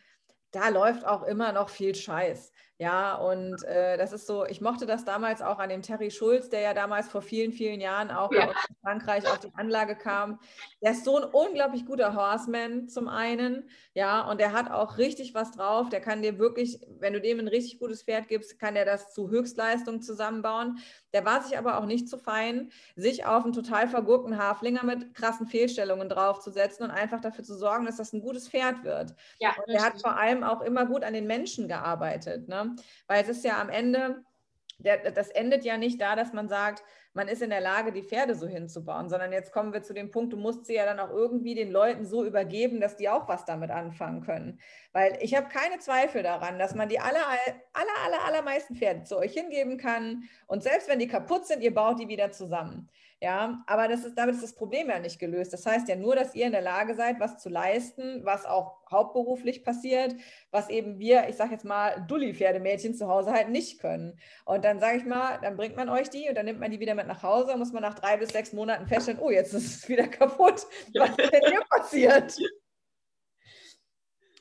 [0.51, 2.51] da läuft auch immer noch viel Scheiß.
[2.83, 6.49] Ja, und äh, das ist so, ich mochte das damals auch an dem Terry Schulz,
[6.49, 8.43] der ja damals vor vielen, vielen Jahren auch ja.
[8.43, 10.37] in Frankreich auf die Anlage kam.
[10.81, 15.33] Der ist so ein unglaublich guter Horseman zum einen, ja, und der hat auch richtig
[15.33, 15.87] was drauf.
[15.87, 19.13] Der kann dir wirklich, wenn du dem ein richtig gutes Pferd gibst, kann der das
[19.13, 20.79] zu Höchstleistung zusammenbauen.
[21.13, 25.13] Der war sich aber auch nicht zu fein, sich auf einen total vergurkten Haflinger mit
[25.13, 29.15] krassen Fehlstellungen draufzusetzen und einfach dafür zu sorgen, dass das ein gutes Pferd wird.
[29.39, 32.49] Ja, und der hat vor allem auch immer gut an den Menschen gearbeitet.
[32.49, 32.72] Ne?
[33.07, 34.23] Weil es ist ja am Ende,
[34.79, 36.83] das endet ja nicht da, dass man sagt,
[37.13, 40.09] man ist in der Lage, die Pferde so hinzubauen, sondern jetzt kommen wir zu dem
[40.09, 43.27] Punkt, du musst sie ja dann auch irgendwie den Leuten so übergeben, dass die auch
[43.27, 44.59] was damit anfangen können.
[44.93, 47.23] Weil ich habe keine Zweifel daran, dass man die aller,
[47.73, 51.73] aller, aller, allermeisten Pferde zu euch hingeben kann und selbst wenn die kaputt sind, ihr
[51.73, 52.89] baut die wieder zusammen.
[53.23, 55.53] Ja, aber das ist, damit ist das Problem ja nicht gelöst.
[55.53, 58.81] Das heißt ja nur, dass ihr in der Lage seid, was zu leisten, was auch
[58.91, 60.13] hauptberuflich passiert,
[60.51, 64.19] was eben wir, ich sage jetzt mal, Dulli-Pferdemädchen zu Hause halt nicht können.
[64.43, 66.81] Und dann sage ich mal, dann bringt man euch die und dann nimmt man die
[66.81, 69.53] wieder mit nach Hause und muss man nach drei bis sechs Monaten feststellen, oh, jetzt
[69.53, 70.67] ist es wieder kaputt.
[70.93, 72.35] Was ist denn hier passiert?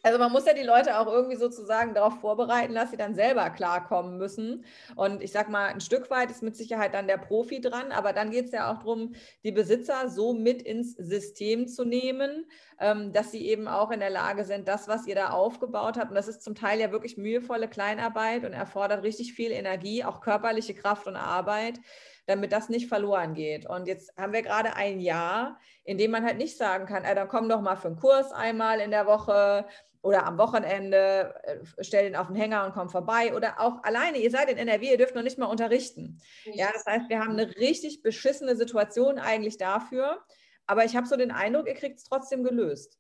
[0.05, 3.51] Also man muss ja die Leute auch irgendwie sozusagen darauf vorbereiten, dass sie dann selber
[3.51, 4.65] klarkommen müssen.
[4.97, 8.13] Und ich sage mal, ein Stück weit ist mit Sicherheit dann der Profi dran, aber
[8.13, 9.15] dann geht es ja auch darum,
[9.45, 12.47] die Besitzer so mit ins System zu nehmen,
[12.81, 16.11] ähm, dass sie eben auch in der Lage sind, das, was ihr da aufgebaut habt,
[16.11, 20.21] und das ist zum Teil ja wirklich mühevolle Kleinarbeit und erfordert richtig viel Energie, auch
[20.21, 21.79] körperliche Kraft und Arbeit,
[22.27, 23.69] damit das nicht verloren geht.
[23.69, 27.15] Und jetzt haben wir gerade ein Jahr, in dem man halt nicht sagen kann, ey,
[27.15, 29.67] dann komm doch mal für einen Kurs einmal in der Woche
[30.03, 34.19] oder am Wochenende, äh, stell den auf den Hänger und komm vorbei oder auch alleine,
[34.19, 36.21] ihr seid in NRW, ihr dürft noch nicht mal unterrichten.
[36.45, 40.23] Ja, das heißt, wir haben eine richtig beschissene Situation eigentlich dafür,
[40.67, 42.99] aber ich habe so den Eindruck, ihr kriegt es trotzdem gelöst.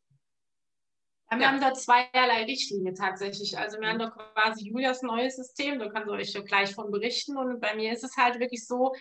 [1.30, 3.56] Ja, wir haben da zweierlei Richtlinien tatsächlich.
[3.56, 7.38] Also wir haben da quasi Julias neues System, da kann ich euch gleich von berichten.
[7.38, 8.92] Und bei mir ist es halt wirklich so,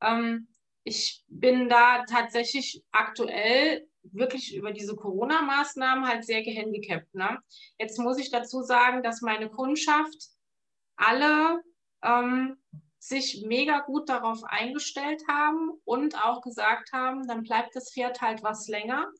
[0.00, 0.46] ähm,
[0.84, 7.14] ich bin da tatsächlich aktuell wirklich über diese Corona-Maßnahmen halt sehr gehandicapt.
[7.14, 7.38] Ne?
[7.78, 10.28] Jetzt muss ich dazu sagen, dass meine Kundschaft
[10.96, 11.62] alle
[12.02, 12.56] ähm,
[12.98, 18.42] sich mega gut darauf eingestellt haben und auch gesagt haben, dann bleibt das Pferd halt
[18.42, 19.10] was länger.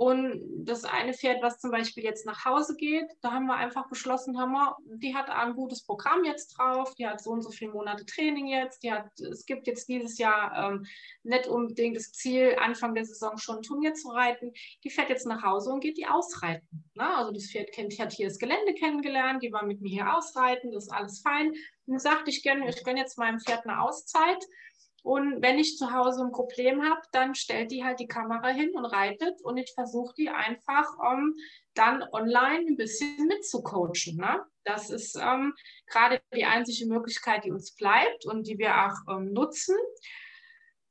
[0.00, 3.88] Und das eine Pferd, was zum Beispiel jetzt nach Hause geht, da haben wir einfach
[3.88, 7.50] beschlossen, haben wir, die hat ein gutes Programm jetzt drauf, die hat so und so
[7.50, 10.86] viele Monate Training jetzt, die hat, es gibt jetzt dieses Jahr ähm,
[11.24, 14.52] nicht unbedingt das Ziel, Anfang der Saison schon ein Turnier zu reiten.
[14.84, 16.88] Die fährt jetzt nach Hause und geht die ausreiten.
[16.94, 17.16] Ne?
[17.16, 20.70] Also das Pferd kennt, hat hier das Gelände kennengelernt, die war mit mir hier ausreiten,
[20.70, 21.48] das ist alles fein.
[21.48, 21.58] Und
[21.94, 24.46] dann sagte ich gerne, ich gönne jetzt meinem Pferd eine Auszeit
[25.02, 28.72] und wenn ich zu Hause ein Problem habe, dann stellt die halt die Kamera hin
[28.74, 31.34] und reitet und ich versuche die einfach um,
[31.74, 34.16] dann online ein bisschen mitzucoachen.
[34.16, 34.44] Ne?
[34.64, 35.54] Das ist ähm,
[35.86, 39.76] gerade die einzige Möglichkeit, die uns bleibt und die wir auch ähm, nutzen.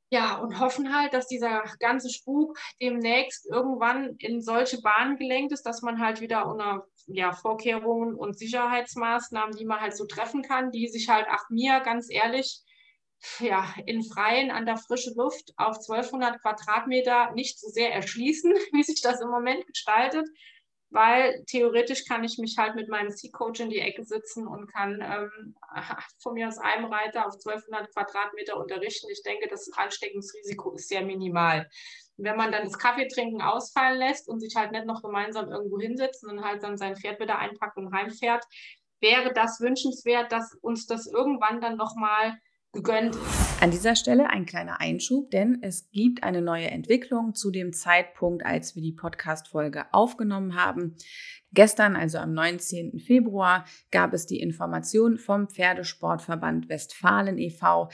[0.09, 5.63] Ja, und hoffen halt, dass dieser ganze Spuk demnächst irgendwann in solche Bahnen gelenkt ist,
[5.63, 10.71] dass man halt wieder unter ja, Vorkehrungen und Sicherheitsmaßnahmen, die man halt so treffen kann,
[10.71, 12.63] die sich halt, ach mir, ganz ehrlich,
[13.39, 18.83] ja, in Freien an der frischen Luft auf 1200 Quadratmeter nicht so sehr erschließen, wie
[18.83, 20.27] sich das im Moment gestaltet
[20.89, 25.01] weil theoretisch kann ich mich halt mit meinem Sea-Coach in die Ecke sitzen und kann
[25.01, 25.55] ähm,
[26.21, 29.07] von mir aus einem Reiter auf 1200 Quadratmeter unterrichten.
[29.11, 31.69] Ich denke, das Ansteckungsrisiko ist sehr minimal.
[32.17, 36.23] wenn man dann das Kaffeetrinken ausfallen lässt und sich halt nicht noch gemeinsam irgendwo hinsetzt
[36.23, 38.43] und halt dann sein Pferd wieder einpackt und heimfährt,
[39.01, 42.39] wäre das wünschenswert, dass uns das irgendwann dann nochmal
[42.73, 43.17] gegönnt.
[43.59, 48.45] An dieser Stelle ein kleiner Einschub, denn es gibt eine neue Entwicklung zu dem Zeitpunkt,
[48.45, 50.95] als wir die Podcast-Folge aufgenommen haben.
[51.53, 52.99] Gestern, also am 19.
[52.99, 57.89] Februar, gab es die Information vom Pferdesportverband Westfalen e.V.,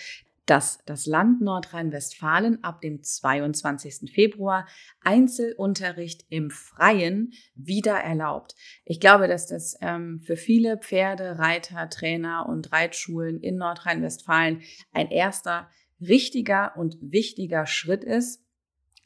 [0.46, 4.12] dass das Land Nordrhein-Westfalen ab dem 22.
[4.12, 4.68] Februar
[5.02, 8.56] Einzelunterricht im Freien wieder erlaubt.
[8.84, 14.62] Ich glaube, dass das ähm, für viele Pferde, Reiter, Trainer und Reitschulen in Nordrhein-Westfalen
[14.92, 15.70] ein erster
[16.02, 18.43] richtiger und wichtiger Schritt ist,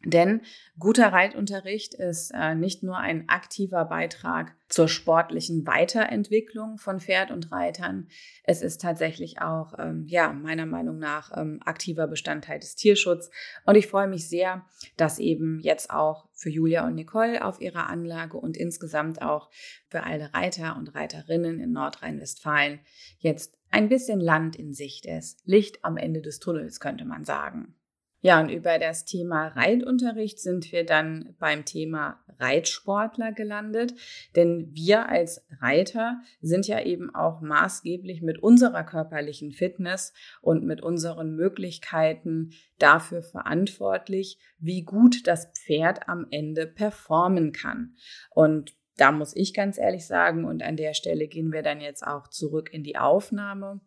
[0.05, 0.41] denn
[0.77, 7.51] guter Reitunterricht ist äh, nicht nur ein aktiver Beitrag zur sportlichen Weiterentwicklung von Pferd und
[7.51, 8.07] Reitern,
[8.43, 13.31] es ist tatsächlich auch, ähm, ja, meiner Meinung nach ähm, aktiver Bestandteil des Tierschutzes.
[13.65, 14.65] Und ich freue mich sehr,
[14.97, 19.49] dass eben jetzt auch für Julia und Nicole auf ihrer Anlage und insgesamt auch
[19.89, 22.79] für alle Reiter und Reiterinnen in Nordrhein-Westfalen
[23.17, 25.41] jetzt ein bisschen Land in Sicht ist.
[25.45, 27.73] Licht am Ende des Tunnels, könnte man sagen.
[28.21, 33.93] Ja, und über das Thema Reitunterricht sind wir dann beim Thema Reitsportler gelandet,
[34.35, 40.81] denn wir als Reiter sind ja eben auch maßgeblich mit unserer körperlichen Fitness und mit
[40.81, 47.95] unseren Möglichkeiten dafür verantwortlich, wie gut das Pferd am Ende performen kann.
[48.31, 52.05] Und da muss ich ganz ehrlich sagen, und an der Stelle gehen wir dann jetzt
[52.05, 53.79] auch zurück in die Aufnahme.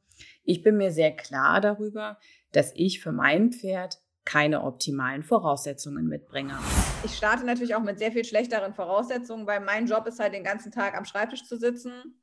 [0.44, 2.19] Ich bin mir sehr klar darüber,
[2.52, 3.98] dass ich für mein Pferd
[4.31, 6.57] keine optimalen Voraussetzungen mitbringe.
[7.02, 10.44] Ich starte natürlich auch mit sehr viel schlechteren Voraussetzungen, weil mein Job ist halt den
[10.44, 12.15] ganzen Tag am Schreibtisch zu sitzen,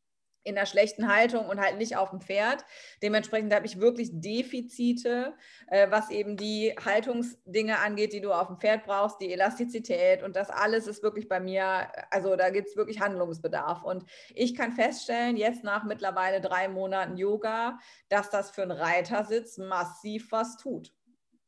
[0.43, 2.63] in einer schlechten Haltung und halt nicht auf dem Pferd.
[3.03, 5.33] Dementsprechend habe ich wirklich Defizite,
[5.67, 10.37] äh, was eben die Haltungsdinge angeht, die du auf dem Pferd brauchst, die Elastizität und
[10.37, 13.83] das alles ist wirklich bei mir, also da gibt es wirklich Handlungsbedarf.
[13.83, 19.57] Und ich kann feststellen, jetzt nach mittlerweile drei Monaten Yoga, dass das für einen Reitersitz
[19.57, 20.93] massiv was tut.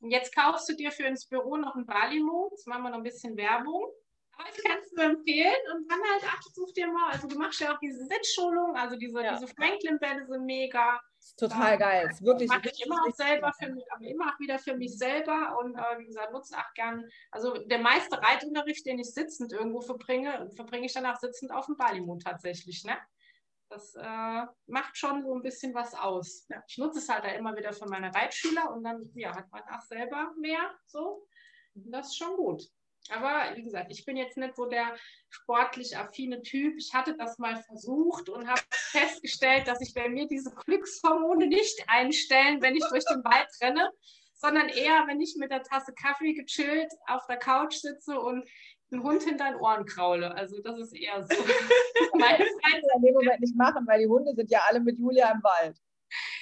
[0.01, 2.49] Und jetzt kaufst du dir für ins Büro noch ein Balimo.
[2.51, 3.85] Jetzt machen wir noch ein bisschen Werbung.
[4.37, 5.57] Aber ich kann es nur empfehlen.
[5.73, 8.95] Und dann halt, ach, such dir mal, also du machst ja auch diese Sitzschulung, also
[8.95, 9.35] diese, ja.
[9.35, 11.01] diese Franklin-Bälle sind mega.
[11.37, 12.07] Total ähm, geil.
[12.09, 14.97] Ist wirklich mache ich immer auch selber für mich, aber immer auch wieder für mich
[14.97, 17.03] selber und äh, wie gesagt, nutze auch gern.
[17.31, 21.65] Also der meiste Reitunterricht, den ich sitzend irgendwo verbringe, verbringe ich dann auch sitzend auf
[21.65, 22.85] dem Balimo tatsächlich.
[22.85, 22.97] Ne?
[23.69, 26.47] Das äh, macht schon so ein bisschen was aus.
[26.49, 29.51] Ja, ich nutze es halt da immer wieder für meine Reitschüler und dann ja, hat
[29.51, 31.27] man auch selber mehr so.
[31.75, 32.63] Das ist schon gut.
[33.09, 34.95] Aber wie gesagt, ich bin jetzt nicht so der
[35.29, 36.75] sportlich affine Typ.
[36.77, 41.83] Ich hatte das mal versucht und habe festgestellt, dass sich bei mir diese Glückshormone nicht
[41.87, 43.91] einstellen, wenn ich durch den Wald renne,
[44.35, 48.47] sondern eher, wenn ich mit der Tasse Kaffee gechillt auf der Couch sitze und
[48.91, 50.33] einen Hund hinter den Ohren kraule.
[50.35, 51.35] Also das ist eher so.
[52.17, 55.31] Meine Freizeit in dem Moment nicht machen, weil die Hunde sind ja alle mit Julia
[55.31, 55.77] im Wald.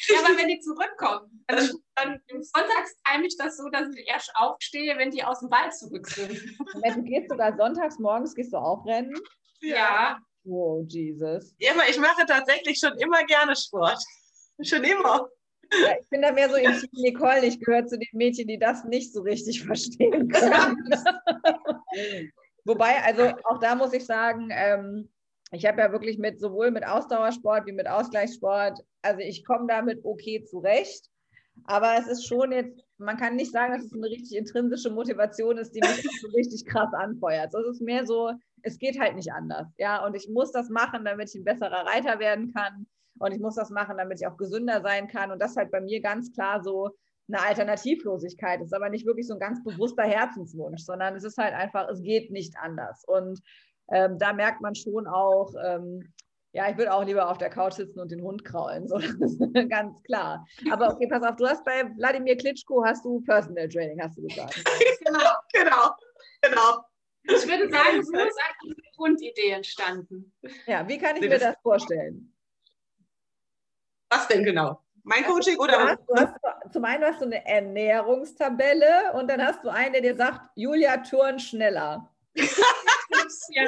[0.07, 4.31] Ja, aber wenn die zurückkommen, dann, dann sonntags time ich das so, dass ich erst
[4.35, 6.31] aufstehe, wenn die aus dem Wald zurück sind.
[6.31, 9.13] du gehst sogar sonntags morgens, gehst du auch rennen?
[9.59, 10.19] Ja.
[10.45, 11.53] Oh, Jesus.
[11.57, 14.01] Ja, aber ich mache tatsächlich schon immer gerne Sport.
[14.61, 15.27] Schon immer.
[15.71, 17.45] Ja, ich bin da mehr so im Team Nicole.
[17.45, 20.77] Ich gehöre zu den Mädchen, die das nicht so richtig verstehen können.
[22.65, 25.09] Wobei, also auch da muss ich sagen, ähm,
[25.51, 30.03] ich habe ja wirklich mit sowohl mit Ausdauersport wie mit Ausgleichssport, also ich komme damit
[30.03, 31.09] okay zurecht.
[31.63, 35.57] Aber es ist schon jetzt, man kann nicht sagen, dass es eine richtig intrinsische Motivation
[35.57, 37.53] ist, die mich so richtig krass anfeuert.
[37.53, 38.31] Es ist mehr so,
[38.61, 39.67] es geht halt nicht anders.
[39.77, 42.85] Ja, und ich muss das machen, damit ich ein besserer Reiter werden kann.
[43.19, 45.31] Und ich muss das machen, damit ich auch gesünder sein kann.
[45.31, 46.91] Und das ist halt bei mir ganz klar so
[47.27, 48.61] eine Alternativlosigkeit.
[48.61, 51.89] Es ist aber nicht wirklich so ein ganz bewusster Herzenswunsch, sondern es ist halt einfach,
[51.89, 53.03] es geht nicht anders.
[53.05, 53.41] Und
[53.91, 56.13] ähm, da merkt man schon auch, ähm,
[56.53, 59.11] ja, ich würde auch lieber auf der Couch sitzen und den Hund kraulen, so das
[59.19, 60.45] ist ganz klar.
[60.71, 64.23] Aber okay, pass auf, du hast bei Wladimir Klitschko hast du Personal Training, hast du
[64.23, 64.63] gesagt.
[65.05, 65.91] genau, genau,
[66.41, 66.83] genau.
[67.23, 70.33] Ich würde sagen, so ist eine Grundidee entstanden.
[70.65, 72.33] Ja, wie kann ich mir das vorstellen?
[74.09, 74.81] Was denn genau?
[75.03, 75.87] Mein Coaching Du oder?
[75.87, 80.01] hast, du hast, zum einen hast du eine Ernährungstabelle und dann hast du einen, der
[80.01, 82.09] dir sagt, Julia, turn schneller.
[82.35, 82.43] Ja,
[83.49, 83.65] Ja,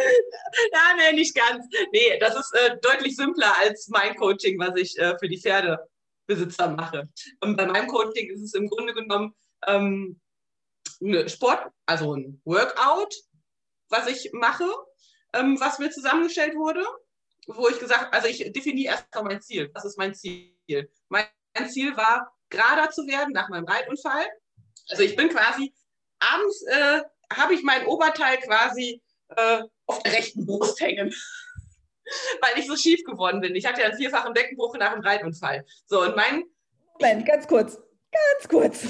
[0.97, 1.65] nee, nicht ganz.
[1.91, 6.69] Nee, das ist äh, deutlich simpler als mein Coaching, was ich äh, für die Pferdebesitzer
[6.69, 7.07] mache.
[7.39, 9.33] Und bei meinem Coaching ist es im Grunde genommen
[9.67, 10.19] ähm,
[11.01, 13.15] ein Sport, also ein Workout,
[13.89, 14.65] was ich mache,
[15.33, 16.85] ähm, was mir zusammengestellt wurde,
[17.55, 19.69] wo ich gesagt, also ich definiere erstmal mein Ziel.
[19.73, 20.53] Was ist mein Ziel?
[21.09, 21.25] Mein
[21.67, 24.25] Ziel war, gerader zu werden nach meinem Reitunfall.
[24.89, 25.73] Also ich bin quasi
[26.19, 27.01] abends äh,
[27.31, 29.01] habe ich mein Oberteil quasi
[29.35, 31.13] äh, auf der rechten Brust hängen.
[32.41, 33.55] Weil ich so schief geworden bin.
[33.55, 35.63] Ich hatte ja einen vierfachen Beckenbruch nach dem Reitunfall.
[35.85, 36.43] So, und mein,
[36.99, 37.75] Moment, ganz kurz,
[38.11, 38.83] ganz kurz.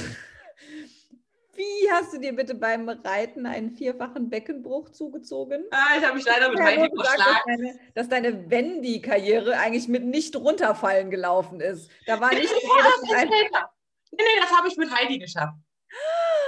[1.60, 5.66] Wie hast du dir bitte beim Reiten einen vierfachen Beckenbruch zugezogen?
[5.72, 7.40] ah, ich habe mich leider mit Ja, dass überschlagen.
[7.46, 11.92] deine, dass deine Wendy-Karriere eigentlich mit nicht runterfallen gelaufen ist.
[12.06, 12.50] Da war nicht
[13.14, 15.58] ein, Nee, nee, das habe ich mit Heidi geschafft.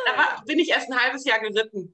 [0.06, 1.94] Da war, bin ich erst ein halbes Jahr geritten.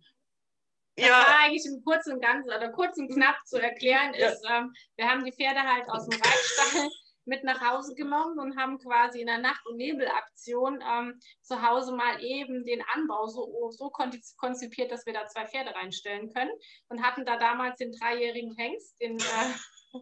[0.96, 4.28] Das Ja, war eigentlich im Kurzen und Ganzen oder kurz und knapp zu erklären Ja.
[4.30, 6.90] ist, ähm, wir haben die Pferde halt aus dem Reitstall
[7.28, 11.96] mit nach Hause genommen und haben quasi in der Nacht- und Nebelaktion ähm, zu Hause
[11.96, 16.52] mal eben den Anbau so, so konzi- konzipiert, dass wir da zwei Pferde reinstellen können
[16.90, 19.94] und hatten da damals den dreijährigen Hengst, den äh,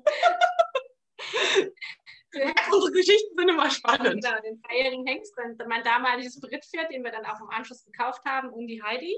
[2.71, 4.23] unsere Geschichten sind immer spannend.
[4.23, 5.33] Genau, den dreijährigen Hengst,
[5.67, 9.15] mein, damaliges Brittpferd, den wir dann auch im Anschluss gekauft haben, und die Heidi.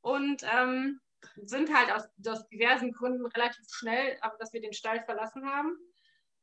[0.00, 1.00] Und ähm,
[1.36, 5.76] sind halt aus, aus diversen Gründen relativ schnell, aber dass wir den Stall verlassen haben.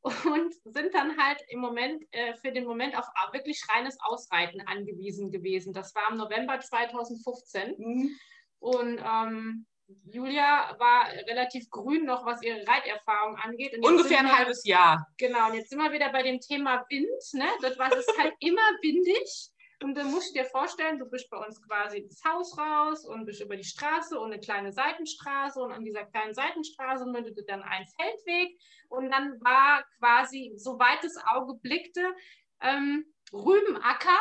[0.06, 4.62] Und sind dann halt im Moment, äh, für den Moment auf au- wirklich reines Ausreiten
[4.68, 5.74] angewiesen gewesen.
[5.74, 7.76] Das war im November 2015.
[7.78, 8.20] Mhm.
[8.60, 9.66] Und ähm,
[10.12, 13.78] Julia war relativ grün noch, was ihre Reiterfahrung angeht.
[13.82, 15.08] Ungefähr ein wir- halbes Jahr.
[15.18, 17.08] Genau, und jetzt sind wir wieder bei dem Thema Wind.
[17.34, 17.46] Ne?
[17.62, 19.50] Das war es ist halt immer windig.
[19.82, 23.26] Und dann musst du dir vorstellen, du bist bei uns quasi ins Haus raus und
[23.26, 25.62] bist über die Straße und eine kleine Seitenstraße.
[25.62, 28.58] Und an dieser kleinen Seitenstraße mündete dann ein Feldweg.
[28.90, 32.16] Und dann war quasi, soweit das Auge blickte,
[32.62, 34.20] ähm, Rübenacker,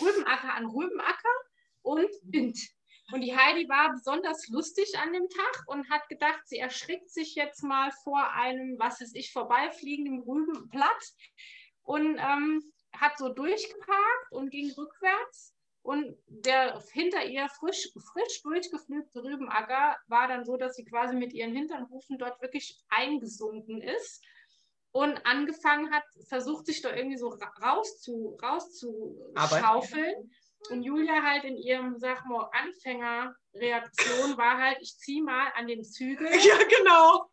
[0.00, 1.34] Rübenacker an Rübenacker
[1.82, 2.58] und Wind.
[3.12, 7.34] Und die Heidi war besonders lustig an dem Tag und hat gedacht, sie erschrickt sich
[7.34, 11.12] jetzt mal vor einem, was weiß ich, vorbeifliegenden Rübenblatt
[11.82, 15.54] und ähm, hat so durchgeparkt und ging rückwärts.
[15.84, 21.32] Und der hinter ihr frisch, frisch durchgepflügte Rübenacker war dann so, dass sie quasi mit
[21.32, 24.22] ihren Hinternhufen dort wirklich eingesunken ist
[24.92, 30.30] und angefangen hat, versucht sich da irgendwie so ra- rauszu, rauszuschaufeln.
[30.70, 35.82] Und Julia halt in ihrem, sag mal, Anfängerreaktion war halt, ich ziehe mal an den
[35.82, 36.28] Zügel.
[36.32, 37.28] Ja, genau.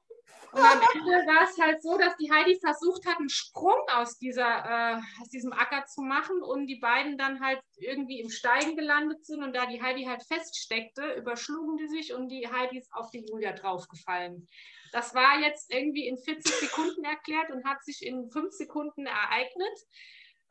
[0.51, 4.17] Und am Ende war es halt so, dass die Heidi versucht hat, einen Sprung aus,
[4.17, 8.75] dieser, äh, aus diesem Acker zu machen und die beiden dann halt irgendwie im Steigen
[8.75, 12.91] gelandet sind und da die Heidi halt feststeckte, überschlugen die sich und die Heidi ist
[12.93, 14.47] auf die Julia draufgefallen.
[14.91, 19.79] Das war jetzt irgendwie in 40 Sekunden erklärt und hat sich in fünf Sekunden ereignet.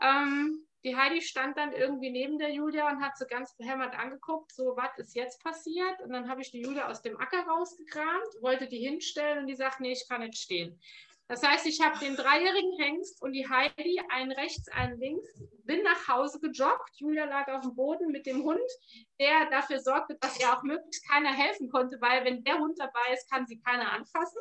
[0.01, 4.53] Ähm, die Heidi stand dann irgendwie neben der Julia und hat so ganz behämmert angeguckt,
[4.53, 6.01] so, was ist jetzt passiert?
[6.03, 9.57] Und dann habe ich die Julia aus dem Acker rausgekramt, wollte die hinstellen und die
[9.57, 10.81] sagt, nee, ich kann nicht stehen.
[11.29, 15.29] Das heißt, ich habe den dreijährigen Hengst und die Heidi, einen rechts, einen links,
[15.65, 16.97] bin nach Hause gejoggt.
[16.97, 18.71] Julia lag auf dem Boden mit dem Hund,
[19.21, 23.13] der dafür sorgte, dass ihr auch möglichst keiner helfen konnte, weil wenn der Hund dabei
[23.13, 24.41] ist, kann sie keiner anfassen.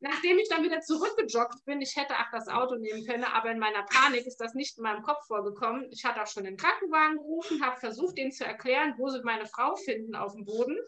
[0.00, 3.58] Nachdem ich dann wieder zurückgejoggt bin, ich hätte auch das Auto nehmen können, aber in
[3.58, 5.88] meiner Panik ist das nicht in meinem Kopf vorgekommen.
[5.90, 9.46] Ich hatte auch schon den Krankenwagen gerufen, habe versucht, denen zu erklären, wo sie meine
[9.46, 10.78] Frau finden auf dem Boden.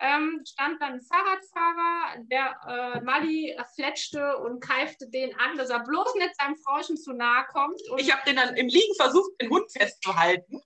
[0.00, 5.84] Ähm, stand dann ein Fahrradfahrer, der äh, Mali fletschte und keifte den an, dass er
[5.84, 7.80] bloß nicht seinem Frauchen zu nahe kommt.
[7.96, 10.60] Ich habe den dann im Liegen versucht, den Hund festzuhalten.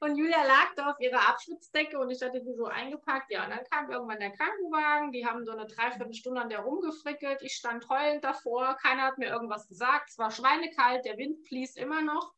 [0.00, 3.32] Und Julia lag da auf ihrer Abschnittsdecke und ich hatte die so eingepackt.
[3.32, 5.12] Ja, und dann kam irgendwann der Krankenwagen.
[5.12, 7.42] Die haben so eine Dreiviertelstunde an der rumgefrickelt.
[7.42, 8.76] Ich stand heulend davor.
[8.80, 10.10] Keiner hat mir irgendwas gesagt.
[10.10, 11.04] Es war schweinekalt.
[11.04, 12.32] Der Wind blies immer noch.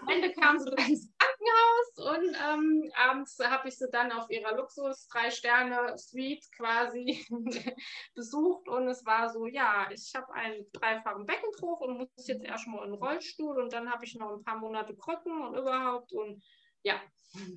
[0.00, 4.28] Am Ende kam sie dann ins Krankenhaus und ähm, abends habe ich sie dann auf
[4.30, 7.24] ihrer Luxus drei Sterne Suite quasi
[8.14, 12.84] besucht und es war so, ja, ich habe einen dreifachen Beckenbruch und muss jetzt erstmal
[12.84, 16.42] in den Rollstuhl und dann habe ich noch ein paar Monate Krücken und überhaupt und
[16.82, 17.00] ja,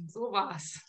[0.08, 0.80] so war's.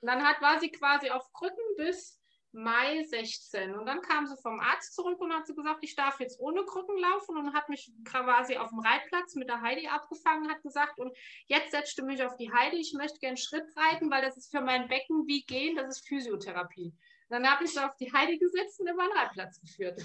[0.00, 2.20] Und dann hat, war sie quasi auf Krücken bis
[2.52, 3.74] Mai 16.
[3.74, 6.64] Und dann kam sie vom Arzt zurück und hat sie gesagt, ich darf jetzt ohne
[6.64, 10.98] Krücken laufen und hat mich quasi auf dem Reitplatz mit der Heidi abgefangen, hat gesagt,
[10.98, 11.16] und
[11.46, 14.50] jetzt setzt du mich auf die Heidi, ich möchte gern Schritt reiten, weil das ist
[14.50, 16.94] für mein Becken wie gehen, das ist Physiotherapie.
[17.28, 20.00] Und dann habe ich sie auf die Heidi gesetzt und über den Reitplatz geführt.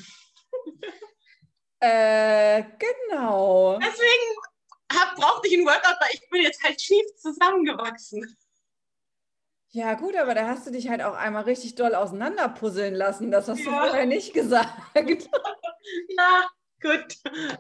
[1.84, 3.80] Äh, genau.
[3.80, 4.38] Deswegen
[4.94, 8.38] hab, brauchte ich ein Workout, weil ich bin jetzt halt schief zusammengewachsen.
[9.74, 13.32] Ja, gut, aber da hast du dich halt auch einmal richtig doll auseinanderpuzzeln lassen.
[13.32, 13.66] Das hast Ja.
[13.66, 14.70] du vorher nicht gesagt.
[16.18, 16.48] Ja,
[16.82, 17.18] gut.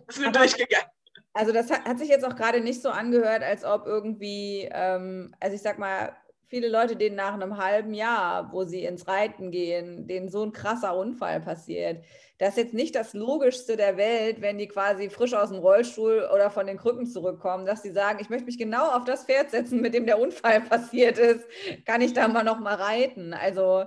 [0.07, 0.87] Das wird Aber- durchgegangen.
[1.33, 5.33] Also das hat, hat sich jetzt auch gerade nicht so angehört, als ob irgendwie, ähm,
[5.39, 6.15] also ich sag mal,
[6.47, 10.51] viele Leute, denen nach einem halben Jahr, wo sie ins Reiten gehen, denen so ein
[10.51, 12.03] krasser Unfall passiert.
[12.41, 16.27] Das ist jetzt nicht das Logischste der Welt, wenn die quasi frisch aus dem Rollstuhl
[16.33, 19.51] oder von den Krücken zurückkommen, dass sie sagen, ich möchte mich genau auf das Pferd
[19.51, 21.45] setzen, mit dem der Unfall passiert ist.
[21.85, 23.35] Kann ich da mal noch mal reiten?
[23.35, 23.85] Also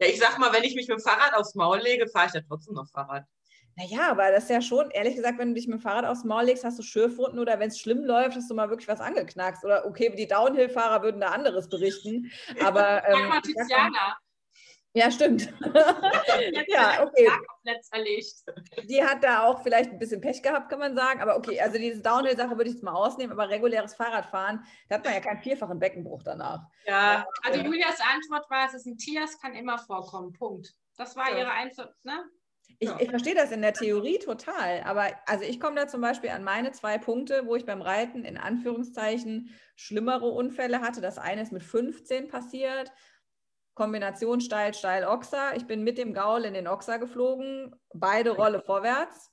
[0.00, 2.32] Ja, ich sag mal, wenn ich mich mit dem Fahrrad aufs Maul lege, fahre ich
[2.32, 3.22] ja trotzdem noch Fahrrad.
[3.76, 6.24] Naja, aber das ist ja schon, ehrlich gesagt, wenn du dich mit dem Fahrrad aufs
[6.24, 9.00] Maul legst, hast du Schürfwunden oder wenn es schlimm läuft, hast du mal wirklich was
[9.00, 9.64] angeknackst.
[9.64, 12.32] Oder okay, die Downhill-Fahrer würden da anderes berichten.
[12.64, 14.16] Aber ähm, sag mal- Tiziana.
[14.94, 15.52] Ja, stimmt.
[16.68, 17.28] Ja, okay.
[18.88, 21.20] Die hat da auch vielleicht ein bisschen Pech gehabt, kann man sagen.
[21.20, 25.04] Aber okay, also diese Downhill-Sache würde ich jetzt mal ausnehmen, aber reguläres Fahrradfahren, da hat
[25.04, 26.60] man ja keinen vierfachen Beckenbruch danach.
[26.86, 30.32] Ja, Also Julias Antwort war, es ist ein Tier, es kann immer vorkommen.
[30.32, 30.74] Punkt.
[30.96, 31.38] Das war Ja.
[31.38, 31.94] ihre Einzel...
[32.02, 32.24] Ne?
[32.78, 36.30] Ich, ich verstehe das in der Theorie total, aber also ich komme da zum Beispiel
[36.30, 41.00] an meine zwei Punkte, wo ich beim Reiten in Anführungszeichen schlimmere Unfälle hatte.
[41.00, 42.90] Das eine ist mit 15 passiert,
[43.74, 45.56] Kombination steil, steil, Ochser.
[45.56, 49.30] Ich bin mit dem Gaul in den Ochser geflogen, beide Rolle vorwärts.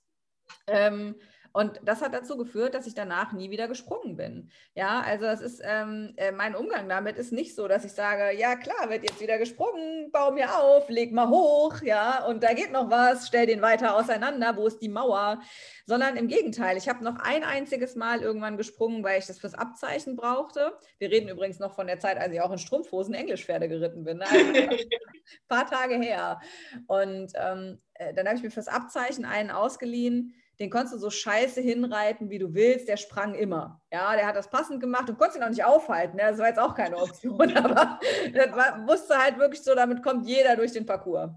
[0.68, 1.16] Ähm,
[1.60, 4.50] und das hat dazu geführt, dass ich danach nie wieder gesprungen bin.
[4.76, 8.38] Ja, also es ist ähm, äh, mein Umgang damit ist nicht so, dass ich sage,
[8.40, 12.54] ja klar, wird jetzt wieder gesprungen, bau mir auf, leg mal hoch, ja, und da
[12.54, 15.42] geht noch was, stell den weiter auseinander, wo ist die Mauer?
[15.86, 19.54] Sondern im Gegenteil, ich habe noch ein einziges Mal irgendwann gesprungen, weil ich das fürs
[19.54, 20.72] Abzeichen brauchte.
[20.98, 24.20] Wir reden übrigens noch von der Zeit, als ich auch in Strumpfhosen Englischpferde geritten bin.
[24.20, 24.26] Ne?
[24.30, 24.80] Also, ein
[25.50, 26.40] paar Tage her.
[26.88, 30.34] Und ähm, äh, dann habe ich mir fürs Abzeichen einen ausgeliehen.
[30.60, 32.88] Den konntest du so scheiße hinreiten, wie du willst.
[32.88, 33.82] Der sprang immer.
[33.92, 36.18] Ja, der hat das passend gemacht und konntest ihn auch nicht aufhalten.
[36.18, 36.24] Ne?
[36.24, 38.00] Das war jetzt auch keine Option, aber
[38.34, 41.32] das war, wusste halt wirklich so, damit kommt jeder durch den Parcours.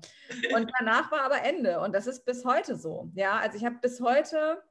[0.55, 1.81] Und danach war aber Ende.
[1.81, 3.11] Und das ist bis heute so.
[3.15, 4.63] Ja, also ich habe bis heute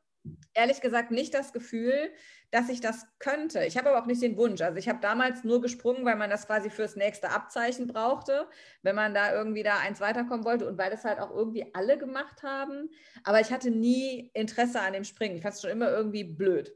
[0.53, 2.11] ehrlich gesagt nicht das Gefühl,
[2.51, 3.63] dass ich das könnte.
[3.63, 4.61] Ich habe aber auch nicht den Wunsch.
[4.61, 8.47] Also ich habe damals nur gesprungen, weil man das quasi fürs nächste Abzeichen brauchte,
[8.81, 11.97] wenn man da irgendwie da eins weiterkommen wollte und weil das halt auch irgendwie alle
[11.97, 12.89] gemacht haben.
[13.23, 15.37] Aber ich hatte nie Interesse an dem Springen.
[15.37, 16.75] Ich fand es schon immer irgendwie blöd.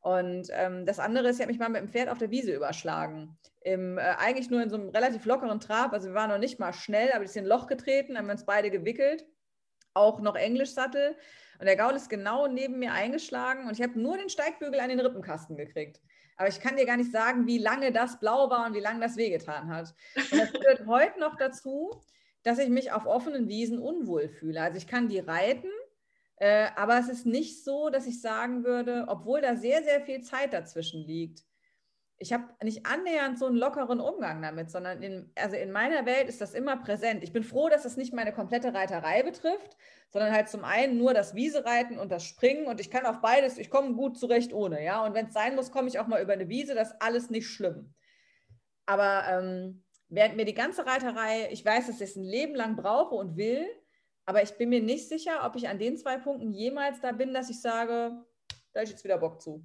[0.00, 2.54] Und ähm, das andere ist, ich habe mich mal mit dem Pferd auf der Wiese
[2.54, 3.36] überschlagen.
[3.60, 5.92] Im, äh, eigentlich nur in so einem relativ lockeren Trab.
[5.92, 8.26] Also wir waren noch nicht mal schnell, aber die sind in ein Loch getreten, haben
[8.26, 9.26] wir uns beide gewickelt.
[9.92, 11.16] Auch noch Englischsattel.
[11.60, 14.88] Und der Gaul ist genau neben mir eingeschlagen und ich habe nur den Steigbügel an
[14.88, 16.00] den Rippenkasten gekriegt.
[16.38, 19.00] Aber ich kann dir gar nicht sagen, wie lange das blau war und wie lange
[19.00, 19.94] das wehgetan hat.
[20.32, 22.00] Und das führt heute noch dazu,
[22.42, 24.62] dass ich mich auf offenen Wiesen unwohl fühle.
[24.62, 25.68] Also ich kann die reiten,
[26.36, 30.22] äh, aber es ist nicht so, dass ich sagen würde, obwohl da sehr, sehr viel
[30.22, 31.44] Zeit dazwischen liegt.
[32.22, 36.28] Ich habe nicht annähernd so einen lockeren Umgang damit, sondern in, also in meiner Welt
[36.28, 37.24] ist das immer präsent.
[37.24, 39.76] Ich bin froh, dass das nicht meine komplette Reiterei betrifft,
[40.10, 43.56] sondern halt zum einen nur das Wiesereiten und das Springen und ich kann auf beides,
[43.56, 45.04] ich komme gut zurecht ohne, ja.
[45.04, 47.30] Und wenn es sein muss, komme ich auch mal über eine Wiese, das ist alles
[47.30, 47.94] nicht schlimm.
[48.84, 52.76] Aber ähm, während mir die ganze Reiterei, ich weiß, dass ich es ein Leben lang
[52.76, 53.66] brauche und will,
[54.26, 57.32] aber ich bin mir nicht sicher, ob ich an den zwei Punkten jemals da bin,
[57.32, 58.22] dass ich sage,
[58.72, 59.64] da ist jetzt wieder Bock zu.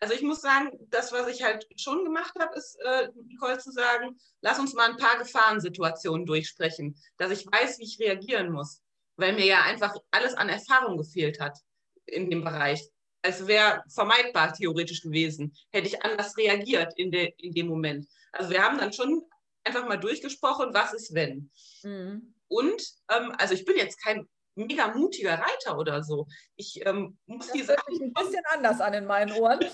[0.00, 3.72] Also ich muss sagen, das, was ich halt schon gemacht habe, ist, äh, Nicole zu
[3.72, 8.82] sagen, lass uns mal ein paar Gefahrensituationen durchsprechen, dass ich weiß, wie ich reagieren muss,
[9.16, 11.58] weil mir ja einfach alles an Erfahrung gefehlt hat
[12.06, 12.86] in dem Bereich.
[13.22, 18.06] Es wäre vermeidbar theoretisch gewesen, hätte ich anders reagiert in, de, in dem Moment.
[18.32, 19.22] Also wir haben dann schon
[19.62, 21.50] einfach mal durchgesprochen, was ist wenn.
[21.82, 22.34] Mhm.
[22.48, 26.26] Und, ähm, also ich bin jetzt kein mega mutiger Reiter oder so.
[26.56, 29.60] Ich ähm, muss Das die Sachen ein bisschen anders an in meinen Ohren.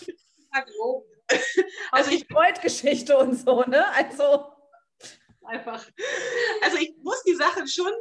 [1.92, 3.86] Also ich- Freud-Geschichte und so, ne?
[3.94, 4.46] Also.
[5.44, 5.84] Einfach.
[6.62, 7.92] also ich muss die Sachen schon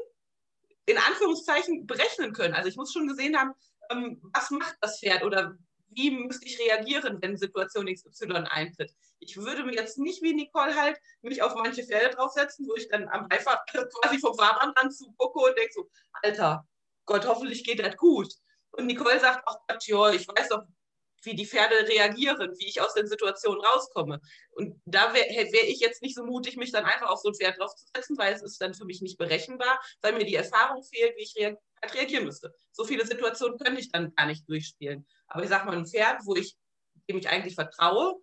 [0.86, 2.54] in Anführungszeichen berechnen können.
[2.54, 3.54] Also ich muss schon gesehen haben,
[3.92, 5.56] ähm, was macht das Pferd oder
[5.92, 8.92] wie müsste ich reagieren, wenn Situation XY eintritt.
[9.20, 12.88] Ich würde mir jetzt nicht wie Nicole halt mich auf manche Pferde draufsetzen, wo ich
[12.90, 13.64] dann am Beifahrer
[14.02, 15.90] quasi vom Fahrbahnrand zu gucke und denke so,
[16.22, 16.66] Alter,
[17.06, 18.34] Gott, hoffentlich geht das gut.
[18.72, 20.64] Und Nicole sagt, ach Gott, ja, ich weiß doch,
[21.24, 24.22] wie die Pferde reagieren, wie ich aus den Situationen rauskomme.
[24.52, 27.36] Und da wäre wär ich jetzt nicht so mutig, mich dann einfach auf so ein
[27.36, 31.18] Pferd draufzusetzen, weil es ist dann für mich nicht berechenbar, weil mir die Erfahrung fehlt,
[31.18, 31.58] wie ich halt
[31.94, 32.54] reagieren müsste.
[32.72, 35.06] So viele Situationen könnte ich dann gar nicht durchspielen.
[35.30, 36.58] Aber ich sag mal, ein Pferd, wo ich,
[37.08, 38.16] dem ich eigentlich vertraue,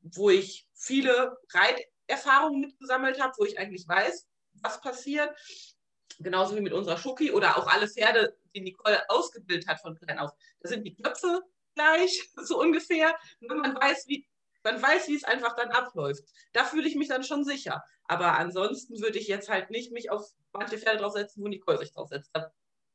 [0.00, 4.26] wo ich viele Reiterfahrungen mitgesammelt habe, wo ich eigentlich weiß,
[4.62, 5.34] was passiert,
[6.18, 10.18] genauso wie mit unserer Schoki oder auch alle Pferde, die Nicole ausgebildet hat von klein
[10.18, 10.30] auf.
[10.60, 11.42] Da sind die Köpfe
[11.74, 13.16] gleich, so ungefähr.
[13.40, 14.26] Nur man weiß, wie,
[14.62, 16.22] man weiß, wie es einfach dann abläuft.
[16.52, 17.82] Da fühle ich mich dann schon sicher.
[18.04, 21.92] Aber ansonsten würde ich jetzt halt nicht mich auf manche Pferde draufsetzen, wo Nicole sich
[21.92, 22.30] draufsetzt.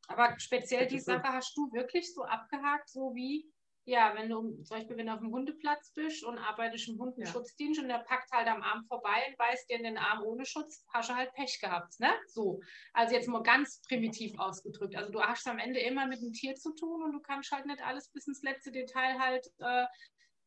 [0.08, 3.52] Aber speziell die Sache hast du wirklich so abgehakt, so wie
[3.88, 7.78] ja, wenn du zum Beispiel, wenn du auf dem Hundeplatz bist und arbeitest im Hundenschutzdienst
[7.78, 7.84] ja.
[7.84, 10.86] und der packt halt am Arm vorbei und beißt dir in den Arm ohne Schutz,
[10.94, 12.12] hast du halt Pech gehabt, ne?
[12.28, 12.60] So.
[12.92, 14.98] Also jetzt mal ganz primitiv ausgedrückt.
[14.98, 17.66] Also du hast am Ende immer mit dem Tier zu tun und du kannst halt
[17.66, 19.86] nicht alles bis ins letzte Detail halt äh,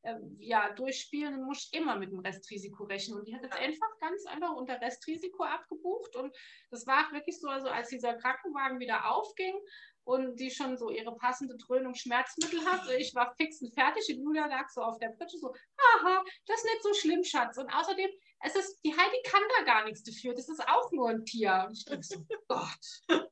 [0.02, 3.18] äh, ja, durchspielen und musst immer mit dem Restrisiko rechnen.
[3.18, 6.16] Und die hat das einfach ganz einfach unter Restrisiko abgebucht.
[6.16, 6.34] Und
[6.70, 9.54] das war wirklich so, also als dieser Krankenwagen wieder aufging,
[10.04, 12.88] und die schon so ihre passende Dröhnung Schmerzmittel hat.
[12.98, 16.58] Ich war fix und fertig und Julia lag so auf der Pritsche so, haha, das
[16.58, 17.58] ist nicht so schlimm, Schatz.
[17.58, 18.10] Und außerdem,
[18.40, 20.34] es ist, die Heidi kann da gar nichts dafür.
[20.34, 21.64] Das ist auch nur ein Tier.
[21.66, 22.16] Und ich denke so,
[22.48, 23.24] Gott.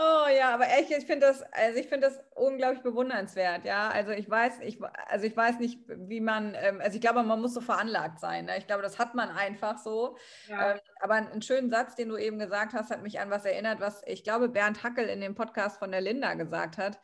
[0.00, 3.88] Oh ja, aber echt, ich finde das, also ich finde das unglaublich bewundernswert, ja.
[3.90, 4.78] Also ich weiß, ich,
[5.08, 8.44] also ich weiß nicht, wie man, ähm, also ich glaube, man muss so veranlagt sein.
[8.44, 8.58] Ne?
[8.58, 10.16] Ich glaube, das hat man einfach so.
[10.46, 10.72] Ja.
[10.72, 13.80] Ähm, aber einen schönen Satz, den du eben gesagt hast, hat mich an was erinnert,
[13.80, 17.00] was ich glaube, Bernd Hackel in dem Podcast von der Linda gesagt hat.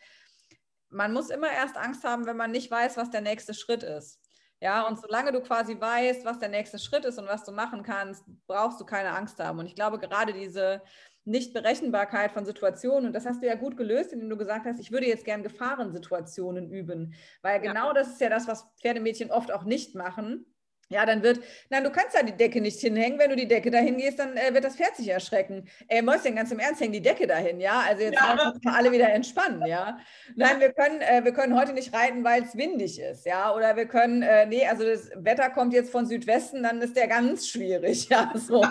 [0.88, 4.20] Man muss immer erst Angst haben, wenn man nicht weiß, was der nächste Schritt ist.
[4.60, 7.82] Ja, und solange du quasi weißt, was der nächste Schritt ist und was du machen
[7.82, 9.58] kannst, brauchst du keine Angst haben.
[9.58, 10.80] Und ich glaube, gerade diese
[11.24, 13.06] Nichtberechenbarkeit von Situationen.
[13.06, 15.42] Und das hast du ja gut gelöst, indem du gesagt hast, ich würde jetzt gern
[15.42, 17.14] Gefahrensituationen üben.
[17.42, 17.92] Weil genau ja.
[17.94, 20.46] das ist ja das, was Pferdemädchen oft auch nicht machen.
[20.94, 21.40] Ja, dann wird,
[21.70, 23.18] nein, du kannst ja die Decke nicht hinhängen.
[23.18, 25.68] Wenn du die Decke dahin gehst, dann äh, wird das Pferd sich erschrecken.
[25.88, 27.82] Ey, Mäuschen, ganz im Ernst, häng die Decke dahin, ja?
[27.88, 28.54] Also jetzt ja.
[28.62, 29.98] mal alle wieder entspannen, ja?
[30.36, 33.52] Nein, wir können, äh, wir können heute nicht reiten, weil es windig ist, ja?
[33.52, 37.08] Oder wir können, äh, nee, also das Wetter kommt jetzt von Südwesten, dann ist der
[37.08, 38.32] ganz schwierig, ja?
[38.36, 38.64] So.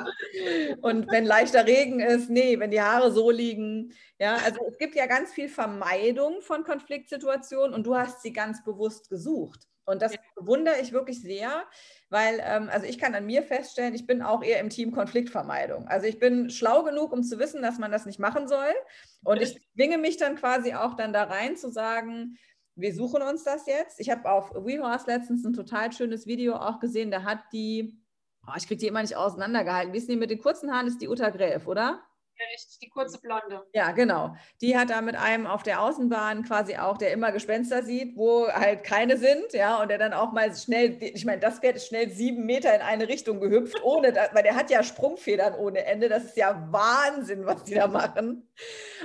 [0.81, 4.37] Und wenn leichter Regen ist, nee, wenn die Haare so liegen, ja?
[4.45, 9.09] Also es gibt ja ganz viel Vermeidung von Konfliktsituationen und du hast sie ganz bewusst
[9.09, 9.67] gesucht.
[9.85, 11.65] Und das bewundere ich wirklich sehr,
[12.13, 15.87] weil, ähm, also ich kann an mir feststellen, ich bin auch eher im Team Konfliktvermeidung.
[15.87, 18.71] Also ich bin schlau genug, um zu wissen, dass man das nicht machen soll.
[19.23, 22.37] Und ich zwinge mich dann quasi auch dann da rein zu sagen,
[22.75, 23.99] wir suchen uns das jetzt.
[23.99, 27.99] Ich habe auf WeHorse letztens ein total schönes Video auch gesehen, da hat die,
[28.45, 29.91] oh, ich kriege die immer nicht auseinandergehalten.
[29.91, 30.85] Wie ist die mit den kurzen Haaren?
[30.85, 32.03] Ist die Uta Gräf, oder?
[32.51, 33.65] Richtig, die kurze Blonde.
[33.73, 34.35] Ja, genau.
[34.61, 38.47] Die hat da mit einem auf der Außenbahn quasi auch, der immer Gespenster sieht, wo
[38.47, 41.87] halt keine sind, ja, und der dann auch mal schnell, ich meine, das Pferd ist
[41.87, 45.85] schnell sieben Meter in eine Richtung gehüpft, ohne, das, weil der hat ja Sprungfedern ohne
[45.85, 46.09] Ende.
[46.09, 48.47] Das ist ja Wahnsinn, was die da machen.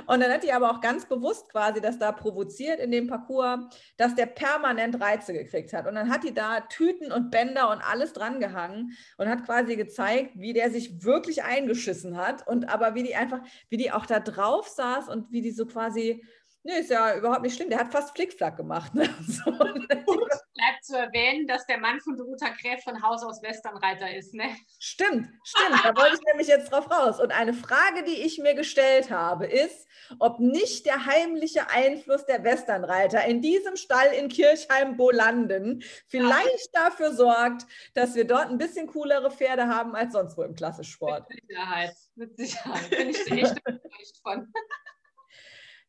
[0.06, 3.60] Und dann hat die aber auch ganz bewusst quasi das da provoziert in dem Parcours,
[3.97, 5.86] dass der permanent Reize gekriegt hat.
[5.86, 9.77] Und dann hat die da Tüten und Bänder und alles dran gehangen und hat quasi
[9.77, 13.28] gezeigt, wie der sich wirklich eingeschissen hat und aber wie die einfach,
[13.69, 16.25] wie die auch da drauf saß und wie die so quasi
[16.65, 17.71] Nee, ist ja überhaupt nicht schlimm.
[17.71, 18.95] Der hat fast Flickflack gemacht.
[18.95, 19.09] Ne?
[19.29, 19.51] So.
[19.53, 24.35] Bleibt zu erwähnen, dass der Mann von Dorota Gräf von Haus aus Westernreiter ist.
[24.35, 24.57] Ne?
[24.81, 25.85] Stimmt, stimmt.
[25.85, 27.21] Da wollte ich nämlich jetzt drauf raus.
[27.21, 29.87] Und eine Frage, die ich mir gestellt habe, ist,
[30.19, 36.85] ob nicht der heimliche Einfluss der Westernreiter in diesem Stall in Kirchheim-Bolanden vielleicht ja.
[36.85, 41.29] dafür sorgt, dass wir dort ein bisschen coolere Pferde haben als sonst wo im Klassischsport.
[41.29, 42.91] Mit Sicherheit, mit Sicherheit.
[42.91, 44.53] Bin ich echt überzeugt von.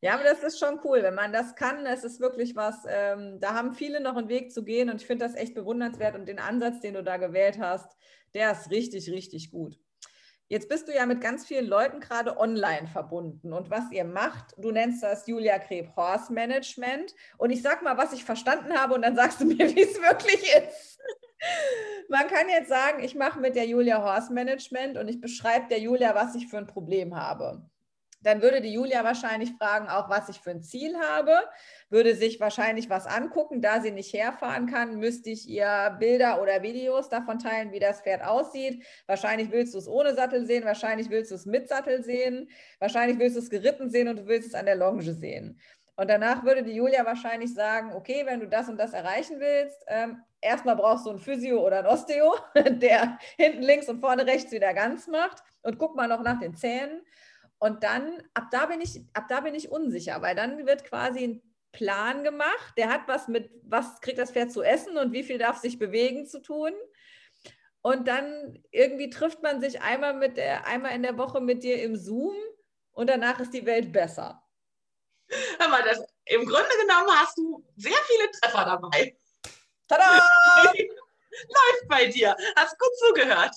[0.02, 1.86] Ja, aber das ist schon cool, wenn man das kann.
[1.86, 5.08] Es ist wirklich was, ähm, da haben viele noch einen Weg zu gehen und ich
[5.08, 7.98] finde das echt bewundernswert und den Ansatz, den du da gewählt hast,
[8.34, 9.78] der ist richtig, richtig gut.
[10.48, 14.56] Jetzt bist du ja mit ganz vielen Leuten gerade online verbunden und was ihr macht,
[14.58, 18.96] du nennst das Julia Kreb Horse Management und ich sag mal, was ich verstanden habe
[18.96, 20.98] und dann sagst du mir, wie es wirklich ist.
[22.10, 25.80] Man kann jetzt sagen, ich mache mit der Julia Horse Management und ich beschreibe der
[25.80, 27.70] Julia, was ich für ein Problem habe
[28.22, 31.34] dann würde die Julia wahrscheinlich fragen, auch was ich für ein Ziel habe,
[31.90, 33.62] würde sich wahrscheinlich was angucken.
[33.62, 38.02] Da sie nicht herfahren kann, müsste ich ihr Bilder oder Videos davon teilen, wie das
[38.02, 38.84] Pferd aussieht.
[39.08, 43.20] Wahrscheinlich willst du es ohne Sattel sehen, wahrscheinlich willst du es mit Sattel sehen, wahrscheinlich
[43.20, 45.60] willst du es geritten sehen und du willst es an der Longe sehen.
[46.00, 49.84] Und danach würde die Julia wahrscheinlich sagen, okay, wenn du das und das erreichen willst,
[49.88, 54.52] ähm, erstmal brauchst du einen Physio oder einen Osteo, der hinten links und vorne rechts
[54.54, 57.02] wieder ganz macht und guck mal noch nach den Zähnen.
[57.60, 61.24] Und dann, ab da bin ich, ab da bin ich unsicher, weil dann wird quasi
[61.26, 61.42] ein
[61.72, 65.38] Plan gemacht, der hat was mit, was kriegt das Pferd zu essen und wie viel
[65.38, 66.72] darf sich bewegen zu tun.
[67.82, 71.82] Und dann irgendwie trifft man sich einmal, mit der, einmal in der Woche mit dir
[71.84, 72.36] im Zoom
[72.92, 74.42] und danach ist die Welt besser.
[75.60, 79.18] Aber das, im Grunde genommen hast du sehr viele Treffer dabei.
[79.88, 80.22] Tada!
[80.74, 82.36] Läuft bei dir.
[82.56, 83.56] Hast gut zugehört.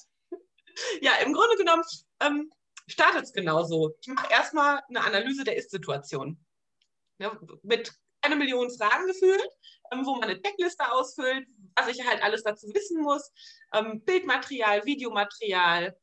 [1.00, 1.82] Ja, im Grunde genommen
[2.20, 2.50] ähm,
[2.92, 3.96] startet es genauso.
[4.00, 6.38] Ich mache erstmal eine Analyse der Ist-Situation.
[7.18, 9.48] Ja, mit eine Million Fragen gefühlt,
[9.90, 11.46] ähm, wo man eine Checkliste ausfüllt,
[11.76, 13.32] was ich halt alles dazu wissen muss.
[13.74, 15.96] Ähm, Bildmaterial, Videomaterial,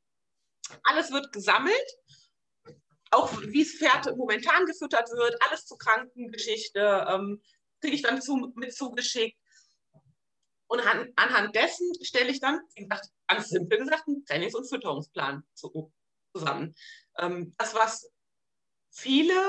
[0.84, 1.76] alles wird gesammelt.
[3.12, 7.42] Auch wie das Pferd momentan gefüttert wird, alles zur Krankengeschichte, ähm,
[7.82, 9.38] kriege ich dann zu, mit zugeschickt.
[10.68, 14.70] Und an, anhand dessen stelle ich dann, wie gesagt, ganz simpel gesagt, einen Trainings- und
[14.70, 15.92] Fütterungsplan zu,
[16.34, 16.76] zusammen.
[17.18, 18.12] Ähm, das, was
[18.92, 19.40] viele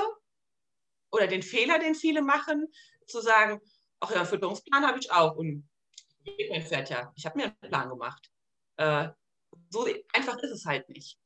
[1.11, 2.67] oder den Fehler, den viele machen,
[3.07, 3.59] zu sagen,
[3.99, 5.69] ach ja, Fütterungsplan habe ich auch und
[6.49, 8.31] mein Pferd ja, ich habe mir einen Plan gemacht.
[8.77, 9.09] Äh,
[9.69, 11.17] so einfach ist es halt nicht.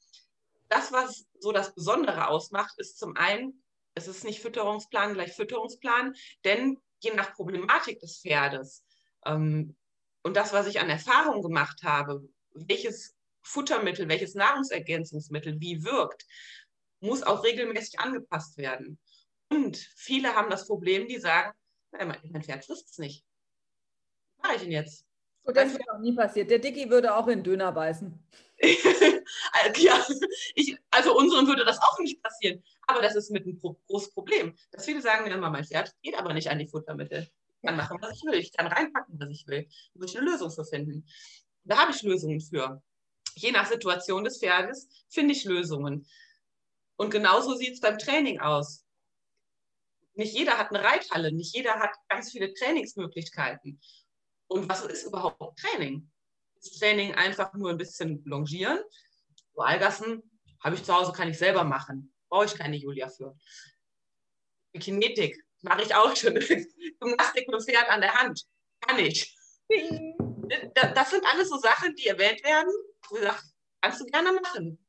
[0.69, 3.63] Das, was so das Besondere ausmacht, ist zum einen,
[3.93, 8.83] es ist nicht Fütterungsplan gleich Fütterungsplan, denn je nach Problematik des Pferdes
[9.25, 9.75] ähm,
[10.23, 13.14] und das, was ich an Erfahrung gemacht habe, welches
[13.45, 16.25] Futtermittel, welches Nahrungsergänzungsmittel wie wirkt,
[16.99, 18.99] muss auch regelmäßig angepasst werden.
[19.49, 21.53] Und viele haben das Problem, die sagen,
[21.91, 23.23] mein Pferd frisst es nicht.
[24.37, 25.05] Was mache ich denn jetzt?
[25.43, 26.49] Und das wäre auch nie passiert.
[26.49, 28.19] Der Dicky würde auch in Döner beißen.
[29.77, 30.05] ja,
[30.55, 32.63] ich, also unseren würde das auch nicht passieren.
[32.87, 34.55] Aber das ist mit ein großes Problem.
[34.71, 37.29] Dass viele sagen, ja, mein Pferd geht aber nicht an die Futtermittel
[37.65, 38.39] kann machen, was ich will.
[38.39, 39.67] Ich kann reinpacken, was ich will.
[39.93, 41.05] Da muss ich eine Lösung für finden.
[41.63, 42.81] Da habe ich Lösungen für.
[43.35, 46.07] Je nach Situation des Pferdes finde ich Lösungen.
[46.97, 48.85] Und genauso sieht es beim Training aus.
[50.13, 53.81] Nicht jeder hat eine Reithalle, nicht jeder hat ganz viele Trainingsmöglichkeiten.
[54.47, 56.09] Und was ist überhaupt Training?
[56.57, 58.79] Ist Training einfach nur ein bisschen longieren?
[59.55, 60.23] Wahlgassen
[60.63, 62.13] habe ich zu Hause, kann ich selber machen.
[62.29, 63.37] Brauche ich keine Julia für.
[64.79, 66.33] Kinetik mache ich auch schon.
[66.99, 68.45] Gymnastik mit dem Pferd an der Hand.
[68.81, 69.35] Kann ich.
[70.93, 72.71] Das sind alles so Sachen, die erwähnt werden.
[73.09, 73.39] Sage,
[73.81, 74.79] kannst du gerne machen.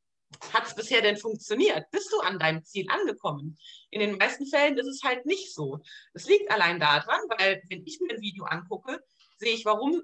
[0.52, 1.88] Hat es bisher denn funktioniert?
[1.90, 3.58] Bist du an deinem Ziel angekommen?
[3.90, 5.80] In den meisten Fällen ist es halt nicht so.
[6.14, 9.00] Es liegt allein daran, weil wenn ich mir ein Video angucke,
[9.38, 10.02] sehe ich, warum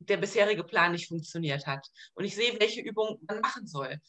[0.00, 1.86] der bisherige Plan nicht funktioniert hat.
[2.14, 4.00] Und ich sehe, welche Übungen man machen soll.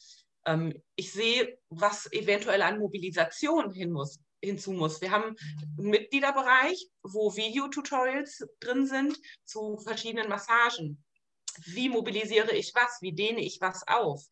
[0.44, 5.00] Ähm, ich sehe, was eventuell an Mobilisation hin muss hinzu muss.
[5.00, 5.34] Wir haben
[5.78, 11.02] einen Mitgliederbereich, wo Videotutorials drin sind zu verschiedenen Massagen.
[11.64, 12.98] Wie mobilisiere ich was?
[13.00, 14.24] Wie dehne ich was auf?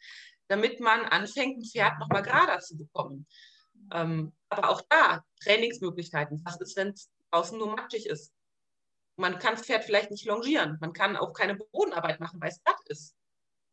[0.49, 3.27] Damit man anfängt, ein Pferd nochmal gerader zu bekommen.
[3.93, 6.43] Ähm, aber auch da Trainingsmöglichkeiten.
[6.45, 8.33] Was ist, wenn es draußen nur matschig ist?
[9.17, 10.79] Man kann das Pferd vielleicht nicht longieren.
[10.81, 13.15] Man kann auch keine Bodenarbeit machen, weil es glatt ist.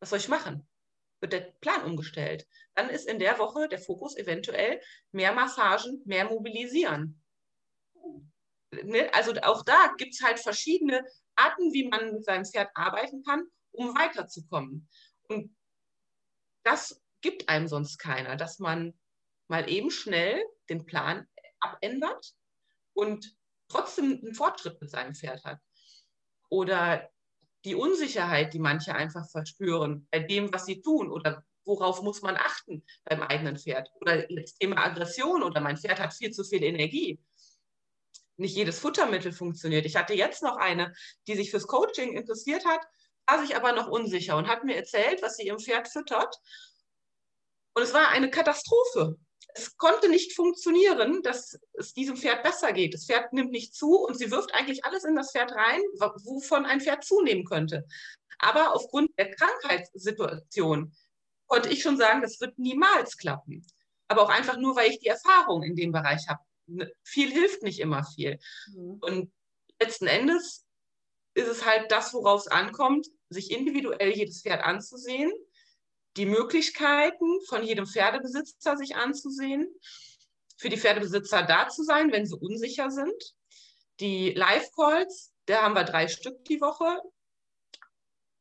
[0.00, 0.66] Was soll ich machen?
[1.20, 2.46] wird der Plan umgestellt.
[2.74, 4.80] Dann ist in der Woche der Fokus eventuell
[5.12, 7.22] mehr Massagen, mehr Mobilisieren.
[8.70, 9.12] Ne?
[9.12, 11.04] Also auch da gibt es halt verschiedene
[11.40, 14.88] Arten, wie man mit seinem Pferd arbeiten kann, um weiterzukommen.
[15.28, 15.54] Und
[16.62, 18.94] das gibt einem sonst keiner, dass man
[19.48, 21.26] mal eben schnell den Plan
[21.60, 22.34] abändert
[22.94, 23.34] und
[23.68, 25.58] trotzdem einen Fortschritt mit seinem Pferd hat.
[26.48, 27.10] Oder
[27.64, 32.36] die Unsicherheit, die manche einfach verspüren bei dem, was sie tun oder worauf muss man
[32.36, 33.90] achten beim eigenen Pferd.
[34.00, 37.20] Oder das Thema Aggression oder mein Pferd hat viel zu viel Energie.
[38.40, 39.86] Nicht jedes Futtermittel funktioniert.
[39.86, 40.92] Ich hatte jetzt noch eine,
[41.26, 42.80] die sich fürs Coaching interessiert hat,
[43.26, 46.34] war sich aber noch unsicher und hat mir erzählt, was sie ihrem Pferd füttert.
[47.74, 49.16] Und es war eine Katastrophe
[49.54, 52.94] es konnte nicht funktionieren, dass es diesem Pferd besser geht.
[52.94, 56.66] Das Pferd nimmt nicht zu und sie wirft eigentlich alles in das Pferd rein, wovon
[56.66, 57.86] ein Pferd zunehmen könnte.
[58.38, 60.94] Aber aufgrund der Krankheitssituation
[61.46, 63.66] konnte ich schon sagen, das wird niemals klappen.
[64.08, 66.40] Aber auch einfach nur, weil ich die Erfahrung in dem Bereich habe.
[66.70, 68.38] Ne, viel hilft nicht immer viel.
[68.74, 68.98] Mhm.
[69.00, 69.32] Und
[69.80, 70.66] letzten Endes
[71.34, 75.32] ist es halt das, worauf es ankommt, sich individuell jedes Pferd anzusehen
[76.16, 79.68] die Möglichkeiten von jedem Pferdebesitzer sich anzusehen,
[80.56, 83.34] für die Pferdebesitzer da zu sein, wenn sie unsicher sind.
[84.00, 86.98] Die Live-Calls, da haben wir drei Stück die Woche,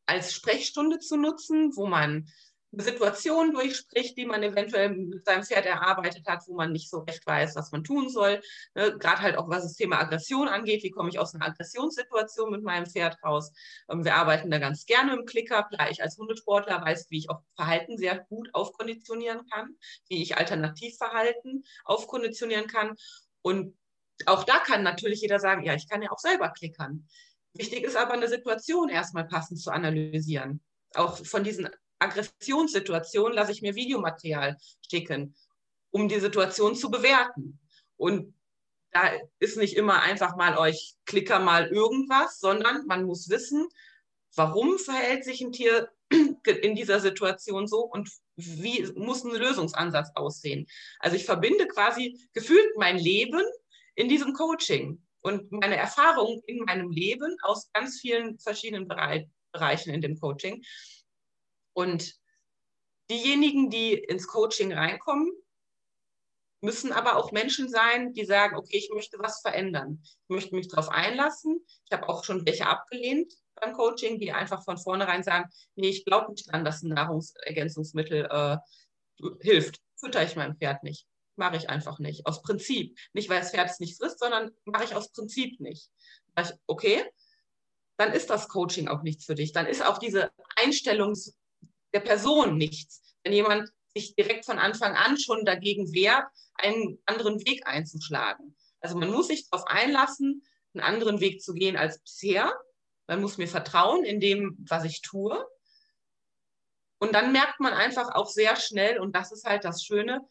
[0.06, 2.28] als Sprechstunde zu nutzen, wo man
[2.72, 7.26] Situation durchspricht, die man eventuell mit seinem Pferd erarbeitet hat, wo man nicht so recht
[7.26, 8.41] weiß, was man tun soll.
[8.76, 10.84] Ne, Gerade halt auch, was das Thema Aggression angeht.
[10.84, 13.52] Wie komme ich aus einer Aggressionssituation mit meinem Pferd raus?
[13.90, 17.30] Ähm, wir arbeiten da ganz gerne im Klicker, da ich als Hundesportler weiß, wie ich
[17.30, 19.76] auch Verhalten sehr gut aufkonditionieren kann,
[20.08, 22.96] wie ich Alternativverhalten aufkonditionieren kann.
[23.41, 23.76] Und
[24.26, 27.08] auch da kann natürlich jeder sagen, ja, ich kann ja auch selber klickern.
[27.54, 30.62] Wichtig ist aber, eine Situation erstmal passend zu analysieren.
[30.94, 31.70] Auch von diesen
[32.00, 34.58] Aggressionssituation lasse ich mir Videomaterial
[34.90, 35.36] schicken,
[35.92, 37.60] um die Situation zu bewerten.
[37.98, 38.34] Und
[38.92, 43.68] da ist nicht immer einfach mal euch Klicker mal irgendwas, sondern man muss wissen,
[44.36, 50.66] warum verhält sich ein Tier in dieser Situation so und wie muss ein Lösungsansatz aussehen.
[51.00, 53.44] Also ich verbinde quasi gefühlt mein Leben
[53.96, 60.02] in diesem Coaching und meine Erfahrungen in meinem Leben aus ganz vielen verschiedenen Bereichen in
[60.02, 60.64] dem Coaching.
[61.80, 62.14] Und
[63.10, 65.32] diejenigen, die ins Coaching reinkommen,
[66.60, 70.04] müssen aber auch Menschen sein, die sagen, okay, ich möchte was verändern.
[70.04, 71.66] Ich möchte mich darauf einlassen.
[71.86, 76.04] Ich habe auch schon welche abgelehnt beim Coaching, die einfach von vornherein sagen, nee, ich
[76.04, 78.58] glaube nicht an, dass ein Nahrungsergänzungsmittel äh,
[79.40, 79.80] hilft.
[79.96, 81.08] Fütter ich meinem Pferd nicht.
[81.38, 82.26] Mache ich einfach nicht.
[82.26, 83.00] Aus Prinzip.
[83.14, 85.90] Nicht, weil das Pferd es nicht frisst, sondern mache ich aus Prinzip nicht.
[86.38, 87.06] Ich, okay,
[87.96, 89.54] dann ist das Coaching auch nichts für dich.
[89.54, 91.16] Dann ist auch diese Einstellung
[91.94, 93.02] der Person nichts.
[93.24, 96.26] Wenn jemand sich direkt von Anfang an schon dagegen wehrt,
[96.56, 98.56] einen anderen Weg einzuschlagen.
[98.82, 100.44] Also man muss sich darauf einlassen,
[100.74, 102.53] einen anderen Weg zu gehen als bisher.
[103.07, 105.45] Man muss mir vertrauen in dem, was ich tue.
[106.99, 110.22] Und dann merkt man einfach auch sehr schnell, und das ist halt das Schöne,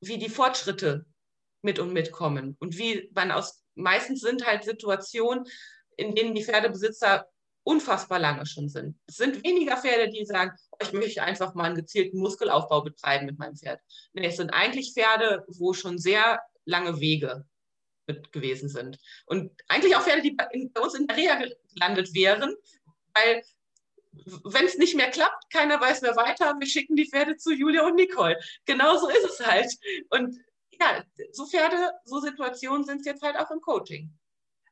[0.00, 1.04] wie die Fortschritte
[1.62, 2.56] mit und mitkommen.
[2.60, 5.44] Und wie man aus, meistens sind halt Situationen,
[5.96, 7.28] in denen die Pferdebesitzer
[7.64, 8.96] unfassbar lange schon sind.
[9.06, 13.26] Es sind weniger Pferde, die sagen, oh, ich möchte einfach mal einen gezielten Muskelaufbau betreiben
[13.26, 13.80] mit meinem Pferd.
[14.12, 17.46] Nee, es sind eigentlich Pferde, wo schon sehr lange Wege
[18.06, 18.98] mit gewesen sind.
[19.26, 20.46] Und eigentlich auch Pferde, die bei,
[20.80, 21.42] uns in der Reha
[21.74, 22.54] gelandet wären,
[23.14, 23.42] weil
[24.44, 27.84] wenn es nicht mehr klappt, keiner weiß mehr weiter, wir schicken die Pferde zu Julia
[27.86, 28.38] und Nicole.
[28.64, 29.72] Genauso ist es halt.
[30.10, 30.38] Und
[30.80, 34.12] ja, so Pferde, so Situationen sind es jetzt halt auch im Coaching.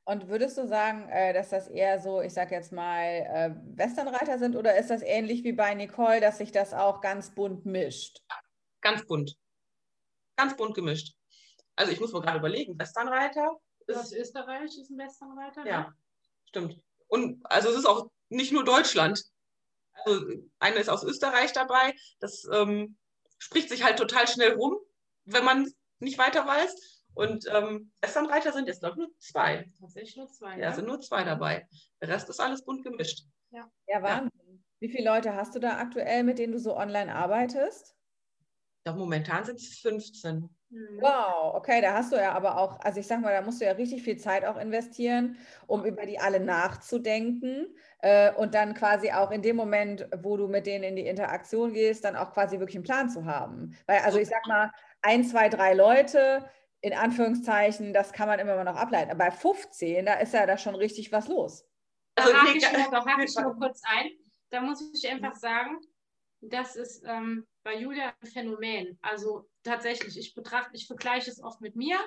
[0.04, 4.38] Und würdest du sagen, äh, dass das eher so, ich sag jetzt mal, äh, Westernreiter
[4.38, 8.20] sind oder ist das ähnlich wie bei Nicole, dass sich das auch ganz bunt mischt?
[8.80, 9.36] Ganz bunt.
[10.36, 11.14] Ganz bunt gemischt.
[11.76, 13.96] Also ich muss mir gerade überlegen, Westernreiter ist.
[13.96, 15.66] Aus Österreich ist ein Westernreiter.
[15.66, 15.94] Ja, ne?
[16.46, 16.80] stimmt.
[17.06, 19.22] Und also es ist auch nicht nur Deutschland.
[20.04, 20.24] Also
[20.58, 21.94] eine ist aus Österreich dabei.
[22.18, 22.96] Das ähm,
[23.38, 24.78] spricht sich halt total schnell rum,
[25.24, 27.01] wenn man nicht weiter weiß.
[27.14, 29.70] Und ähm, Westernreiter sind jetzt noch nur zwei.
[29.78, 30.52] Tatsächlich nur zwei.
[30.52, 31.66] Ja, ja, sind nur zwei dabei.
[32.00, 33.24] Der Rest ist alles bunt gemischt.
[33.50, 34.30] Ja, ja Wahnsinn.
[34.34, 34.52] Ja.
[34.80, 37.94] Wie viele Leute hast du da aktuell, mit denen du so online arbeitest?
[38.84, 40.48] Ja, momentan sind es 15.
[40.70, 41.00] Mhm.
[41.00, 43.66] Wow, okay, da hast du ja aber auch, also ich sag mal, da musst du
[43.66, 45.36] ja richtig viel Zeit auch investieren,
[45.66, 47.66] um über die alle nachzudenken
[48.00, 51.74] äh, und dann quasi auch in dem Moment, wo du mit denen in die Interaktion
[51.74, 53.76] gehst, dann auch quasi wirklich einen Plan zu haben.
[53.86, 54.72] Weil, also ich sag mal,
[55.02, 56.44] ein, zwei, drei Leute,
[56.82, 59.10] in Anführungszeichen, das kann man immer noch ableiten.
[59.10, 61.64] Aber bei 15, da ist ja da schon richtig was los.
[62.16, 64.10] Also, da hake ich, nur, da hake ich nur kurz ein.
[64.50, 65.78] Da muss ich einfach sagen,
[66.40, 68.98] das ist ähm, bei Julia ein Phänomen.
[69.00, 71.98] Also tatsächlich, ich betrachte, ich vergleiche es oft mit mir.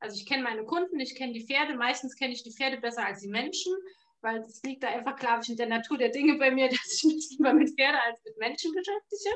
[0.00, 1.76] Also ich kenne meine Kunden, ich kenne die Pferde.
[1.76, 3.72] Meistens kenne ich die Pferde besser als die Menschen,
[4.20, 6.92] weil es liegt da einfach, glaube ich, in der Natur der Dinge bei mir, dass
[6.92, 9.30] ich mich lieber mit Pferde als mit Menschen beschäftige.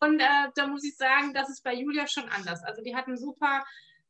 [0.00, 2.64] Und äh, da muss ich sagen, das ist bei Julia schon anders.
[2.64, 3.62] Also die hat einen super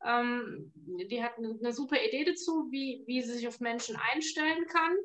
[0.05, 4.95] ähm, die hat eine, super Idee dazu, wie, wie sie sich auf Menschen einstellen kann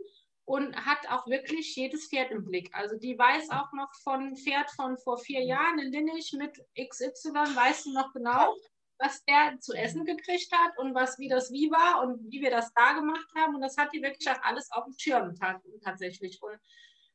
[0.44, 2.70] und hat auch wirklich jedes Pferd im Blick.
[2.72, 7.32] Also die weiß auch noch von Pferd von vor vier Jahren in Linnich mit XY,
[7.32, 8.54] weiß sie noch genau,
[8.98, 12.50] was der zu essen gekriegt hat und was wie das wie war und wie wir
[12.50, 13.56] das da gemacht haben.
[13.56, 15.34] Und das hat die wirklich auch alles auf dem Schirm
[15.82, 16.40] tatsächlich.
[16.40, 16.58] Und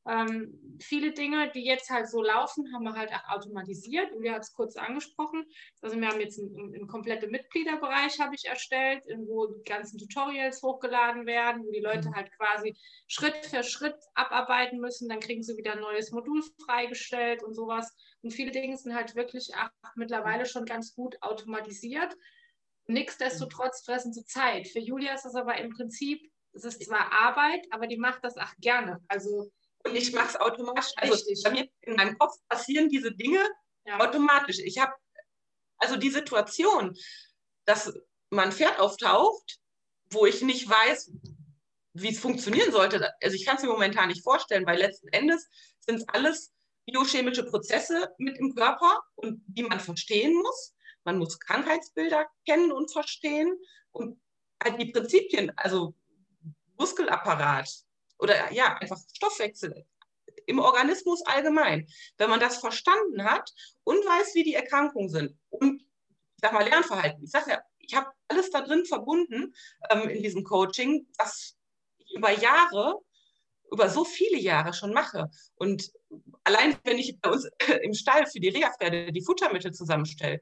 [0.08, 4.12] ähm, viele Dinge, die jetzt halt so laufen, haben wir halt auch automatisiert.
[4.12, 5.46] Julia hat es kurz angesprochen.
[5.82, 10.64] Also wir haben jetzt einen, einen kompletten Mitgliederbereich habe ich erstellt, wo die ganzen Tutorials
[10.64, 12.16] hochgeladen werden, wo die Leute mhm.
[12.16, 12.76] halt quasi
[13.08, 15.08] Schritt für Schritt abarbeiten müssen.
[15.08, 17.94] Dann kriegen sie wieder ein neues Modul freigestellt und sowas.
[18.24, 22.16] Und viele Dinge sind halt wirklich auch mittlerweile schon ganz gut automatisiert.
[22.88, 24.68] Nichtsdestotrotz fressen sie Zeit.
[24.68, 26.20] Für Julia ist das aber im Prinzip,
[26.54, 29.00] es ist zwar Arbeit, aber die macht das auch gerne.
[29.08, 29.52] Also
[29.84, 30.92] und ich mache es automatisch.
[30.96, 31.42] Also Richtig.
[31.44, 33.40] bei mir in meinem Kopf passieren diese Dinge
[33.86, 34.00] ja.
[34.00, 34.60] automatisch.
[34.60, 34.94] Ich habe
[35.78, 36.96] also die Situation,
[37.66, 37.94] dass
[38.30, 39.60] mein Pferd auftaucht,
[40.12, 41.12] wo ich nicht weiß,
[41.94, 43.12] wie es funktionieren sollte.
[43.22, 45.50] Also ich kann es mir momentan nicht vorstellen, weil letzten Endes
[45.80, 46.54] sind es alles
[46.86, 50.74] biochemische Prozesse mit im Körper und die man verstehen muss.
[51.04, 53.58] Man muss Krankheitsbilder kennen und verstehen
[53.92, 54.22] und
[54.64, 55.96] halt die Prinzipien, also
[56.78, 57.70] Muskelapparat,
[58.22, 59.86] oder ja, einfach Stoffwechsel
[60.46, 61.88] im Organismus allgemein.
[62.18, 63.52] Wenn man das verstanden hat
[63.84, 67.24] und weiß, wie die Erkrankungen sind und ich sag mal Lernverhalten.
[67.24, 69.54] Ich sage ja, ich habe alles da drin verbunden
[69.90, 71.56] ähm, in diesem Coaching, was
[71.98, 73.00] ich über Jahre,
[73.72, 75.30] über so viele Jahre schon mache.
[75.56, 75.92] Und
[76.44, 77.50] allein wenn ich bei uns
[77.82, 80.42] im Stall für die Reha-Pferde die Futtermittel zusammenstelle,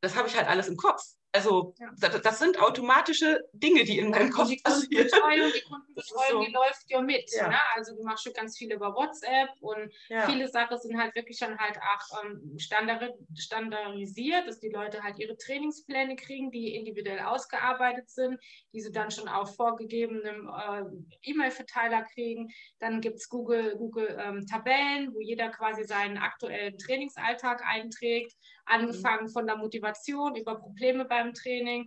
[0.00, 1.02] das habe ich halt alles im Kopf.
[1.34, 1.90] Also ja.
[1.98, 5.08] das, das, sind automatische Dinge, die in meinem Kopf passieren.
[5.08, 6.44] Die Kundenbetreuung, so.
[6.44, 7.28] die läuft ja mit.
[7.36, 7.48] Ja.
[7.48, 7.58] Ne?
[7.74, 10.26] Also du machst schon ganz viel über WhatsApp und ja.
[10.26, 15.36] viele Sachen sind halt wirklich schon halt auch ähm, standardisiert, dass die Leute halt ihre
[15.36, 18.38] Trainingspläne kriegen, die individuell ausgearbeitet sind,
[18.72, 20.84] die sie dann schon auf vorgegebenem äh,
[21.28, 22.48] E-Mail-Verteiler kriegen.
[22.78, 28.36] Dann gibt es Google, Google ähm, Tabellen, wo jeder quasi seinen aktuellen Trainingsalltag einträgt
[28.66, 31.86] angefangen von der Motivation über Probleme beim Training.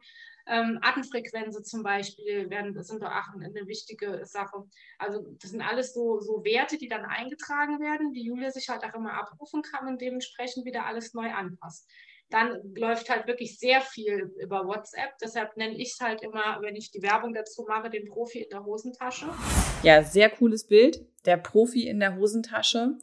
[0.50, 4.64] Ähm, Atemfrequenzen zum Beispiel werden, das sind doch auch eine, eine wichtige Sache.
[4.98, 8.84] Also das sind alles so, so Werte, die dann eingetragen werden, die Julia sich halt
[8.86, 11.90] auch immer abrufen kann und dementsprechend wieder alles neu anpasst.
[12.30, 15.18] Dann läuft halt wirklich sehr viel über WhatsApp.
[15.22, 18.50] Deshalb nenne ich es halt immer, wenn ich die Werbung dazu mache, den Profi in
[18.50, 19.28] der Hosentasche.
[19.84, 21.06] Ja, sehr cooles Bild.
[21.26, 22.98] Der Profi in der Hosentasche.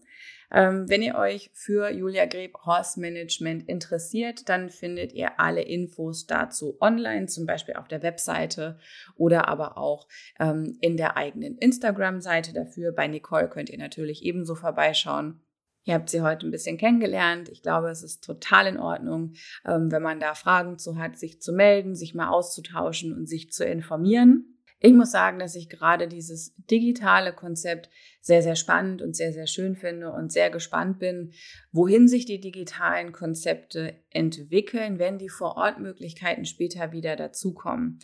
[0.50, 6.26] Ähm, wenn ihr euch für Julia Greb Horse Management interessiert, dann findet ihr alle Infos
[6.26, 8.78] dazu online, zum Beispiel auf der Webseite
[9.16, 10.08] oder aber auch
[10.38, 12.92] ähm, in der eigenen Instagram-Seite dafür.
[12.92, 15.40] Bei Nicole könnt ihr natürlich ebenso vorbeischauen.
[15.84, 17.50] Ihr habt sie heute ein bisschen kennengelernt.
[17.50, 19.34] Ich glaube, es ist total in Ordnung,
[19.66, 23.52] ähm, wenn man da Fragen zu hat, sich zu melden, sich mal auszutauschen und sich
[23.52, 24.53] zu informieren.
[24.84, 27.88] Ich muss sagen, dass ich gerade dieses digitale Konzept
[28.20, 31.32] sehr, sehr spannend und sehr, sehr schön finde und sehr gespannt bin,
[31.72, 38.00] wohin sich die digitalen Konzepte entwickeln, wenn die Vorortmöglichkeiten später wieder dazukommen.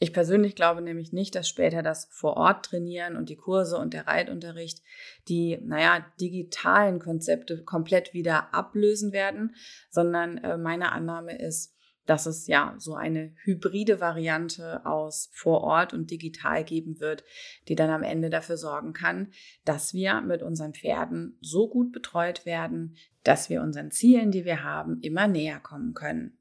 [0.00, 4.82] Ich persönlich glaube nämlich nicht, dass später das Vor-Ort-Trainieren und die Kurse und der Reitunterricht
[5.28, 9.56] die, naja, digitalen Konzepte komplett wieder ablösen werden,
[9.88, 11.77] sondern äh, meine Annahme ist,
[12.08, 17.22] dass es ja so eine hybride Variante aus vor Ort und digital geben wird,
[17.68, 19.30] die dann am Ende dafür sorgen kann,
[19.66, 24.64] dass wir mit unseren Pferden so gut betreut werden, dass wir unseren Zielen, die wir
[24.64, 26.38] haben, immer näher kommen können.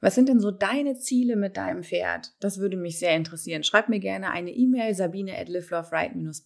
[0.00, 2.32] Was sind denn so deine Ziele mit deinem Pferd?
[2.40, 3.62] Das würde mich sehr interessieren.
[3.62, 5.48] Schreib mir gerne eine E-Mail, sabine at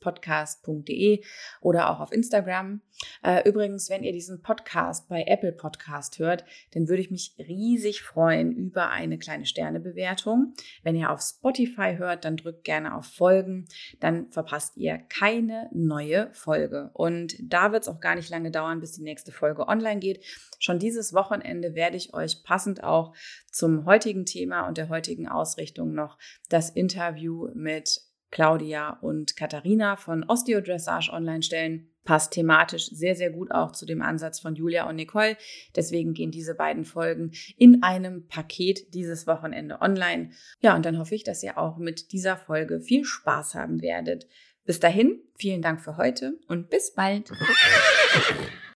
[0.01, 1.21] podcastde
[1.61, 2.81] oder auch auf Instagram.
[3.23, 8.03] Äh, übrigens, wenn ihr diesen Podcast bei Apple Podcast hört, dann würde ich mich riesig
[8.03, 10.55] freuen über eine kleine Sternebewertung.
[10.83, 13.67] Wenn ihr auf Spotify hört, dann drückt gerne auf Folgen.
[14.01, 16.91] Dann verpasst ihr keine neue Folge.
[16.93, 20.25] Und da wird es auch gar nicht lange dauern, bis die nächste Folge online geht.
[20.59, 23.15] Schon dieses Wochenende werde ich euch passend auch
[23.55, 26.19] zum heutigen Thema und der heutigen Ausrichtung noch
[26.49, 28.01] das Interview mit
[28.31, 31.89] Claudia und Katharina von Osteodressage online stellen.
[32.03, 35.37] Passt thematisch sehr, sehr gut auch zu dem Ansatz von Julia und Nicole.
[35.77, 40.31] Deswegen gehen diese beiden Folgen in einem Paket dieses Wochenende online.
[40.61, 44.27] Ja, und dann hoffe ich, dass ihr auch mit dieser Folge viel Spaß haben werdet.
[44.65, 47.31] Bis dahin, vielen Dank für heute und bis bald.